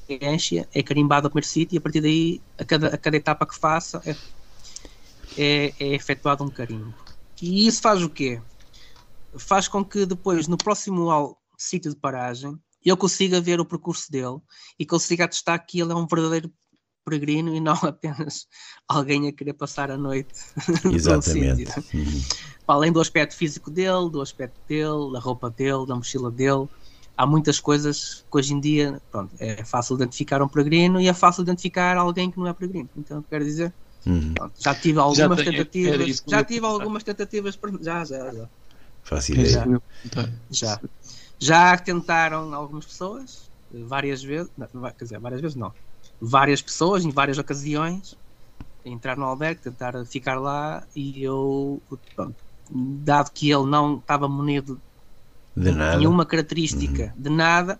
preenche, 0.07 0.65
é 0.73 0.83
carimbado 0.83 1.27
o 1.27 1.29
primeiro 1.29 1.47
sítio 1.47 1.75
e 1.75 1.77
a 1.77 1.81
partir 1.81 2.01
daí, 2.01 2.41
a 2.57 2.65
cada, 2.65 2.87
a 2.87 2.97
cada 2.97 3.17
etapa 3.17 3.45
que 3.45 3.57
faça, 3.57 4.01
é 4.05 4.15
é, 5.37 5.73
é 5.79 5.93
efetuado 5.93 6.43
um 6.43 6.49
carimbo. 6.49 6.93
E 7.41 7.67
isso 7.67 7.81
faz 7.81 8.01
o 8.01 8.09
quê? 8.09 8.41
Faz 9.37 9.67
com 9.67 9.83
que 9.83 10.05
depois, 10.05 10.47
no 10.47 10.57
próximo 10.57 11.37
sítio 11.57 11.91
de 11.91 11.97
paragem, 11.97 12.57
eu 12.83 12.97
consiga 12.97 13.41
ver 13.41 13.59
o 13.59 13.65
percurso 13.65 14.11
dele 14.11 14.39
e 14.77 14.85
consiga 14.85 15.25
atestar 15.25 15.65
que 15.65 15.79
ele 15.79 15.91
é 15.91 15.95
um 15.95 16.07
verdadeiro 16.07 16.51
peregrino 17.09 17.55
e 17.55 17.59
não 17.59 17.73
apenas 17.83 18.47
alguém 18.87 19.27
a 19.27 19.33
querer 19.33 19.53
passar 19.53 19.89
a 19.91 19.97
noite. 19.97 20.33
Exatamente. 20.93 21.65
uhum. 21.93 22.21
Além 22.67 22.91
do 22.91 23.01
aspecto 23.01 23.35
físico 23.35 23.71
dele, 23.71 24.09
do 24.11 24.21
aspecto 24.21 24.59
dele, 24.67 25.11
da 25.11 25.19
roupa 25.19 25.49
dele, 25.49 25.87
da 25.87 25.95
mochila 25.95 26.31
dele, 26.31 26.67
há 27.17 27.25
muitas 27.25 27.59
coisas 27.59 28.25
que 28.31 28.37
hoje 28.37 28.53
em 28.53 28.59
dia 28.59 29.01
pronto, 29.09 29.35
é 29.39 29.63
fácil 29.65 29.95
identificar 29.95 30.41
um 30.41 30.47
peregrino 30.47 31.01
e 31.01 31.07
é 31.07 31.13
fácil 31.13 31.41
identificar 31.41 31.97
alguém 31.97 32.29
que 32.29 32.37
não 32.37 32.47
é 32.47 32.53
peregrino. 32.53 32.89
Então, 32.95 33.23
quero 33.23 33.43
dizer, 33.43 33.73
Uhum. 34.05 34.33
Já 34.57 34.73
tive 34.73 34.99
algumas 34.99 35.39
já 35.39 35.43
tentativas. 35.43 36.23
Já 36.27 36.43
tive 36.43 36.65
algumas 36.65 37.03
tentativas. 37.03 37.55
Para... 37.57 37.71
Já, 37.81 38.05
já, 38.05 38.31
já. 38.31 38.49
Fácil 39.03 39.35
ideia. 39.35 39.49
Já. 39.49 40.29
já. 40.49 40.81
Já 41.41 41.77
tentaram 41.77 42.53
algumas 42.53 42.85
pessoas, 42.85 43.49
várias 43.71 44.21
vezes, 44.21 44.51
não, 44.57 44.67
quer 44.83 45.03
dizer, 45.03 45.19
várias 45.19 45.41
vezes 45.41 45.55
não. 45.55 45.73
Várias 46.21 46.61
pessoas, 46.61 47.05
em 47.05 47.11
várias 47.11 47.37
ocasiões, 47.37 48.17
entrar 48.83 49.17
no 49.17 49.25
albergue, 49.25 49.61
tentar 49.61 50.05
ficar 50.05 50.39
lá 50.39 50.83
e 50.95 51.23
eu, 51.23 51.81
pronto, 52.15 52.35
dado 52.69 53.31
que 53.31 53.51
ele 53.51 53.65
não 53.65 53.97
estava 53.97 54.27
munido 54.27 54.79
de 55.55 55.71
nenhuma 55.71 56.25
característica 56.25 57.13
uhum. 57.15 57.21
de 57.21 57.29
nada, 57.29 57.79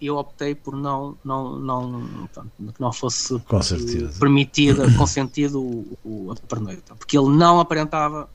eu 0.00 0.16
optei 0.16 0.54
por 0.56 0.74
não 0.74 1.16
não 1.24 1.56
não 1.56 2.28
que 2.74 2.80
não 2.80 2.92
fosse 2.92 3.38
com 3.40 3.62
certeza. 3.62 4.18
permitido 4.18 4.82
consentido 4.98 5.62
o, 5.62 5.98
o, 6.04 6.32
a 6.32 6.34
pernoita 6.34 6.96
porque 6.96 7.16
ele 7.16 7.28
não 7.28 7.60
aparentava 7.60 8.28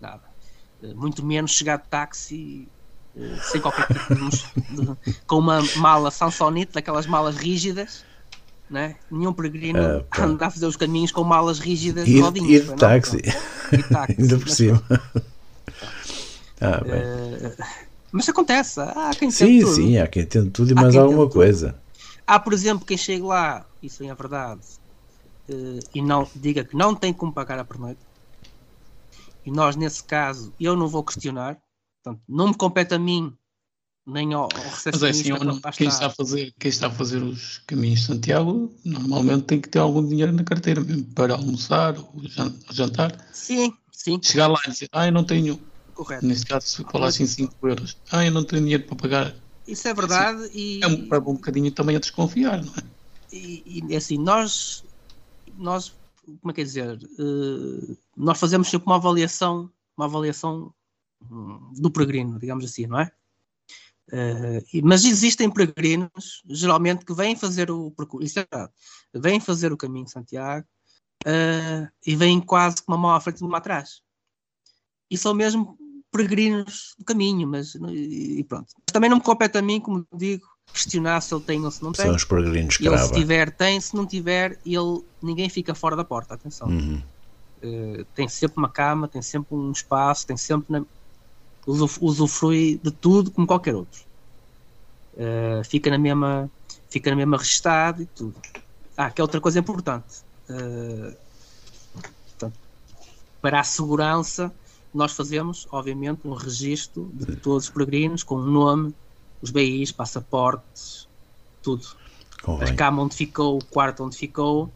nada 0.00 0.24
eh, 0.82 0.92
muito 0.92 1.24
menos 1.24 1.52
chegar 1.52 1.76
de 1.76 1.86
táxi 1.86 2.68
eh, 3.16 3.36
sem 3.42 3.60
qualquer 3.60 3.86
tipo 3.86 4.14
de, 4.16 5.04
de, 5.12 5.18
com 5.24 5.38
uma 5.38 5.62
mala 5.76 6.10
Sansonite 6.10 6.72
daquelas 6.72 7.06
malas 7.06 7.36
rígidas 7.36 8.04
né? 8.68 8.96
nenhum 9.10 9.32
peregrino 9.32 9.78
ah, 9.78 10.22
anda 10.22 10.46
a 10.46 10.50
fazer 10.50 10.66
os 10.66 10.76
caminhos 10.76 11.12
com 11.12 11.22
malas 11.22 11.58
rígidas 11.58 12.08
e, 12.08 12.20
rodinhas, 12.20 12.64
e 12.64 12.66
de 12.66 12.74
táxi, 12.74 13.18
e 13.72 13.82
táxi 13.92 14.16
ainda 14.18 14.38
por 14.38 14.48
cima 14.48 14.82
ah. 16.60 16.80
Uh, 16.82 17.64
mas 18.12 18.28
acontece. 18.28 18.80
Há 18.80 19.10
quem 19.18 19.30
sim, 19.30 19.60
tudo. 19.60 19.74
sim, 19.74 19.98
há 19.98 20.06
quem 20.06 20.24
tente 20.24 20.50
tudo 20.50 20.70
e 20.70 20.72
há 20.72 20.80
mais 20.80 20.96
alguma 20.96 21.28
coisa. 21.28 21.72
Tudo. 21.72 21.80
Há, 22.26 22.40
por 22.40 22.52
exemplo, 22.52 22.86
quem 22.86 22.96
chega 22.96 23.24
lá, 23.24 23.66
isso 23.82 24.02
é 24.02 24.10
a 24.10 24.14
verdade, 24.14 24.62
uh, 25.48 25.78
e 25.94 26.02
não 26.02 26.26
diga 26.34 26.64
que 26.64 26.76
não 26.76 26.94
tem 26.94 27.12
como 27.12 27.32
pagar 27.32 27.58
a 27.58 27.64
pernoite. 27.64 28.00
E 29.44 29.50
nós, 29.50 29.76
nesse 29.76 30.02
caso, 30.02 30.52
eu 30.58 30.74
não 30.74 30.88
vou 30.88 31.04
questionar. 31.04 31.56
Portanto, 32.02 32.22
não 32.28 32.48
me 32.48 32.54
compete 32.54 32.94
a 32.94 32.98
mim, 32.98 33.32
nem 34.06 34.32
ao, 34.32 34.44
ao 34.44 34.50
Mas 34.92 35.02
é 35.02 35.08
assim, 35.10 35.30
não, 35.30 35.60
quem, 35.72 35.88
está 35.88 36.06
a 36.06 36.10
fazer, 36.10 36.54
quem 36.58 36.68
está 36.68 36.86
a 36.86 36.90
fazer 36.90 37.22
os 37.22 37.58
caminhos 37.66 38.00
de 38.00 38.06
Santiago, 38.06 38.72
normalmente 38.84 39.44
tem 39.44 39.60
que 39.60 39.68
ter 39.68 39.80
algum 39.80 40.06
dinheiro 40.06 40.32
na 40.32 40.44
carteira, 40.44 40.80
mesmo 40.80 41.04
para 41.06 41.34
almoçar 41.34 41.98
ou 41.98 42.22
jantar. 42.70 43.16
Sim, 43.32 43.72
sim. 43.90 44.20
Chegar 44.22 44.46
lá 44.46 44.60
e 44.66 44.70
dizer, 44.70 44.88
ah, 44.92 45.06
eu 45.06 45.12
não 45.12 45.24
tenho 45.24 45.60
Correto. 45.96 46.26
Neste 46.26 46.44
caso, 46.44 46.66
se 46.66 46.84
falassem 46.84 47.26
5 47.26 47.66
euros, 47.66 47.96
ah, 48.12 48.22
eu 48.22 48.30
não 48.30 48.44
tenho 48.44 48.62
dinheiro 48.62 48.84
para 48.84 48.96
pagar. 48.96 49.34
Isso 49.66 49.88
é 49.88 49.94
verdade 49.94 50.44
assim, 50.44 50.58
e. 50.58 50.84
É 50.84 50.86
um, 50.86 51.08
é 51.10 51.18
um 51.18 51.34
bocadinho 51.34 51.72
também 51.72 51.96
a 51.96 51.98
desconfiar, 51.98 52.62
não 52.62 52.72
é? 52.74 52.82
E, 53.32 53.82
e 53.88 53.96
assim, 53.96 54.18
nós, 54.18 54.84
nós, 55.56 55.94
como 56.26 56.50
é 56.50 56.52
que 56.52 56.60
é 56.60 56.64
dizer, 56.64 56.98
uh, 57.18 57.96
nós 58.14 58.38
fazemos 58.38 58.68
sempre 58.68 58.86
uma 58.86 58.96
avaliação, 58.96 59.70
uma 59.96 60.04
avaliação 60.04 60.72
um, 61.30 61.72
do 61.74 61.90
peregrino, 61.90 62.38
digamos 62.38 62.66
assim, 62.66 62.86
não 62.86 63.00
é? 63.00 63.10
Uh, 64.08 64.62
mas 64.84 65.04
existem 65.04 65.50
peregrinos, 65.50 66.42
geralmente, 66.48 67.04
que 67.04 67.14
vêm 67.14 67.34
fazer 67.34 67.70
o 67.70 67.90
percurso, 67.90 68.24
isso 68.24 68.38
é 68.38 68.46
verdade, 68.50 68.72
vêm 69.12 69.40
fazer 69.40 69.72
o 69.72 69.76
caminho 69.76 70.04
de 70.04 70.12
Santiago 70.12 70.66
uh, 71.26 71.88
e 72.06 72.14
vêm 72.14 72.40
quase 72.40 72.82
com 72.82 72.92
uma 72.92 72.98
mão 72.98 73.10
à 73.10 73.20
frente 73.20 73.40
e 73.40 73.44
uma 73.44 73.58
atrás. 73.58 74.00
E 75.10 75.18
são 75.18 75.34
mesmo 75.34 75.76
peregrinos 76.12 76.94
do 76.98 77.04
caminho, 77.04 77.46
mas 77.48 77.74
e 77.74 78.44
pronto. 78.48 78.68
Também 78.86 79.10
não 79.10 79.18
me 79.18 79.22
compete 79.22 79.58
a 79.58 79.62
mim, 79.62 79.80
como 79.80 80.06
digo, 80.14 80.46
questionar 80.72 81.20
se 81.20 81.34
ele 81.34 81.44
tem 81.44 81.64
ou 81.64 81.70
se 81.70 81.82
não 81.82 81.92
tem. 81.92 82.06
São 82.06 82.14
os 82.14 82.24
peregrinos 82.24 82.76
que 82.76 82.86
Ele 82.86 82.98
se 82.98 83.12
tiver, 83.12 83.50
tem, 83.50 83.80
se 83.80 83.94
não 83.94 84.06
tiver, 84.06 84.58
ele 84.64 85.02
ninguém 85.22 85.48
fica 85.48 85.74
fora 85.74 85.96
da 85.96 86.04
porta, 86.04 86.34
atenção. 86.34 86.68
Uhum. 86.68 87.02
Uh, 87.62 88.04
tem 88.14 88.28
sempre 88.28 88.58
uma 88.58 88.68
cama, 88.68 89.08
tem 89.08 89.22
sempre 89.22 89.54
um 89.54 89.70
espaço, 89.70 90.26
tem 90.26 90.36
sempre 90.36 90.72
na, 90.72 90.84
usufrui 91.66 92.80
de 92.82 92.90
tudo 92.90 93.30
como 93.30 93.46
qualquer 93.46 93.74
outro. 93.74 94.00
Uh, 95.14 95.64
fica 95.64 95.90
na 95.90 95.98
mesma 95.98 96.50
fica 96.88 97.10
na 97.10 97.16
mesma 97.16 97.36
registado 97.36 98.02
e 98.02 98.06
tudo. 98.06 98.34
Ah, 98.96 99.10
que 99.10 99.20
é 99.20 99.24
outra 99.24 99.40
coisa 99.40 99.58
importante. 99.58 100.22
Uh, 100.48 101.14
portanto, 102.28 102.58
para 103.42 103.60
a 103.60 103.64
segurança 103.64 104.52
nós 104.94 105.12
fazemos, 105.12 105.68
obviamente, 105.70 106.20
um 106.24 106.32
registro 106.32 107.10
de 107.12 107.36
todos 107.36 107.64
os 107.64 107.70
peregrinos 107.70 108.22
com 108.22 108.36
o 108.36 108.42
nome, 108.42 108.94
os 109.42 109.50
BIs, 109.50 109.92
passaportes, 109.92 111.06
tudo. 111.62 111.86
Convém. 112.42 112.70
A 112.70 112.74
cama 112.74 113.02
onde 113.02 113.14
ficou, 113.14 113.58
o 113.58 113.64
quarto 113.64 114.04
onde 114.04 114.16
ficou, 114.16 114.70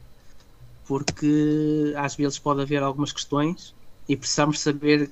porque 0.86 1.94
às 1.96 2.14
vezes 2.16 2.38
pode 2.38 2.60
haver 2.60 2.82
algumas 2.82 3.12
questões 3.12 3.74
e 4.08 4.16
precisamos 4.16 4.60
saber 4.60 5.10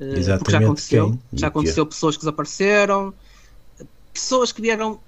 uh, 0.00 0.38
porque 0.38 0.52
já 0.52 0.58
aconteceu. 0.58 1.18
Já 1.32 1.46
aconteceu 1.48 1.86
pessoas 1.86 2.16
que 2.16 2.22
desapareceram, 2.22 3.14
pessoas 4.12 4.52
que 4.52 4.60
vieram, 4.60 5.00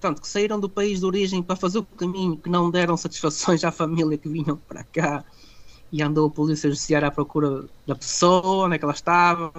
tanto 0.00 0.20
que 0.20 0.28
saíram 0.28 0.60
do 0.60 0.68
país 0.68 1.00
de 1.00 1.06
origem 1.06 1.42
para 1.42 1.56
fazer 1.56 1.78
o 1.78 1.84
caminho, 1.84 2.36
que 2.36 2.50
não 2.50 2.70
deram 2.70 2.96
satisfações 2.96 3.64
à 3.64 3.70
família 3.70 4.18
que 4.18 4.28
vinham 4.28 4.56
para 4.68 4.84
cá 4.84 5.24
e 5.92 6.02
andou 6.02 6.26
a 6.26 6.30
polícia 6.30 6.68
judiciária 6.68 7.08
à 7.08 7.10
procura 7.10 7.64
da 7.86 7.94
pessoa, 7.94 8.66
onde 8.66 8.76
é 8.76 8.78
que 8.78 8.84
ela 8.84 8.94
estava. 8.94 9.52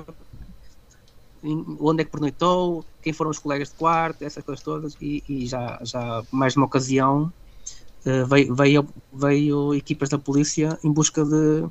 onde 1.44 2.02
é 2.02 2.06
que 2.06 2.12
pernoitou, 2.12 2.86
quem 3.02 3.14
foram 3.14 3.32
os 3.32 3.40
colegas 3.40 3.70
de 3.70 3.76
quarto, 3.76 4.22
essas 4.24 4.44
coisas 4.44 4.64
todas, 4.64 4.98
e, 5.02 5.24
e 5.28 5.48
já, 5.48 5.80
já 5.82 6.24
mais 6.32 6.56
uma 6.56 6.66
ocasião 6.66 7.32
uh, 8.06 8.26
veio, 8.28 8.54
veio, 8.54 8.90
veio, 9.14 9.74
equipas 9.74 10.10
da 10.10 10.20
polícia 10.20 10.78
em 10.84 10.92
busca 10.92 11.24
de, 11.24 11.66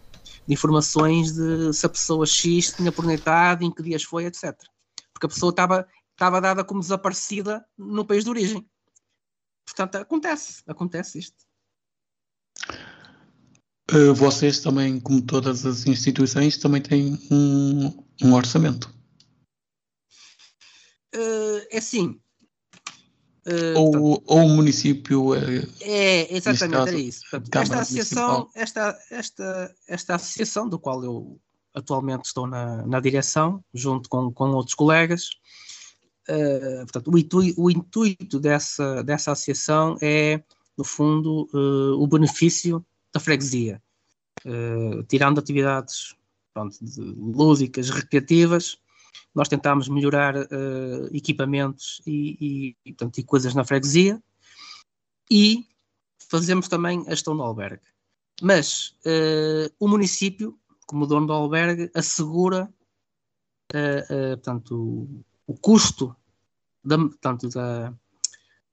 de, 0.47 0.55
informações 0.55 1.33
de 1.33 1.73
se 1.73 1.87
a 1.87 1.89
pessoa 1.89 2.27
X 2.27 2.73
tinha 2.73 2.93
pernoitado, 2.93 3.65
em 3.65 3.71
que 3.71 3.83
dias 3.83 4.03
foi, 4.03 4.27
etc. 4.27 4.55
Porque 5.13 5.27
a 5.27 5.29
pessoa 5.29 5.51
estava, 5.51 5.87
estava 6.13 6.41
dada 6.41 6.65
como 6.65 6.81
desaparecida 6.81 7.65
no 7.77 8.05
país 8.05 8.25
de 8.25 8.31
origem. 8.31 8.69
Portanto, 9.65 9.97
acontece, 9.97 10.63
acontece 10.67 11.19
isto. 11.19 11.37
Uh, 13.91 14.15
vocês 14.15 14.61
também, 14.61 14.99
como 15.01 15.23
todas 15.23 15.65
as 15.65 15.87
instituições, 15.87 16.59
também 16.59 16.83
têm 16.83 17.19
um, 17.31 18.05
um 18.23 18.35
orçamento. 18.35 18.93
Uh, 21.15 21.67
é 21.71 21.79
assim. 21.79 22.21
Uh, 23.47 23.79
ou, 23.79 23.93
portanto, 23.93 24.23
ou 24.27 24.39
o 24.39 24.49
município. 24.49 25.35
é, 25.81 26.37
exatamente, 26.37 26.73
caso, 26.73 26.89
era 26.89 26.99
isso. 26.99 27.21
Portanto, 27.31 27.57
esta, 27.57 27.81
associação, 27.81 28.51
esta, 28.55 28.99
esta, 29.11 29.75
esta 29.87 30.15
associação, 30.17 30.69
do 30.69 30.79
qual 30.79 31.05
eu 31.05 31.41
atualmente 31.73 32.25
estou 32.25 32.47
na, 32.47 32.85
na 32.87 32.99
direção, 32.99 33.63
junto 33.73 34.09
com, 34.09 34.33
com 34.33 34.51
outros 34.51 34.75
colegas, 34.75 35.31
Uh, 36.29 36.83
portanto, 36.83 37.13
o, 37.13 37.19
intuito, 37.19 37.63
o 37.63 37.71
intuito 37.71 38.41
dessa, 38.41 39.03
dessa 39.05 39.31
associação 39.31 39.97
é, 40.03 40.43
no 40.77 40.83
fundo, 40.83 41.49
uh, 41.55 42.03
o 42.03 42.07
benefício 42.09 42.85
da 43.13 43.21
freguesia, 43.21 43.81
uh, 44.45 45.05
tirando 45.05 45.39
atividades 45.39 46.17
pronto, 46.53 46.77
lúdicas, 46.99 47.91
recreativas, 47.91 48.77
nós 49.35 49.49
tentámos 49.49 49.89
melhorar 49.89 50.37
uh, 50.37 51.07
equipamentos 51.13 52.01
e, 52.07 52.77
e, 52.85 52.93
portanto, 52.93 53.19
e, 53.19 53.25
coisas 53.25 53.55
na 53.55 53.65
freguesia 53.65 54.23
e 55.31 55.67
fazemos 56.31 56.69
também 56.69 57.05
a 57.07 57.11
gestão 57.11 57.37
do 57.37 57.43
albergue. 57.43 57.83
Mas 58.43 58.95
uh, 59.05 59.73
o 59.79 59.89
município, 59.89 60.59
como 60.87 61.07
dono 61.07 61.27
do 61.27 61.33
albergue, 61.33 61.91
assegura 61.95 62.73
portanto, 64.37 64.77
o, 65.47 65.53
o 65.53 65.55
custo 65.59 66.15
da, 66.85 66.97
portanto, 66.97 67.49
da, 67.49 67.93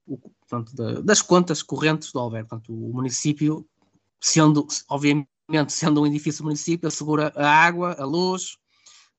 o, 0.06 0.18
portanto, 0.18 0.76
da, 0.76 1.02
das 1.02 1.22
contas 1.22 1.64
correntes 1.64 2.12
do 2.12 2.20
albergue. 2.20 2.50
Portanto, 2.50 2.74
o 2.74 2.94
município 2.94 3.68
sendo, 4.24 4.66
obviamente, 4.88 5.28
sendo 5.68 6.02
um 6.02 6.08
edifício 6.08 6.46
município, 6.46 6.88
assegura 6.88 7.34
a 7.36 7.46
água, 7.46 7.94
a 8.00 8.06
luz, 8.06 8.54
uh, 8.54 8.63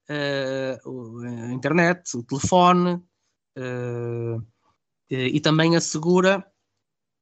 a 0.08 1.52
internet, 1.52 2.16
o 2.16 2.22
telefone, 2.22 2.94
uh, 3.58 4.42
e 5.08 5.40
também 5.40 5.76
assegura 5.76 6.44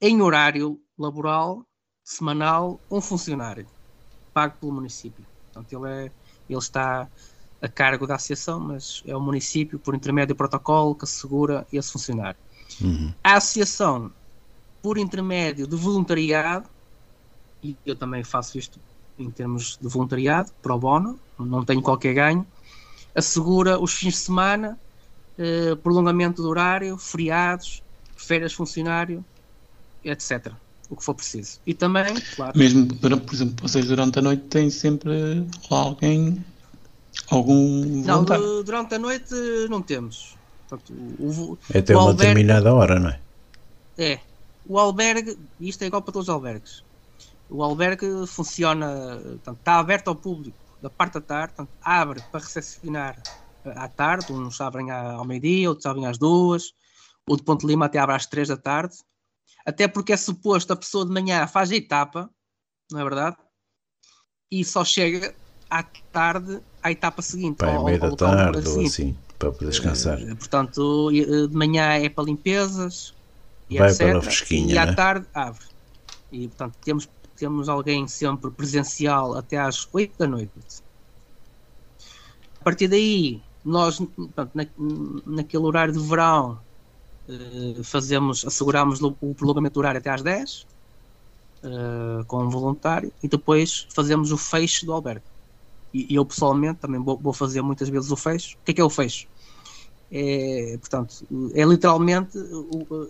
em 0.01 0.21
horário 0.21 0.81
laboral 0.99 1.67
semanal 2.05 2.81
um 2.91 3.01
funcionário 3.01 3.67
pago 4.33 4.57
pelo 4.59 4.73
município. 4.73 5.25
Portanto, 5.53 5.73
ele, 5.73 5.93
é, 5.93 6.13
ele 6.49 6.59
está 6.59 7.09
a 7.61 7.69
cargo 7.69 8.07
da 8.07 8.17
associação, 8.17 8.59
mas 8.59 9.03
é 9.07 9.15
o 9.15 9.21
município, 9.21 9.79
por 9.79 9.95
intermédio 9.95 10.35
do 10.35 10.39
protocolo, 10.39 10.95
que 10.95 11.05
assegura 11.05 11.67
esse 11.73 11.93
funcionário. 11.93 12.39
Uhum. 12.81 13.13
A 13.23 13.37
associação, 13.37 14.11
por 14.83 14.99
intermédio 14.99 15.67
do 15.67 15.79
voluntariado, 15.79 16.69
e 17.63 17.77
eu 17.87 17.95
também 17.95 18.25
faço 18.25 18.59
isto 18.59 18.81
em 19.19 19.31
termos 19.31 19.79
de 19.81 19.87
voluntariado, 19.87 20.51
pro 20.61 20.79
bono, 20.79 21.21
não 21.39 21.65
tenho 21.65 21.83
qualquer 21.83 22.15
ganho, 22.15 22.47
assegura 23.15 23.79
os 23.79 23.93
fins 23.93 24.15
de 24.15 24.21
semana, 24.21 24.79
eh, 25.39 25.75
prolongamento 25.77 26.43
do 26.43 26.49
horário, 26.49 26.97
feriados, 26.97 27.83
férias 28.17 28.53
funcionário, 28.53 29.25
etc. 30.05 30.53
O 30.91 30.97
que 30.97 31.05
for 31.05 31.15
preciso. 31.15 31.59
E 31.67 31.75
também, 31.75 32.15
claro. 32.37 32.59
Mesmo, 32.59 32.87
por 32.95 33.35
exemplo, 33.35 33.55
vocês 33.63 33.87
durante 33.87 34.19
a 34.19 34.23
noite 34.23 34.43
têm 34.45 34.71
sempre 34.71 35.47
alguém, 35.71 36.45
algum. 37.31 38.03
Não, 38.05 38.25
durante 38.65 38.95
a 38.95 38.99
noite 38.99 39.35
não 39.71 39.83
temos. 39.83 40.37
Portanto, 40.69 40.93
o, 40.93 41.59
é 41.73 41.79
até 41.79 41.95
uma 41.95 42.03
albergue, 42.03 42.19
determinada 42.23 42.75
hora, 42.75 42.99
não 42.99 43.11
é? 43.11 43.21
É. 43.99 44.21
O 44.67 44.79
albergue, 44.79 45.39
isto 45.61 45.83
é 45.83 45.87
igual 45.87 46.03
para 46.03 46.13
todos 46.13 46.29
os 46.29 46.35
albergues 46.35 46.83
o 47.53 47.63
albergue 47.63 48.27
funciona, 48.27 49.21
portanto, 49.23 49.59
está 49.59 49.79
aberto 49.79 50.09
ao 50.09 50.17
público 50.17 50.57
da 50.83 50.91
parte 50.91 51.15
da 51.15 51.21
tarde, 51.21 51.55
portanto, 51.55 51.79
abre 51.81 52.21
para 52.31 52.41
recepcionar 52.41 53.23
à 53.65 53.89
tarde, 53.89 54.33
uns 54.33 54.61
abrem 54.61 54.91
ao 54.91 55.25
meio-dia, 55.25 55.69
outros 55.69 55.87
abrem 55.87 56.07
às 56.07 56.19
duas, 56.19 56.75
o 57.29 57.37
de 57.37 57.45
Ponte 57.45 57.65
Lima 57.65 57.87
até 57.87 57.99
abre 57.99 58.17
às 58.17 58.27
três 58.27 58.49
da 58.49 58.57
tarde, 58.57 58.97
até 59.65 59.87
porque 59.87 60.13
é 60.13 60.17
suposto 60.17 60.73
a 60.73 60.77
pessoa 60.77 61.07
de 61.07 61.13
manhã 61.13 61.47
faz 61.47 61.71
a 61.71 61.77
etapa, 61.77 62.29
não 62.91 62.99
é 62.99 63.05
verdade? 63.05 63.37
E 64.51 64.65
só 64.65 64.85
chega 64.85 65.33
à 65.71 65.85
tarde 65.85 66.61
à 66.83 66.91
etapa 66.91 67.23
seguinte. 67.23 67.59
Para 67.59 67.77
ao, 67.77 67.85
meia 67.85 67.99
da 68.01 68.15
tarde 68.17 68.69
ou 68.69 68.85
assim, 68.85 69.17
para 69.39 69.53
poder 69.53 69.71
descansar. 69.71 70.21
Uh, 70.21 70.37
portanto, 70.37 71.11
de 71.13 71.57
manhã 71.57 71.93
é 71.93 72.09
para 72.09 72.25
limpezas 72.25 73.15
e 73.71 73.79
Vai 73.79 73.91
etc. 73.91 74.11
Para 74.11 74.23
fresquinha, 74.23 74.75
e 74.75 74.79
à 74.79 74.87
né? 74.87 74.95
tarde 74.95 75.27
abre. 75.33 75.65
E 76.33 76.49
portanto 76.49 76.77
temos 76.83 77.09
temos 77.43 77.69
alguém 77.69 78.07
sempre 78.07 78.53
presencial 78.53 79.37
até 79.37 79.59
às 79.59 79.89
8 79.93 80.17
da 80.17 80.29
noite. 80.29 80.53
A 82.61 82.63
partir 82.63 82.87
daí, 82.87 83.43
nós, 83.65 83.99
portanto, 83.99 84.53
na, 84.55 84.65
naquele 85.27 85.65
horário 85.65 85.93
de 85.93 85.99
verão, 85.99 86.61
uh, 87.29 87.83
fazemos, 87.83 88.47
asseguramos 88.47 89.03
o 89.03 89.35
prolongamento 89.35 89.75
do 89.75 89.81
horário 89.81 89.99
até 89.99 90.09
às 90.09 90.23
10, 90.23 90.61
uh, 90.61 90.67
eh, 92.21 92.25
com 92.29 92.45
um 92.45 92.49
voluntário, 92.49 93.13
e 93.21 93.27
depois 93.27 93.89
fazemos 93.91 94.31
o 94.31 94.37
fecho 94.37 94.87
do 94.87 94.93
albergue. 94.93 95.25
E, 95.93 96.15
eu, 96.15 96.25
pessoalmente, 96.25 96.79
também 96.79 97.03
vou, 97.03 97.19
vou, 97.19 97.33
fazer 97.33 97.61
muitas 97.61 97.89
vezes 97.89 98.13
o 98.13 98.17
fecho. 98.17 98.55
O 98.55 98.65
que 98.65 98.71
é 98.71 98.75
que 98.75 98.81
é 98.81 98.85
o 98.85 98.91
fecho? 98.91 99.27
É, 100.13 100.79
portanto, 100.79 101.27
é 101.55 101.65
literalmente 101.65 102.39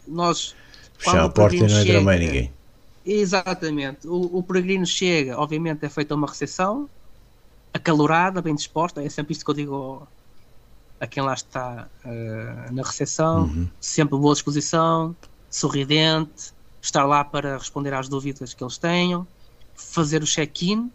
nós. 0.08 0.56
Fechar 0.96 1.24
a 1.24 1.28
porta 1.28 1.54
e 1.54 1.60
não 1.60 1.80
entra 1.80 2.00
mais 2.00 2.18
ninguém 2.18 2.61
Exatamente. 3.04 4.06
O, 4.06 4.38
o 4.38 4.42
peregrino 4.42 4.86
chega, 4.86 5.38
obviamente 5.38 5.84
é 5.84 5.88
feita 5.88 6.14
uma 6.14 6.26
recepção 6.26 6.88
acalorada, 7.72 8.42
bem 8.42 8.54
disposta. 8.54 9.02
É 9.02 9.08
sempre 9.08 9.32
isto 9.32 9.44
que 9.44 9.50
eu 9.50 9.54
digo 9.54 10.08
a 11.00 11.06
quem 11.06 11.22
lá 11.22 11.34
está 11.34 11.88
uh, 12.04 12.72
na 12.72 12.82
recepção. 12.82 13.44
Uhum. 13.44 13.68
Sempre 13.80 14.18
boa 14.18 14.34
disposição, 14.34 15.16
sorridente, 15.50 16.52
estar 16.80 17.04
lá 17.04 17.24
para 17.24 17.58
responder 17.58 17.92
às 17.94 18.08
dúvidas 18.08 18.54
que 18.54 18.62
eles 18.62 18.78
tenham, 18.78 19.26
fazer 19.74 20.22
o 20.22 20.26
check-in 20.26 20.90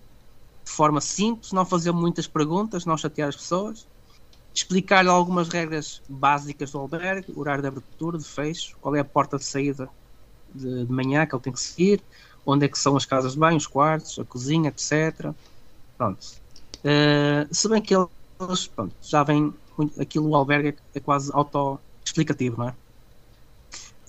de 0.64 0.72
forma 0.72 1.00
simples, 1.00 1.54
não 1.54 1.66
fazer 1.66 1.94
muitas 1.94 2.28
perguntas, 2.28 2.86
não 2.86 2.98
chatear 2.98 3.30
as 3.30 3.38
pessoas, 3.38 3.88
explicar-lhe 4.54 5.10
algumas 5.10 5.48
regras 5.48 6.02
básicas 6.10 6.72
do 6.72 6.80
albergue, 6.80 7.32
horário 7.36 7.62
de 7.62 7.70
abertura, 7.70 8.18
de 8.18 8.26
fecho, 8.26 8.78
qual 8.82 8.94
é 8.96 9.00
a 9.00 9.06
porta 9.06 9.38
de 9.38 9.46
saída 9.46 9.90
de, 10.54 10.86
de, 10.86 10.92
manhã 10.92 11.26
que 11.26 11.36
ele 11.36 11.44
tem 11.44 11.54
que 11.54 11.60
seguir, 11.60 12.02
onde 12.46 12.66
é 12.66 12.68
que 12.68 12.80
são 12.80 12.96
as 12.96 13.06
casas 13.06 13.34
de 13.34 13.40
banho, 13.40 13.58
os 13.58 13.68
quartos, 13.68 14.18
a 14.20 14.26
cozinha, 14.26 14.70
etc. 14.70 15.32
Pronto. 15.98 16.20
Uh, 16.80 17.54
se 17.54 17.68
bem 17.68 17.82
que 17.82 17.94
eles 17.94 18.68
pronto, 18.68 18.96
já 19.02 19.24
vem 19.24 19.54
aquilo 20.00 20.30
o 20.30 20.36
albergue 20.36 20.70
é, 20.70 20.76
é 20.96 21.00
quase 21.00 21.32
auto-explicativo, 21.34 22.58
não 22.58 22.70
é? 22.70 22.76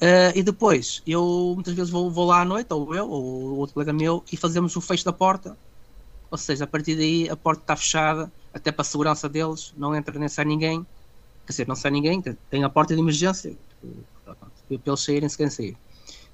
Uh, 0.00 0.30
e 0.36 0.42
depois, 0.44 1.02
eu 1.06 1.52
muitas 1.54 1.74
vezes 1.74 1.90
vou, 1.90 2.08
vou, 2.10 2.26
lá 2.26 2.42
à 2.42 2.44
noite, 2.44 2.72
ou 2.72 2.94
eu, 2.94 3.10
ou 3.10 3.58
outro 3.58 3.74
colega 3.74 3.92
meu, 3.92 4.22
e 4.30 4.36
fazemos 4.36 4.76
o 4.76 4.80
fecho 4.80 5.04
da 5.04 5.12
porta. 5.12 5.56
Ou 6.30 6.38
seja, 6.38 6.64
a 6.64 6.66
partir 6.66 6.94
daí 6.94 7.28
a 7.28 7.36
porta 7.36 7.62
está 7.62 7.74
fechada, 7.76 8.30
até 8.54 8.70
para 8.70 8.82
a 8.82 8.84
segurança 8.84 9.28
deles, 9.28 9.74
não 9.76 9.94
entra 9.94 10.16
nem 10.18 10.28
sai 10.28 10.44
ninguém. 10.44 10.86
Quer 11.46 11.52
dizer, 11.52 11.68
não 11.68 11.74
sai 11.74 11.90
ninguém, 11.90 12.22
tem 12.50 12.62
a 12.62 12.68
porta 12.68 12.94
de 12.94 13.00
emergência, 13.00 13.56
para 14.68 14.78
eles 14.86 15.00
saírem 15.00 15.28
se 15.28 15.36
querem 15.36 15.50
sair 15.50 15.76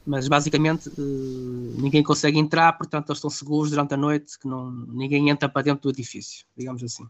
mas 0.06 0.28
basicamente 0.28 0.88
uh, 0.88 1.80
ninguém 1.80 2.02
consegue 2.02 2.38
entrar, 2.38 2.72
portanto 2.74 3.08
eles 3.08 3.18
estão 3.18 3.30
seguros 3.30 3.70
durante 3.70 3.94
a 3.94 3.96
noite, 3.96 4.38
que 4.38 4.46
não, 4.46 4.70
ninguém 4.70 5.30
entra 5.30 5.48
para 5.48 5.62
dentro 5.62 5.82
do 5.82 5.90
edifício, 5.90 6.44
digamos 6.56 6.82
assim. 6.82 7.06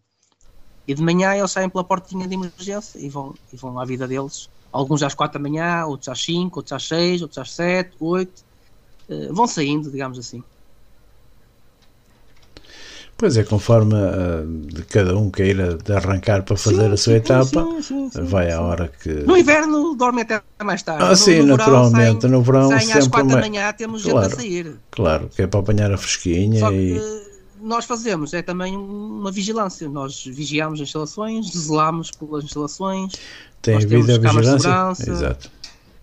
E 0.86 0.94
de 0.94 1.02
manhã 1.02 1.34
eles 1.34 1.50
saem 1.50 1.68
pela 1.68 1.82
portinha 1.82 2.28
de 2.28 2.34
emergência 2.34 2.98
e 2.98 3.08
vão, 3.08 3.34
e 3.52 3.56
vão 3.56 3.78
à 3.78 3.84
vida 3.84 4.06
deles. 4.06 4.48
Alguns 4.70 5.02
às 5.02 5.14
quatro 5.14 5.40
da 5.40 5.48
manhã, 5.48 5.86
outros 5.86 6.08
às 6.08 6.22
cinco, 6.22 6.58
outros 6.58 6.72
às 6.72 6.86
seis, 6.86 7.22
outros 7.22 7.38
às 7.38 7.50
sete, 7.52 7.96
oito. 8.00 8.42
Uh, 9.08 9.32
vão 9.32 9.46
saindo, 9.46 9.90
digamos 9.90 10.18
assim. 10.18 10.42
Pois 13.16 13.36
é, 13.36 13.44
conforme 13.44 13.94
uh, 13.94 14.44
de 14.66 14.82
cada 14.82 15.16
um 15.16 15.30
queira 15.30 15.78
arrancar 15.94 16.42
para 16.42 16.56
fazer 16.56 16.88
sim, 16.88 16.92
a 16.92 16.96
sua 16.96 17.12
sim, 17.12 17.18
etapa, 17.18 17.66
sim, 17.80 18.10
vai 18.24 18.50
à 18.50 18.60
hora 18.60 18.90
que. 19.02 19.08
No 19.08 19.36
inverno 19.36 19.94
dorme 19.94 20.22
até 20.22 20.42
mais 20.62 20.82
tarde. 20.82 21.04
Ah, 21.04 21.10
no, 21.10 21.16
sim, 21.16 21.42
no 21.42 21.56
naturalmente. 21.56 22.22
Verão, 22.22 22.38
no 22.38 22.42
verão 22.42 22.68
saem 22.68 22.80
sempre. 22.80 22.98
às 22.98 23.08
quatro 23.08 23.26
mais... 23.26 23.40
da 23.40 23.48
manhã 23.48 23.72
temos 23.72 24.02
claro, 24.02 24.22
gente 24.22 24.32
a 24.32 24.36
sair. 24.36 24.76
Claro, 24.90 25.30
que 25.34 25.42
é 25.42 25.46
para 25.46 25.60
apanhar 25.60 25.92
a 25.92 25.96
fresquinha 25.96 26.58
Só 26.58 26.72
e. 26.72 27.00
nós 27.62 27.84
fazemos 27.84 28.34
é 28.34 28.42
também 28.42 28.76
uma 28.76 29.30
vigilância. 29.30 29.88
Nós 29.88 30.24
vigiamos 30.26 30.80
as 30.80 30.88
instalações, 30.88 31.52
zelamos 31.52 32.10
pelas 32.10 32.44
instalações. 32.44 33.12
Tem 33.62 33.76
havido 33.76 34.12
a 34.12 34.18
vigilância? 34.18 35.10
Exato. 35.10 35.50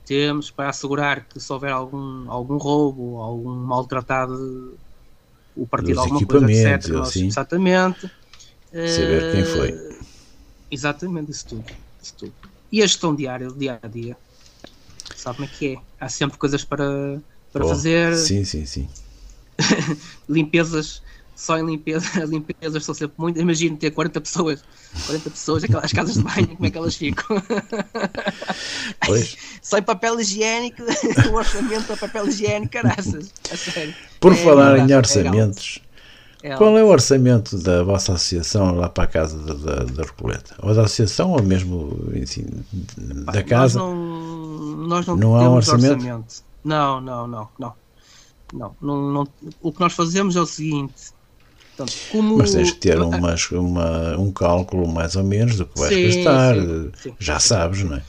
Temos 0.05 0.49
para 0.49 0.70
assegurar 0.70 1.26
que 1.26 1.39
se 1.39 1.51
houver 1.51 1.72
algum, 1.72 2.30
algum 2.32 2.57
roubo, 2.57 3.18
algum 3.18 3.53
maltratado, 3.53 4.78
o 5.56 5.68
partido 5.68 5.99
alguma 5.99 6.26
coisa, 6.26 6.52
etc. 6.52 6.95
Assim. 6.95 7.28
Exatamente. 7.28 8.12
Saber 8.72 9.34
quem 9.34 9.43
foi. 9.43 9.72
Uh, 9.72 9.95
exatamente, 10.70 11.32
isso 11.32 11.45
tudo, 11.45 11.66
isso 12.02 12.14
tudo. 12.18 12.34
E 12.72 12.82
a 12.82 12.88
gestão 12.88 13.14
diária, 13.14 13.47
do 13.47 13.56
dia 13.56 13.80
a 13.82 13.88
dia. 13.88 14.16
Sabe 15.16 15.38
como 15.38 15.49
é 15.49 15.52
que 15.52 15.74
é? 15.74 15.78
Há 15.99 16.08
sempre 16.08 16.38
coisas 16.38 16.64
para, 16.64 17.20
para 17.52 17.66
oh, 17.66 17.70
fazer. 17.70 18.16
Sim, 18.16 18.45
sim, 18.45 18.66
sim. 18.66 18.88
limpezas, 20.28 21.02
só 21.36 21.58
em 21.58 21.66
limpeza, 21.66 22.08
as 22.22 22.30
limpezas 22.30 22.86
são 22.86 22.94
sempre 22.94 23.16
muito. 23.18 23.40
Imagino 23.40 23.78
ter 23.78 23.92
40 23.92 24.22
pessoas, 24.22 24.64
40 25.06 25.30
pessoas, 25.30 25.64
aquelas 25.64 25.92
casas 25.92 26.16
de 26.16 26.24
banho, 26.24 26.48
como 26.48 26.66
é 26.66 26.70
que 26.70 26.78
elas 26.78 26.96
ficam? 26.96 27.42
Pois. 29.06 29.36
só 29.62 29.78
em 29.78 29.84
papel 29.84 30.20
higiênico, 30.20 30.84
o 30.84 31.34
orçamento 31.36 31.88
para 31.88 31.98
papel 31.98 32.28
higiênico, 32.28 32.72
caraças, 32.72 33.34
a 33.52 33.58
sério. 33.58 33.94
Por 34.20 34.34
é, 34.34 34.36
falar 34.36 34.78
em 34.78 34.94
orçamentos. 34.96 35.80
É 36.44 36.56
Qual 36.56 36.76
é 36.78 36.84
o 36.84 36.88
orçamento 36.88 37.58
da 37.58 37.84
vossa 37.84 38.14
associação 38.14 38.76
lá 38.76 38.90
para 38.90 39.04
a 39.04 39.08
casa 39.08 39.38
da, 39.40 39.54
da, 39.54 39.84
da 39.84 40.04
Recoleta? 40.04 40.56
Ou 40.60 40.74
da 40.74 40.84
associação 40.84 41.32
ou 41.32 41.44
mesmo 41.44 42.00
assim, 42.22 42.46
da 42.98 43.44
casa? 43.44 43.80
Nós 43.80 43.96
não, 43.96 44.88
nós 44.88 45.08
não, 45.08 45.16
não 45.16 45.36
há 45.36 45.50
um 45.50 45.54
orçamento? 45.54 45.94
orçamento? 45.94 46.44
Não, 46.64 47.02
não, 47.02 47.28
não, 47.28 47.50
não. 47.60 47.74
Não, 48.54 48.76
não, 48.82 49.12
não, 49.12 49.28
o 49.62 49.72
que 49.72 49.80
nós 49.80 49.94
fazemos 49.94 50.36
é 50.36 50.42
o 50.42 50.46
seguinte. 50.46 51.14
Portanto, 51.76 51.98
como, 52.12 52.38
Mas 52.38 52.52
tens 52.52 52.72
que 52.72 52.80
ter 52.80 53.00
umas, 53.00 53.50
uma, 53.52 54.18
um 54.18 54.32
cálculo 54.32 54.88
mais 54.88 55.16
ou 55.16 55.24
menos 55.24 55.56
do 55.56 55.66
que 55.66 55.80
vais 55.80 55.94
sim, 55.94 56.24
gastar. 56.24 56.56
Sim, 56.56 56.92
sim, 57.02 57.14
Já 57.20 57.40
sabes, 57.40 57.84
não 57.84 57.98
é? 57.98 58.04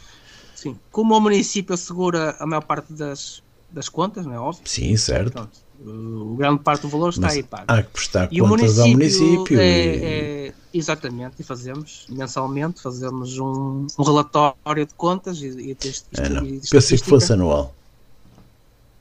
Sim. 0.54 0.76
Como 0.90 1.16
o 1.16 1.20
município 1.20 1.74
assegura 1.74 2.36
a 2.38 2.46
maior 2.46 2.62
parte 2.62 2.92
das, 2.92 3.42
das 3.70 3.88
contas, 3.88 4.26
não 4.26 4.34
é 4.34 4.38
óbvio? 4.38 4.62
Sim, 4.64 4.96
certo. 4.96 5.32
Portanto, 5.32 5.58
o 5.84 6.36
grande 6.36 6.62
parte 6.62 6.82
do 6.82 6.88
valor 6.88 7.10
está 7.10 7.22
Mas 7.22 7.34
aí 7.34 7.42
pago. 7.42 7.64
Há 7.66 7.82
que 7.82 7.90
prestar 7.90 8.28
e 8.30 8.40
contas 8.40 8.78
ao 8.78 8.88
município. 8.88 9.58
É, 9.58 10.46
é, 10.46 10.54
exatamente, 10.72 11.40
e 11.40 11.42
fazemos 11.42 12.06
mensalmente, 12.08 12.80
fazemos 12.80 13.38
um, 13.38 13.86
um 13.98 14.02
relatório 14.02 14.86
de 14.86 14.94
contas 14.94 15.38
e, 15.38 15.46
e, 15.48 15.70
e, 15.70 15.74
é. 15.74 16.60
Pensei 16.70 16.98
que 16.98 17.04
fosse 17.04 17.32
anual. 17.32 17.74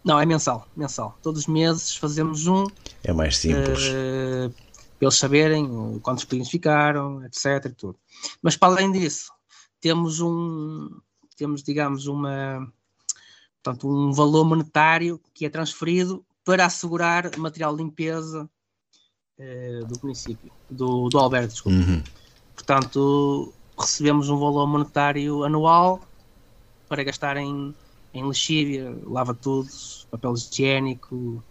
Não, 0.03 0.19
é 0.19 0.25
mensal, 0.25 0.67
mensal. 0.75 1.17
Todos 1.21 1.41
os 1.41 1.47
meses 1.47 1.95
fazemos 1.95 2.47
um. 2.47 2.65
É 3.03 3.13
mais 3.13 3.37
simples. 3.37 3.87
Uh, 3.87 4.49
para 4.97 5.07
eles 5.07 5.15
saberem 5.15 5.99
quantos 5.99 6.23
clientes 6.23 6.51
ficaram, 6.51 7.23
etc. 7.25 7.73
Tudo. 7.75 7.97
Mas 8.41 8.55
para 8.55 8.73
além 8.73 8.91
disso, 8.91 9.31
temos 9.79 10.19
um, 10.21 10.89
temos, 11.35 11.63
digamos, 11.63 12.07
uma, 12.07 12.71
portanto, 13.63 13.87
um 13.87 14.11
valor 14.11 14.45
monetário 14.45 15.19
que 15.33 15.45
é 15.45 15.49
transferido 15.49 16.23
para 16.45 16.65
assegurar 16.65 17.35
material 17.37 17.75
de 17.75 17.83
limpeza 17.83 18.49
uh, 19.39 19.85
do 19.85 19.99
município, 20.03 20.51
do, 20.69 21.09
do 21.09 21.17
albergue, 21.17 21.47
desculpa. 21.53 21.77
Uhum. 21.77 22.03
Portanto, 22.53 23.53
recebemos 23.77 24.29
um 24.29 24.37
valor 24.37 24.67
monetário 24.67 25.43
anual 25.43 26.01
para 26.87 27.03
gastar 27.03 27.37
em 27.37 27.73
em 28.13 28.25
lexívia, 28.25 28.93
lava 29.05 29.33
tudo, 29.33 29.69
papel 30.09 30.33
higiênico, 30.33 31.43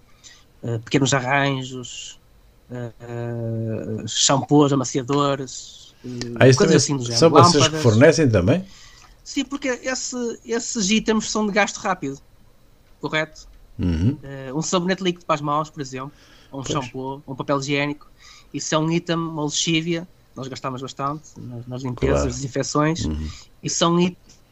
uh, 0.63 0.79
pequenos 0.81 1.15
arranjos, 1.15 2.21
uh, 2.71 4.03
uh, 4.03 4.09
shampoos, 4.09 4.73
amaciadores, 4.73 5.95
uh, 6.05 6.57
coisas 6.57 6.77
assim 6.77 6.97
do 6.97 7.03
género. 7.03 7.19
São 7.19 7.31
vocês 7.31 7.69
que 7.69 7.77
fornecem 7.77 8.29
também? 8.29 8.65
Sim, 9.25 9.45
porque 9.45 9.69
esse, 9.69 10.41
esses 10.45 10.91
itens 10.91 11.31
são 11.31 11.47
de 11.47 11.53
gasto 11.53 11.79
rápido, 11.79 12.19
correto? 13.01 13.49
Uhum. 13.79 14.19
um 14.55 14.61
sabonete 14.61 15.03
líquido 15.03 15.25
para 15.25 15.37
as 15.37 15.41
mãos, 15.41 15.71
por 15.71 15.81
exemplo, 15.81 16.13
ou 16.53 16.61
um 16.61 16.63
pois. 16.63 16.85
shampoo, 16.85 17.23
um 17.27 17.35
papel 17.35 17.59
higiênico, 17.61 18.07
isso 18.53 18.75
é 18.75 18.79
um 18.79 18.91
item, 18.91 19.17
uma 19.17 19.45
lexívia, 19.45 20.07
nós 20.37 20.49
gastamos 20.49 20.83
bastante 20.83 21.31
nas, 21.39 21.67
nas 21.67 21.83
limpezas, 21.83 22.17
claro. 22.17 22.31
desinfecções, 22.31 23.05
uhum. 23.07 23.29
e 23.63 23.71
são 23.71 23.99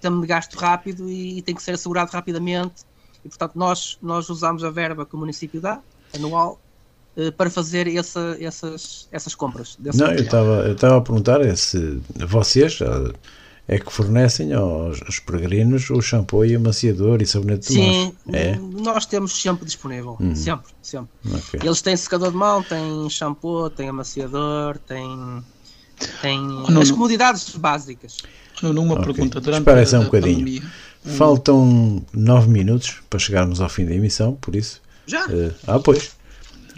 de 0.00 0.26
gasto 0.26 0.54
rápido 0.56 1.08
e, 1.08 1.38
e, 1.38 1.42
tem 1.42 1.54
que 1.54 1.62
ser 1.62 1.72
assegurado 1.72 2.10
rapidamente. 2.12 2.82
E, 3.24 3.28
portanto, 3.28 3.52
nós, 3.56 3.98
nós 4.00 4.28
usamos 4.28 4.62
a 4.62 4.70
verba 4.70 5.04
que 5.04 5.14
o 5.14 5.18
município 5.18 5.60
dá, 5.60 5.80
anual, 6.14 6.60
eh, 7.16 7.32
para 7.32 7.50
fazer 7.50 7.88
essa, 7.88 8.36
essas, 8.40 9.08
essas 9.10 9.34
compras. 9.34 9.76
Não, 9.94 10.12
eu 10.12 10.22
estava 10.22 10.68
eu 10.68 10.74
estava 10.74 10.98
a 10.98 11.00
perguntar 11.00 11.40
é 11.40 11.54
se 11.56 12.00
vocês 12.14 12.78
eh, 12.80 13.12
é 13.66 13.78
que 13.78 13.92
fornecem 13.92 14.54
aos, 14.54 15.02
aos 15.02 15.20
peregrinos 15.20 15.90
o 15.90 16.00
shampoo 16.00 16.44
e 16.44 16.54
amaciador 16.54 17.20
e 17.20 17.26
sabonete 17.26 17.68
de 17.68 17.74
Sim, 17.74 18.14
é? 18.32 18.56
nós 18.56 19.04
temos 19.04 19.38
sempre 19.38 19.66
disponível. 19.66 20.16
Uhum. 20.18 20.34
Sempre, 20.34 20.72
sempre. 20.80 21.10
Okay. 21.26 21.60
Eles 21.62 21.82
têm 21.82 21.94
secador 21.94 22.30
de 22.30 22.36
mão, 22.36 22.62
têm 22.62 23.10
shampoo, 23.10 23.68
têm 23.68 23.90
amaciador, 23.90 24.78
têm, 24.78 25.44
têm 26.22 26.40
oh, 26.40 26.80
as 26.80 26.90
comodidades 26.90 27.54
básicas. 27.56 28.18
Numa 28.62 28.94
okay. 28.94 29.04
pergunta 29.04 29.40
durante 29.40 29.60
Espera 29.60 29.80
aí 29.80 29.94
um 29.94 30.04
bocadinho. 30.04 30.38
Pandemia, 30.38 30.62
Faltam 31.04 32.04
nove 32.12 32.48
minutos 32.48 32.96
para 33.08 33.18
chegarmos 33.18 33.60
ao 33.60 33.68
fim 33.68 33.86
da 33.86 33.94
emissão, 33.94 34.34
por 34.34 34.54
isso. 34.54 34.82
Já? 35.06 35.26
Uh, 35.26 35.54
ah, 35.66 35.78
pois. 35.78 36.16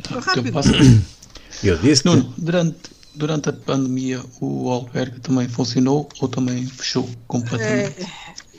Eu 1.65 1.77
disse. 1.79 2.05
Nuno, 2.07 2.33
durante, 2.39 2.79
durante 3.15 3.49
a 3.49 3.53
pandemia 3.53 4.23
o 4.41 4.71
albergue 4.71 5.21
também 5.21 5.49
funcionou 5.49 6.09
ou 6.21 6.29
também 6.29 6.67
fechou 6.67 7.09
completamente? 7.27 8.07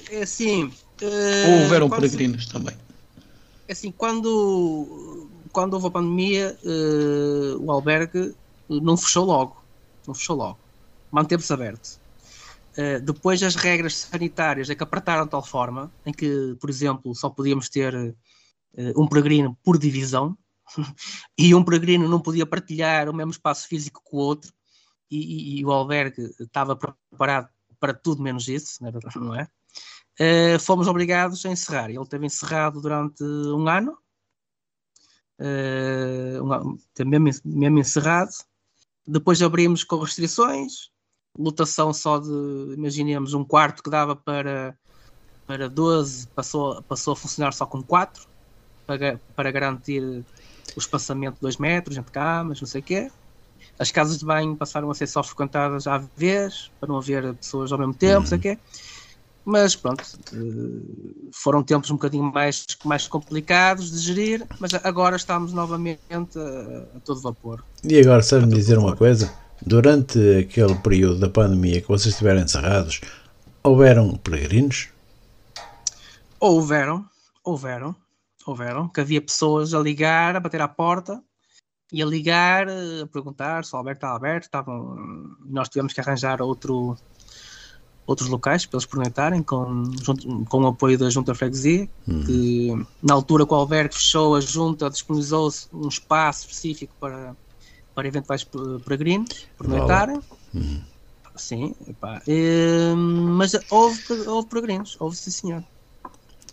É, 0.09 0.15
é 0.17 0.23
assim. 0.23 0.65
Uh, 0.65 1.49
ou 1.49 1.61
houveram 1.63 1.89
peregrinos 1.89 2.45
se, 2.45 2.51
também? 2.51 2.75
É 3.67 3.71
assim, 3.71 3.91
quando, 3.91 5.27
quando 5.51 5.73
houve 5.73 5.87
a 5.87 5.91
pandemia, 5.91 6.57
uh, 6.63 7.63
o 7.63 7.71
albergue 7.71 8.35
não 8.69 8.97
fechou 8.97 9.25
logo. 9.25 9.63
Não 10.05 10.13
fechou 10.13 10.35
logo. 10.35 10.59
Manteve-se 11.11 11.51
aberto. 11.53 12.00
Uh, 12.77 13.01
depois 13.01 13.43
as 13.43 13.55
regras 13.55 13.97
sanitárias 13.97 14.69
é 14.69 14.75
que 14.75 14.83
apertaram 14.83 15.25
de 15.25 15.31
tal 15.31 15.43
forma 15.43 15.91
em 16.05 16.13
que, 16.13 16.55
por 16.59 16.69
exemplo, 16.69 17.13
só 17.13 17.29
podíamos 17.29 17.67
ter 17.67 17.93
uh, 17.93 19.01
um 19.01 19.07
peregrino 19.07 19.57
por 19.63 19.77
divisão 19.77 20.37
e 21.37 21.53
um 21.53 21.63
peregrino 21.63 22.07
não 22.07 22.21
podia 22.21 22.45
partilhar 22.45 23.09
o 23.09 23.13
mesmo 23.13 23.31
espaço 23.31 23.67
físico 23.67 24.01
com 24.05 24.17
o 24.17 24.21
outro 24.21 24.53
e, 25.09 25.17
e, 25.17 25.59
e 25.59 25.65
o 25.65 25.71
albergue 25.71 26.31
estava 26.39 26.75
preparado 26.75 27.49
para 27.77 27.93
tudo 27.93 28.21
menos 28.21 28.47
isso, 28.47 28.81
não 29.15 29.35
é? 29.35 29.47
Uh, 30.19 30.59
fomos 30.63 30.87
obrigados 30.87 31.45
a 31.45 31.49
encerrar. 31.49 31.89
Ele 31.89 32.07
teve 32.07 32.25
encerrado 32.25 32.79
durante 32.79 33.23
um 33.23 33.67
ano, 33.67 33.97
um, 35.41 36.77
mesmo, 37.05 37.41
mesmo 37.43 37.79
encerrado. 37.79 38.31
Depois 39.05 39.41
abrimos 39.41 39.83
com 39.83 39.97
restrições, 39.97 40.91
lotação 41.37 41.93
só 41.93 42.19
de, 42.19 42.29
imaginemos, 42.75 43.33
um 43.33 43.43
quarto 43.43 43.83
que 43.83 43.89
dava 43.89 44.15
para, 44.15 44.75
para 45.45 45.69
12, 45.69 46.27
passou, 46.35 46.81
passou 46.83 47.13
a 47.13 47.15
funcionar 47.15 47.53
só 47.53 47.65
com 47.65 47.81
4, 47.81 48.27
para, 48.85 49.19
para 49.35 49.51
garantir 49.51 50.01
o 50.75 50.79
espaçamento 50.79 51.35
de 51.35 51.41
2 51.41 51.57
metros 51.57 51.97
entre 51.97 52.11
camas, 52.11 52.59
não 52.59 52.67
sei 52.67 52.81
o 52.81 52.83
quê. 52.83 53.11
As 53.79 53.91
casas 53.91 54.17
de 54.17 54.25
banho 54.25 54.55
passaram 54.55 54.89
a 54.89 54.95
ser 54.95 55.07
só 55.07 55.23
frequentadas 55.23 55.87
à 55.87 55.97
vez, 56.15 56.71
para 56.79 56.89
não 56.89 56.97
haver 56.97 57.33
pessoas 57.35 57.71
ao 57.71 57.77
mesmo 57.77 57.93
tempo, 57.93 58.21
não 58.21 58.27
sei 58.27 58.37
o 58.37 58.41
quê. 58.41 58.57
Mas 59.43 59.75
pronto, 59.75 60.03
eh, 60.33 61.29
foram 61.33 61.63
tempos 61.63 61.89
um 61.89 61.95
bocadinho 61.95 62.31
mais, 62.31 62.65
mais 62.85 63.07
complicados 63.07 63.91
de 63.91 63.97
gerir, 63.97 64.47
mas 64.59 64.71
agora 64.83 65.15
estamos 65.15 65.51
novamente 65.51 65.99
a, 66.37 66.97
a 66.97 66.99
todo 66.99 67.21
vapor. 67.21 67.63
E 67.83 67.99
agora, 67.99 68.21
sabe-me 68.21 68.53
dizer 68.53 68.75
vapor. 68.75 68.89
uma 68.89 68.97
coisa? 68.97 69.33
Durante 69.65 70.39
aquele 70.39 70.75
período 70.75 71.19
da 71.19 71.29
pandemia 71.29 71.81
que 71.81 71.87
vocês 71.87 72.13
estiveram 72.13 72.41
encerrados, 72.41 73.01
houveram 73.63 74.15
peregrinos? 74.17 74.89
Houveram, 76.39 77.05
houveram, 77.43 77.95
houveram, 78.45 78.87
que 78.87 78.99
havia 78.99 79.21
pessoas 79.21 79.73
a 79.73 79.79
ligar, 79.79 80.35
a 80.35 80.39
bater 80.39 80.61
à 80.61 80.67
porta 80.67 81.21
e 81.91 82.01
a 82.01 82.05
ligar, 82.05 82.67
a 82.67 83.07
perguntar 83.11 83.63
se 83.63 83.75
o 83.75 83.77
Alberto 83.77 83.99
está 83.99 84.15
aberto, 84.15 84.43
estavam, 84.43 85.35
nós 85.45 85.69
tivemos 85.69 85.93
que 85.93 86.01
arranjar 86.01 86.41
outro, 86.41 86.97
outros 88.07 88.29
locais 88.29 88.65
para 88.65 88.77
eles 88.77 88.85
experimentarem 88.85 89.43
com, 89.43 89.83
junto, 90.01 90.45
com 90.45 90.61
o 90.61 90.67
apoio 90.67 90.97
da 90.97 91.09
Junta 91.09 91.35
Freguesia, 91.35 91.87
uhum. 92.07 92.23
que 92.23 92.87
na 93.03 93.13
altura 93.13 93.45
que 93.45 93.53
o 93.53 93.57
Alberto 93.57 93.95
fechou, 93.95 94.35
a 94.35 94.41
Junta 94.41 94.89
disponibilizou-se 94.89 95.67
um 95.71 95.87
espaço 95.87 96.47
específico 96.47 96.95
para 96.99 97.35
para 98.01 98.07
eventuais 98.07 98.43
peregrinos 98.83 99.45
pernoitarem. 99.59 100.19
Uhum. 100.55 100.81
Sim, 101.35 101.75
epá. 101.87 102.19
E, 102.27 102.93
mas 102.95 103.55
houve, 103.69 104.01
houve 104.27 104.47
peregrinos, 104.47 104.97
houve 104.99 105.15
sim 105.15 105.29
senhor. 105.29 105.63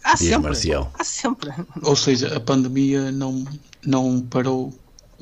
Há 0.04 0.16
sempre, 0.16 0.42
Marcial. 0.42 0.92
há 0.98 1.02
sempre. 1.02 1.50
Ou 1.82 1.96
seja, 1.96 2.36
a 2.36 2.40
pandemia 2.40 3.10
não, 3.10 3.44
não 3.84 4.20
parou 4.20 4.72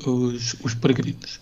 os, 0.05 0.55
os 0.61 0.73
peregrinos? 0.75 1.39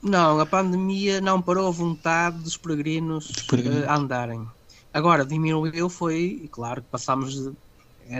Não, 0.00 0.38
a 0.38 0.46
pandemia 0.46 1.20
não 1.20 1.42
parou 1.42 1.66
a 1.66 1.70
vontade 1.72 2.38
dos 2.38 2.56
peregrinos, 2.56 3.26
dos 3.26 3.42
peregrinos. 3.42 3.84
Uh, 3.84 3.90
a 3.90 3.96
andarem. 3.96 4.46
Agora, 4.94 5.26
diminuiu 5.26 5.90
foi, 5.90 6.40
e 6.44 6.48
claro 6.48 6.80
que 6.80 6.88
passámos 6.88 7.34
de, 7.34 7.52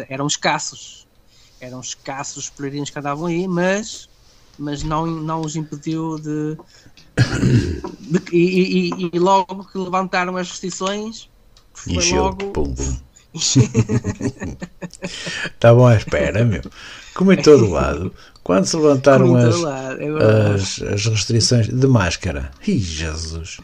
eram 0.09 0.27
escassos. 0.27 1.07
Eram 1.61 1.81
escassos 1.81 2.45
os 2.45 2.51
peregrinos 2.51 2.91
que 2.91 2.99
andavam 2.99 3.27
aí, 3.27 3.47
mas, 3.47 4.10
mas 4.61 4.83
não, 4.83 5.07
não 5.07 5.41
os 5.41 5.57
impediu 5.57 6.19
de. 6.19 6.57
de, 8.01 8.23
e, 8.33 8.91
e, 8.93 9.11
e, 9.13 9.19
logo 9.19 9.65
que 9.65 9.79
levantaram 9.79 10.37
as 10.37 10.51
restrições, 10.51 11.29
foi 11.73 11.95
Encheu. 11.95 12.25
logo. 12.25 12.53
Estavam 15.45 15.87
à 15.89 15.97
espera, 15.97 16.45
meu. 16.45 16.63
Como 17.15 17.33
em 17.33 17.41
todo 17.41 17.71
lado, 17.71 18.13
quando 18.43 18.67
se 18.67 18.77
levantaram 18.77 19.35
as, 19.35 19.57
é 19.99 20.55
as, 20.55 20.83
as, 20.83 21.07
restrições 21.07 21.69
de 21.69 21.87
máscara. 21.87 22.51
Ih, 22.67 22.79
Jesus! 22.79 23.59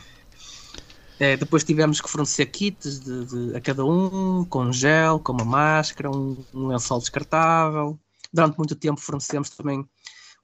É, 1.18 1.36
depois 1.36 1.64
tivemos 1.64 2.00
que 2.00 2.08
fornecer 2.08 2.46
kits 2.46 3.00
de, 3.00 3.24
de, 3.24 3.56
a 3.56 3.60
cada 3.60 3.84
um, 3.84 4.44
com 4.44 4.70
gel, 4.70 5.18
com 5.18 5.32
uma 5.32 5.44
máscara, 5.44 6.10
um, 6.10 6.36
um 6.54 6.68
lençol 6.68 6.98
descartável. 6.98 7.98
Durante 8.32 8.56
muito 8.58 8.74
tempo 8.74 9.00
fornecemos 9.00 9.50
também, 9.50 9.86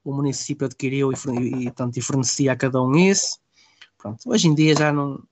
o 0.05 0.13
município 0.13 0.67
adquiriu 0.67 1.13
e, 1.13 1.67
e, 1.67 1.71
tanto, 1.71 1.99
e 1.99 2.03
fornecia 2.03 2.53
a 2.53 2.57
cada 2.57 2.83
um 2.83 2.95
isso. 2.97 3.39
Pronto, 3.99 4.19
hoje 4.27 4.49
em 4.49 4.55
dia 4.55 4.75
já, 4.75 4.93
não, 4.93 5.23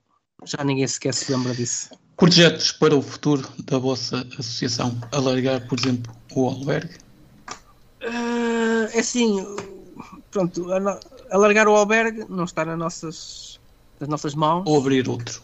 já 0.45 0.63
ninguém 0.63 0.87
sequer 0.87 1.13
se 1.13 1.31
lembra 1.31 1.53
disso. 1.53 1.89
Projetos 2.15 2.71
para 2.71 2.95
o 2.95 3.01
futuro 3.01 3.47
da 3.65 3.77
vossa 3.77 4.25
associação? 4.37 4.97
Alargar, 5.11 5.67
por 5.67 5.79
exemplo, 5.79 6.13
o 6.33 6.49
albergue? 6.49 6.95
Uh, 8.01 8.87
é 8.93 8.99
assim, 8.99 9.45
pronto, 10.29 10.67
alargar 11.31 11.67
o 11.67 11.75
albergue 11.75 12.25
não 12.29 12.45
está 12.45 12.63
nas 12.63 12.77
nossas, 12.77 13.59
nas 13.99 14.07
nossas 14.07 14.35
mãos. 14.35 14.63
Ou 14.67 14.77
abrir 14.77 15.09
outro. 15.09 15.41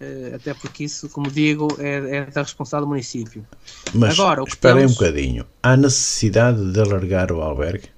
Uh, 0.00 0.36
até 0.36 0.54
porque 0.54 0.84
isso, 0.84 1.08
como 1.10 1.30
digo, 1.30 1.68
é, 1.78 2.18
é 2.18 2.24
da 2.26 2.42
responsabilidade 2.42 2.86
do 2.86 2.88
município. 2.88 3.46
Mas 3.92 4.18
Agora, 4.18 4.42
espera 4.46 4.76
temos... 4.76 4.92
um 4.92 4.94
bocadinho. 4.94 5.46
Há 5.62 5.76
necessidade 5.76 6.72
de 6.72 6.80
alargar 6.80 7.30
o 7.32 7.42
albergue? 7.42 7.88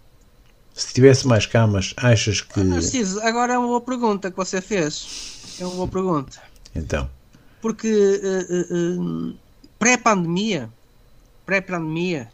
Se 0.74 0.92
tivesse 0.94 1.26
mais 1.26 1.46
camas, 1.46 1.92
achas 1.96 2.40
que. 2.40 2.60
Ah, 2.60 2.64
Narciso, 2.64 3.20
agora 3.20 3.54
é 3.54 3.58
uma 3.58 3.68
boa 3.68 3.80
pergunta 3.80 4.30
que 4.30 4.36
você 4.36 4.60
fez. 4.60 5.56
É 5.60 5.66
uma 5.66 5.74
boa 5.74 5.88
pergunta. 5.88 6.40
Então. 6.74 7.08
Porque 7.60 7.88
uh, 7.88 9.00
uh, 9.00 9.38
pré-pandemia, 9.78 10.70
pré-pandemia, 11.44 12.32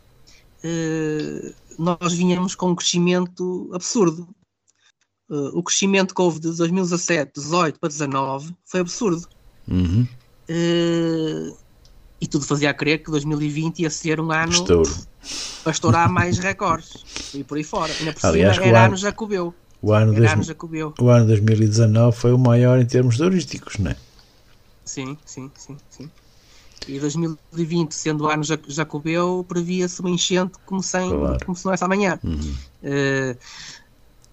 uh, 0.65 1.55
nós 1.79 2.13
vinhamos 2.15 2.55
com 2.55 2.71
um 2.71 2.75
crescimento 2.75 3.71
absurdo. 3.75 4.29
o 5.29 5.63
crescimento 5.63 6.15
que 6.15 6.23
houve 6.23 6.41
de 6.41 6.57
2017, 6.57 7.33
18 7.35 7.79
para 7.79 7.89
19 7.89 8.55
foi 8.65 8.81
absurdo. 8.81 9.29
Uhum. 9.69 10.07
E 12.21 12.27
tudo 12.27 12.45
fazia 12.45 12.75
crer 12.75 13.03
que 13.03 13.11
2020 13.11 13.81
ia 13.81 13.91
ser 13.91 14.21
um 14.21 14.31
ano 14.33 14.53
Estouro. 14.53 14.91
para 15.63 15.73
estourar 15.73 16.11
mais 16.11 16.39
recordes 16.39 17.05
e 17.35 17.45
por 17.45 17.57
aí 17.57 17.65
fora. 17.65 17.93
Ainda 17.99 18.13
por 18.13 18.27
Aliás, 18.27 18.57
cima, 18.57 18.67
era 18.67 18.79
ano, 18.79 18.87
ano 18.87 18.97
Jacobeu. 18.97 19.55
O 19.81 19.93
ano, 19.93 20.13
dois, 20.13 20.31
o 20.99 21.09
ano 21.09 21.27
2019 21.27 22.17
foi 22.17 22.33
o 22.33 22.39
maior 22.39 22.81
em 22.81 22.87
termos 22.87 23.17
turísticos, 23.17 23.79
não 23.79 23.93
é? 23.93 23.97
Sim, 24.85 25.17
sim, 25.25 25.51
sim, 25.57 25.77
sim. 25.89 26.11
E 26.89 26.99
2020, 26.99 27.93
sendo 27.93 28.25
o 28.25 28.29
ano 28.29 28.43
Jacobeu, 28.43 29.45
previa-se 29.47 30.01
uma 30.01 30.11
enchente 30.11 30.55
como, 30.65 30.83
sem, 30.83 31.11
claro. 31.11 31.45
como 31.45 31.57
se 31.57 31.65
não 31.65 31.73
fosse 31.73 31.85
amanhã. 31.85 32.19
Uhum. 32.25 32.55
Uh, 32.83 33.39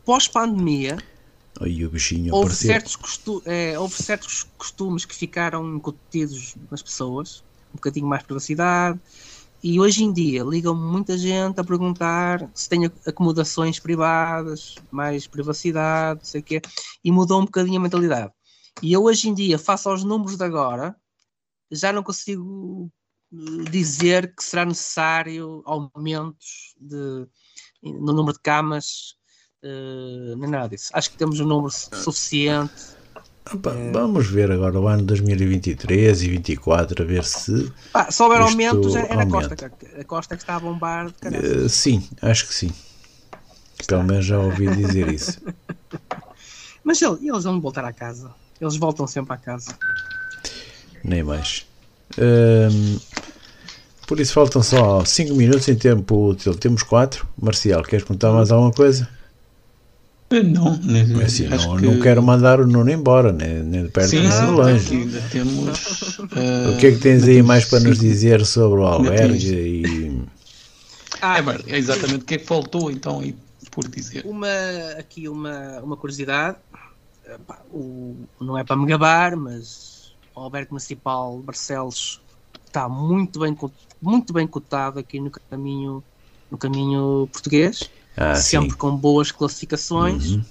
Pós-pandemia, 0.05 0.97
houve 2.31 2.55
certos, 2.55 2.95
costu 2.95 3.41
é, 3.45 3.77
houve 3.79 3.95
certos 3.95 4.45
costumes 4.57 5.03
que 5.03 5.15
ficaram 5.15 5.75
incutidos 5.75 6.55
nas 6.69 6.81
pessoas, 6.81 7.43
um 7.72 7.76
bocadinho 7.76 8.07
mais 8.07 8.24
privacidade, 8.24 8.99
e 9.63 9.80
hoje 9.80 10.03
em 10.03 10.13
dia 10.13 10.43
ligam 10.43 10.76
muita 10.76 11.18
gente 11.18 11.59
a 11.59 11.63
perguntar 11.63 12.47
se 12.53 12.70
tem 12.70 12.86
acomodações 13.05 13.80
privadas, 13.80 14.76
mais 14.91 15.26
privacidade, 15.26 16.28
sei 16.28 16.41
quê, 16.41 16.61
e 17.03 17.11
mudou 17.11 17.41
um 17.41 17.45
bocadinho 17.45 17.80
a 17.80 17.82
mentalidade. 17.82 18.32
E 18.82 18.93
eu 18.93 19.03
hoje 19.03 19.30
em 19.30 19.34
dia, 19.34 19.57
face 19.57 19.88
aos 19.88 20.03
números 20.03 20.38
de 20.38 20.43
agora, 20.43 20.95
já 21.72 21.91
não 21.91 22.03
consigo 22.03 22.91
eh, 23.34 23.70
dizer 23.72 24.36
que 24.36 24.43
será 24.43 24.66
necessário 24.66 25.63
aumentos 25.66 26.76
de, 26.80 27.28
no 27.82 28.13
número 28.13 28.34
de 28.34 28.43
camas, 28.43 29.16
uh, 29.63 30.36
nem 30.38 30.49
nada 30.49 30.70
disso. 30.70 30.89
Acho 30.93 31.09
que 31.09 31.18
temos 31.18 31.39
um 31.39 31.45
número 31.45 31.72
suficiente. 31.72 32.95
Opa, 33.53 33.71
é... 33.71 33.91
Vamos 33.91 34.27
ver 34.27 34.51
agora 34.51 34.79
o 34.79 34.87
ano 34.87 35.03
2023 35.03 36.01
e 36.23 36.27
2024 36.27 37.03
a 37.03 37.05
ver 37.05 37.23
se. 37.23 37.71
Ah, 37.93 38.11
se 38.11 38.21
houver 38.23 38.41
aumentos, 38.41 38.95
é, 38.95 39.07
é 39.09 39.15
na 39.15 39.27
Costa. 39.27 39.71
A 39.99 40.03
Costa 40.03 40.35
que 40.35 40.43
está 40.43 40.55
a 40.55 40.59
bombar. 40.59 41.07
Uh, 41.07 41.69
sim, 41.69 42.07
acho 42.21 42.47
que 42.47 42.53
sim. 42.53 42.71
Pelo 43.87 44.03
menos 44.03 44.25
já 44.25 44.39
ouvi 44.39 44.67
dizer 44.75 45.11
isso. 45.13 45.39
Mas 46.83 47.01
eles 47.01 47.43
vão 47.43 47.59
voltar 47.61 47.85
à 47.85 47.93
casa. 47.93 48.31
Eles 48.59 48.77
voltam 48.77 49.05
sempre 49.05 49.33
à 49.33 49.37
casa. 49.37 49.77
Nem 51.03 51.23
mais. 51.23 51.65
Um, 52.17 52.99
por 54.07 54.19
isso 54.19 54.33
faltam 54.33 54.61
só 54.61 55.03
5 55.03 55.33
minutos 55.35 55.67
em 55.67 55.75
tempo 55.75 56.29
útil. 56.29 56.55
Temos 56.55 56.83
4. 56.83 57.27
Marcial, 57.41 57.83
queres 57.83 58.05
contar 58.05 58.31
mais 58.31 58.51
alguma 58.51 58.71
coisa? 58.71 59.09
Não, 60.43 60.77
nem, 60.83 61.23
assim, 61.23 61.47
não, 61.47 61.77
que... 61.77 61.86
não 61.86 61.99
quero 61.99 62.21
mandar 62.21 62.59
o 62.59 62.67
Nuno 62.67 62.91
embora, 62.91 63.31
nem, 63.31 63.63
nem 63.63 63.83
de 63.83 63.89
perto 63.89 64.09
Sim, 64.09 64.21
nem 64.21 64.29
de 64.29 64.45
longe. 64.51 64.95
Ainda 64.95 65.21
temos, 65.31 66.17
uh, 66.19 66.73
o 66.73 66.77
que 66.77 66.88
é 66.88 66.91
que 66.91 66.97
tens 66.97 67.23
aí 67.23 67.41
mais 67.41 67.65
para 67.65 67.79
nos 67.79 67.99
dizer 67.99 68.45
sobre 68.45 68.79
o 68.79 68.86
albergue? 68.86 69.53
E... 69.55 70.21
Ah, 71.21 71.38
é, 71.67 71.77
exatamente 71.77 72.23
o 72.23 72.25
que 72.25 72.36
é 72.36 72.38
que 72.38 72.45
faltou 72.45 72.91
então 72.91 73.19
aí 73.19 73.36
por 73.71 73.88
dizer. 73.88 74.25
Uma, 74.25 74.47
aqui 74.97 75.27
uma, 75.27 75.79
uma 75.81 75.97
curiosidade 75.97 76.57
o, 77.71 78.15
não 78.39 78.57
é 78.57 78.63
para 78.63 78.75
me 78.75 78.86
gabar, 78.86 79.36
mas 79.36 80.13
o 80.36 80.39
Alberto 80.39 80.71
Municipal 80.71 81.38
Barcelos 81.39 82.21
está 82.65 82.88
muito 82.88 83.39
bem, 83.39 83.57
muito 84.01 84.33
bem 84.33 84.47
cotado 84.47 84.99
aqui 84.99 85.19
no 85.19 85.31
caminho, 85.31 86.03
no 86.49 86.57
caminho 86.57 87.29
português, 87.31 87.89
ah, 88.18 88.36
sempre 88.36 88.72
sim. 88.72 88.78
com 88.78 88.95
boas 88.95 89.32
classificações, 89.32 90.32
uhum. 90.32 90.45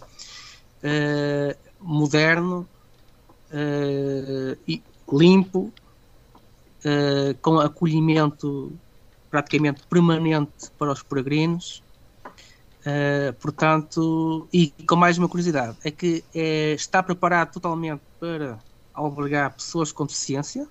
uh, 0.85 1.57
moderno 1.81 2.69
uh, 3.51 4.59
e 4.69 4.83
limpo, 5.11 5.73
uh, 6.85 7.35
com 7.41 7.59
acolhimento 7.59 8.73
praticamente 9.31 9.83
permanente 9.89 10.71
para 10.79 10.93
os 10.93 11.03
peregrinos 11.03 11.83
portanto, 13.41 14.47
e 14.53 14.71
com 14.87 14.95
mais 14.95 15.17
uma 15.17 15.27
curiosidade, 15.27 15.75
é 15.83 15.91
que 15.91 16.23
é, 16.35 16.75
está 16.75 17.03
preparado 17.03 17.51
totalmente 17.55 18.03
para 18.21 18.59
albergar 18.93 19.55
pessoas 19.55 19.91
com 19.91 20.05
deficiência. 20.05 20.69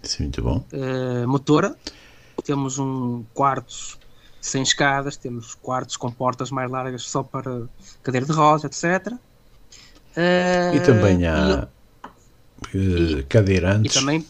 Sim, 0.00 0.22
muito 0.22 0.40
bom. 0.40 0.64
Motora. 1.26 1.76
Temos 2.44 2.78
um 2.78 3.24
quartos 3.34 3.98
sem 4.40 4.62
escadas, 4.62 5.16
temos 5.16 5.54
quartos 5.54 5.96
com 5.96 6.10
portas 6.10 6.50
mais 6.50 6.70
largas 6.70 7.02
só 7.02 7.22
para 7.22 7.62
cadeira 8.02 8.26
de 8.26 8.32
rosa, 8.32 8.66
etc. 8.66 9.12
Uh, 9.12 10.74
e 10.74 10.80
também 10.80 11.26
há 11.26 11.68
e, 12.74 13.22
cadeirantes. 13.28 13.94
E, 13.94 13.98
também 13.98 14.26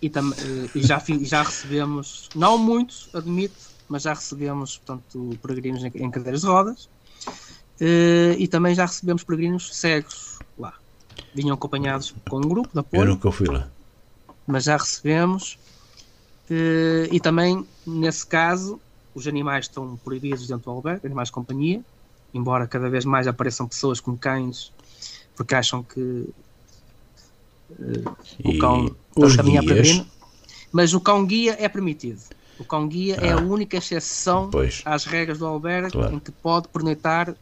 e, 0.00 0.10
tam, 0.10 0.32
e 0.74 0.82
já, 0.82 1.02
já 1.22 1.42
recebemos, 1.42 2.28
não 2.34 2.58
muitos, 2.58 3.08
admito, 3.14 3.56
mas 3.88 4.02
já 4.02 4.12
recebemos, 4.12 4.78
portanto, 4.78 5.38
peregrinos 5.42 5.82
em 5.82 6.10
cadeiras 6.10 6.42
de 6.42 6.46
rodas 6.46 6.88
uh, 7.80 8.34
e 8.38 8.46
também 8.46 8.74
já 8.74 8.86
recebemos 8.86 9.24
peregrinos 9.24 9.74
cegos 9.74 10.38
lá. 10.58 10.74
Vinham 11.34 11.54
acompanhados 11.54 12.14
com 12.28 12.36
um 12.36 12.48
grupo 12.48 12.70
de 12.72 12.80
apoio. 12.80 13.02
Eu 13.02 13.08
nunca 13.08 13.32
fui 13.32 13.48
lá. 13.48 13.68
Mas 14.46 14.64
já 14.64 14.76
recebemos 14.76 15.58
uh, 16.50 17.08
e 17.10 17.18
também, 17.18 17.66
nesse 17.86 18.26
caso, 18.26 18.80
os 19.14 19.26
animais 19.26 19.66
estão 19.66 19.96
proibidos 19.96 20.46
dentro 20.46 20.64
do 20.64 20.70
albergue, 20.70 21.06
animais 21.06 21.28
de 21.28 21.32
companhia, 21.32 21.82
embora 22.32 22.66
cada 22.66 22.90
vez 22.90 23.04
mais 23.04 23.26
apareçam 23.26 23.68
pessoas 23.68 24.00
com 24.00 24.16
cães 24.16 24.72
porque 25.36 25.54
acham 25.54 25.82
que 25.82 26.00
uh, 26.00 26.34
o 28.44 28.58
cão 28.58 28.94
os 29.16 29.36
guias? 29.36 30.04
mas 30.72 30.94
o 30.94 31.00
cão 31.00 31.24
guia 31.24 31.56
é 31.58 31.68
permitido. 31.68 32.20
O 32.58 32.64
cão 32.64 32.86
guia 32.86 33.18
ah, 33.20 33.26
é 33.26 33.32
a 33.32 33.38
ah. 33.38 33.42
única 33.42 33.76
exceção 33.76 34.50
pois. 34.50 34.82
às 34.84 35.04
regras 35.04 35.38
do 35.38 35.46
albergue 35.46 35.90
claro. 35.90 36.14
em 36.14 36.18
que 36.18 36.30
pode 36.30 36.68
pernoitar 36.68 37.34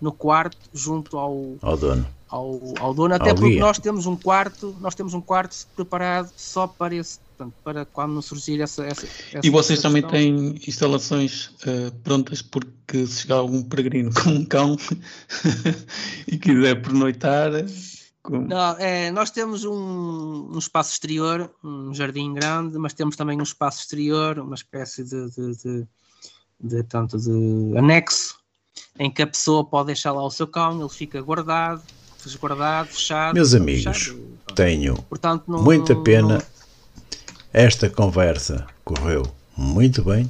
no 0.00 0.12
quarto 0.12 0.56
junto 0.72 1.18
ao, 1.18 1.56
ao 1.60 1.76
dono. 1.76 2.06
Ao, 2.28 2.60
ao 2.80 2.94
dono, 2.94 3.14
até 3.14 3.30
ao 3.30 3.36
porque 3.36 3.52
guia. 3.52 3.60
nós 3.60 3.78
temos 3.78 4.06
um 4.06 4.16
quarto, 4.16 4.74
nós 4.80 4.94
temos 4.94 5.14
um 5.14 5.20
quarto 5.20 5.66
preparado 5.76 6.32
só 6.36 6.66
para 6.66 6.94
esse 6.94 7.18
portanto, 7.36 7.54
para 7.64 7.84
quando 7.84 8.22
surgir 8.22 8.60
essa. 8.60 8.84
essa, 8.84 9.06
essa 9.06 9.40
e 9.42 9.50
vocês 9.50 9.82
também 9.82 10.02
questão. 10.02 10.18
têm 10.18 10.60
instalações 10.66 11.46
uh, 11.66 11.92
prontas 12.02 12.40
porque 12.40 13.06
se 13.06 13.22
chegar 13.22 13.36
algum 13.36 13.62
peregrino 13.62 14.12
com 14.14 14.30
um 14.30 14.44
cão 14.44 14.76
e 16.26 16.38
quiser 16.38 16.80
pernoitar. 16.80 17.50
Com... 18.22 18.38
Não, 18.38 18.76
é, 18.78 19.10
nós 19.10 19.30
temos 19.30 19.64
um, 19.64 20.50
um, 20.54 20.58
espaço 20.58 20.92
exterior, 20.92 21.50
um 21.62 21.92
jardim 21.92 22.32
grande, 22.32 22.78
mas 22.78 22.94
temos 22.94 23.16
também 23.16 23.38
um 23.38 23.42
espaço 23.42 23.80
exterior, 23.80 24.38
uma 24.38 24.54
espécie 24.54 25.04
de, 25.04 25.28
de, 25.30 25.56
de, 25.56 25.86
de, 26.58 26.82
tanto 26.84 27.18
de 27.18 27.76
anexo, 27.76 28.38
em 28.98 29.10
que 29.10 29.20
a 29.20 29.26
pessoa 29.26 29.62
pode 29.62 29.88
deixar 29.88 30.12
lá 30.12 30.24
o 30.24 30.30
seu 30.30 30.46
cão, 30.46 30.80
ele 30.80 30.88
fica 30.88 31.20
guardado, 31.20 31.82
resguardado, 32.24 32.88
fechado. 32.88 33.34
Meus 33.34 33.52
amigos, 33.52 33.82
fechado, 33.82 34.38
tenho 34.54 34.94
Portanto, 35.02 35.44
não, 35.46 35.62
muita 35.62 35.94
pena. 35.96 36.38
não- 36.38 36.53
Esta 37.54 37.88
conversa 37.88 38.66
correu 38.84 39.22
muito 39.56 40.02
bem, 40.02 40.28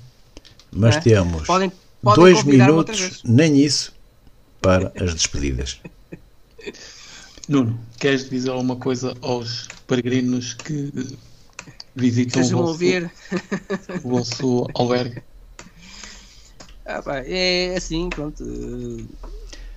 mas 0.70 0.96
É? 0.96 1.00
temos 1.00 1.46
podem, 1.46 1.72
podem 2.02 2.22
dois 2.22 2.44
minutos, 2.44 3.22
nem 3.24 3.56
isso, 3.56 3.92
para 4.60 4.92
as 5.02 5.14
despedidas. 5.14 5.80
Nuno, 7.48 7.78
queres 7.98 8.28
dizer 8.28 8.50
alguma 8.50 8.76
coisa 8.76 9.14
aos 9.22 9.70
peregrinos 9.86 10.52
que 10.52 10.92
visitam 11.96 12.42
o 12.42 12.44
vosso, 12.44 12.72
ouvir. 12.72 13.10
o 14.02 14.08
vosso 14.10 14.66
albergue? 14.74 15.22
Ah, 16.86 17.02
pá, 17.02 17.18
é 17.26 17.76
assim, 17.76 18.10
pronto. 18.10 18.44
eh, 18.44 19.04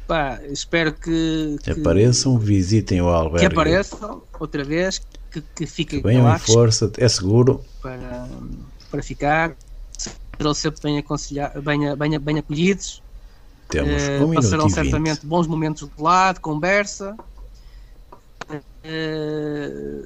Pá, 0.07 0.39
espero 0.49 0.93
que, 0.93 1.57
que, 1.63 1.71
Apareçam, 1.71 2.37
visitem 2.39 3.01
o 3.01 3.05
que 3.05 3.11
albergue. 3.11 3.45
apareçam 3.47 4.23
outra 4.39 4.63
vez, 4.63 5.01
que, 5.29 5.41
que 5.53 5.65
fiquem 5.67 6.01
Venham 6.01 6.33
em 6.33 6.39
força, 6.39 6.89
é 6.97 7.07
seguro. 7.09 7.61
para, 7.81 8.27
para 8.89 9.03
ficar. 9.03 9.55
Serão 10.37 10.53
sempre 10.53 10.79
bem, 10.81 10.97
bem, 11.61 11.95
bem, 11.97 12.19
bem 12.19 12.37
acolhidos. 12.39 13.01
Temos 13.69 14.01
Eh, 14.03 14.23
um 14.23 14.33
passarão 14.33 14.69
certamente 14.69 15.25
bons 15.25 15.45
momentos 15.47 15.89
de 15.93 16.01
lado, 16.01 16.39
conversa. 16.39 17.17
Eh, 18.83 20.03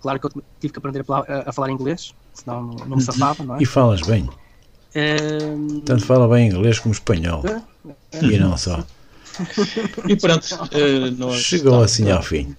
claro 0.00 0.18
que 0.18 0.26
eu 0.26 0.42
tive 0.60 0.72
que 0.72 0.78
aprender 0.78 1.00
a, 1.02 1.04
falar- 1.04 1.26
inglês, 1.70 2.12
senão 2.34 2.62
não, 2.62 2.96
me 2.96 3.02
safava, 3.02 3.44
não 3.44 3.56
é? 3.56 3.62
E 3.62 3.66
falas 3.66 4.00
bem. 4.02 4.28
Eh, 4.94 5.16
Tanto 5.84 6.04
fala 6.04 6.26
bem 6.28 6.48
inglês 6.48 6.78
como 6.80 6.92
espanhol. 6.92 7.42
E 8.20 8.38
não 8.38 8.56
só. 8.56 8.82
E 10.08 10.16
pronto, 10.16 10.46
eh, 10.72 11.10
nós 11.10 11.40
Chegou 11.40 11.84
estamos 11.84 11.84
assim 11.84 12.10
ao 12.10 12.22
fim. 12.22 12.54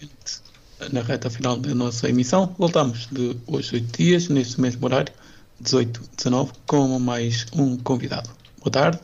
Na 0.91 1.01
reta 1.01 1.29
final 1.29 1.57
da 1.57 1.73
nossa 1.73 2.07
emissão, 2.07 2.53
voltamos 2.57 3.07
de 3.11 3.35
hoje 3.47 3.75
oito 3.75 3.97
dias, 3.97 4.29
neste 4.29 4.61
mesmo 4.61 4.85
horário, 4.85 5.11
18, 5.59 6.01
19, 6.15 6.51
com 6.67 6.99
mais 6.99 7.45
um 7.53 7.77
convidado. 7.77 8.29
Boa 8.59 8.71
tarde, 8.71 8.99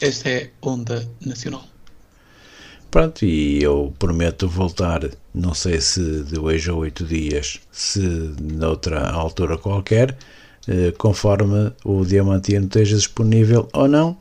esta 0.00 0.28
é 0.28 0.50
Onda 0.62 1.06
Nacional. 1.24 1.64
Pronto, 2.90 3.24
e 3.24 3.62
eu 3.62 3.92
prometo 3.98 4.48
voltar, 4.48 5.00
não 5.34 5.54
sei 5.54 5.80
se 5.80 6.22
de 6.24 6.38
hoje 6.38 6.70
a 6.70 6.74
oito 6.74 7.04
dias, 7.04 7.60
se 7.70 8.00
noutra 8.40 9.10
altura 9.10 9.56
qualquer, 9.56 10.16
eh, 10.68 10.92
conforme 10.98 11.72
o 11.84 12.04
Diamantino 12.04 12.66
esteja 12.66 12.96
disponível 12.96 13.68
ou 13.72 13.88
não, 13.88 14.16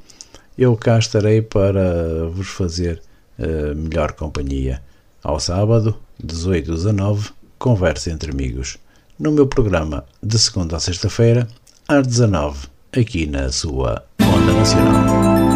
eu 0.62 0.78
cá 0.78 1.00
estarei 1.00 1.42
para 1.42 2.28
vos 2.32 2.50
fazer 2.50 3.02
eh, 3.40 3.74
melhor 3.74 4.12
companhia. 4.14 4.82
Ao 5.24 5.40
sábado, 5.40 5.98
18 6.24 6.72
a 6.72 6.76
19, 6.76 7.30
conversa 7.58 8.12
entre 8.12 8.32
amigos. 8.32 8.78
No 9.18 9.32
meu 9.32 9.48
programa 9.48 10.06
de 10.22 10.38
segunda 10.38 10.78
a 10.78 10.80
sexta-feira, 10.80 11.48
às 11.88 12.06
19, 12.06 12.68
aqui 12.92 13.26
na 13.26 13.52
sua 13.52 14.04
Onda 14.20 14.54
Nacional. 14.54 15.51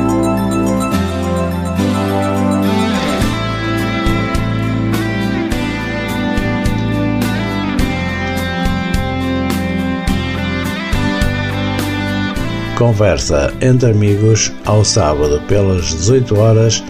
Conversa 12.77 13.53
entre 13.61 13.91
amigos 13.91 14.51
ao 14.65 14.83
sábado 14.83 15.41
pelas 15.47 15.93
18 15.93 16.37
horas 16.37 16.83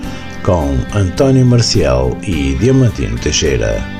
com 0.43 0.75
António 0.97 1.45
Marcial 1.45 2.17
e 2.23 2.55
Diamantino 2.55 3.19
Teixeira. 3.19 3.94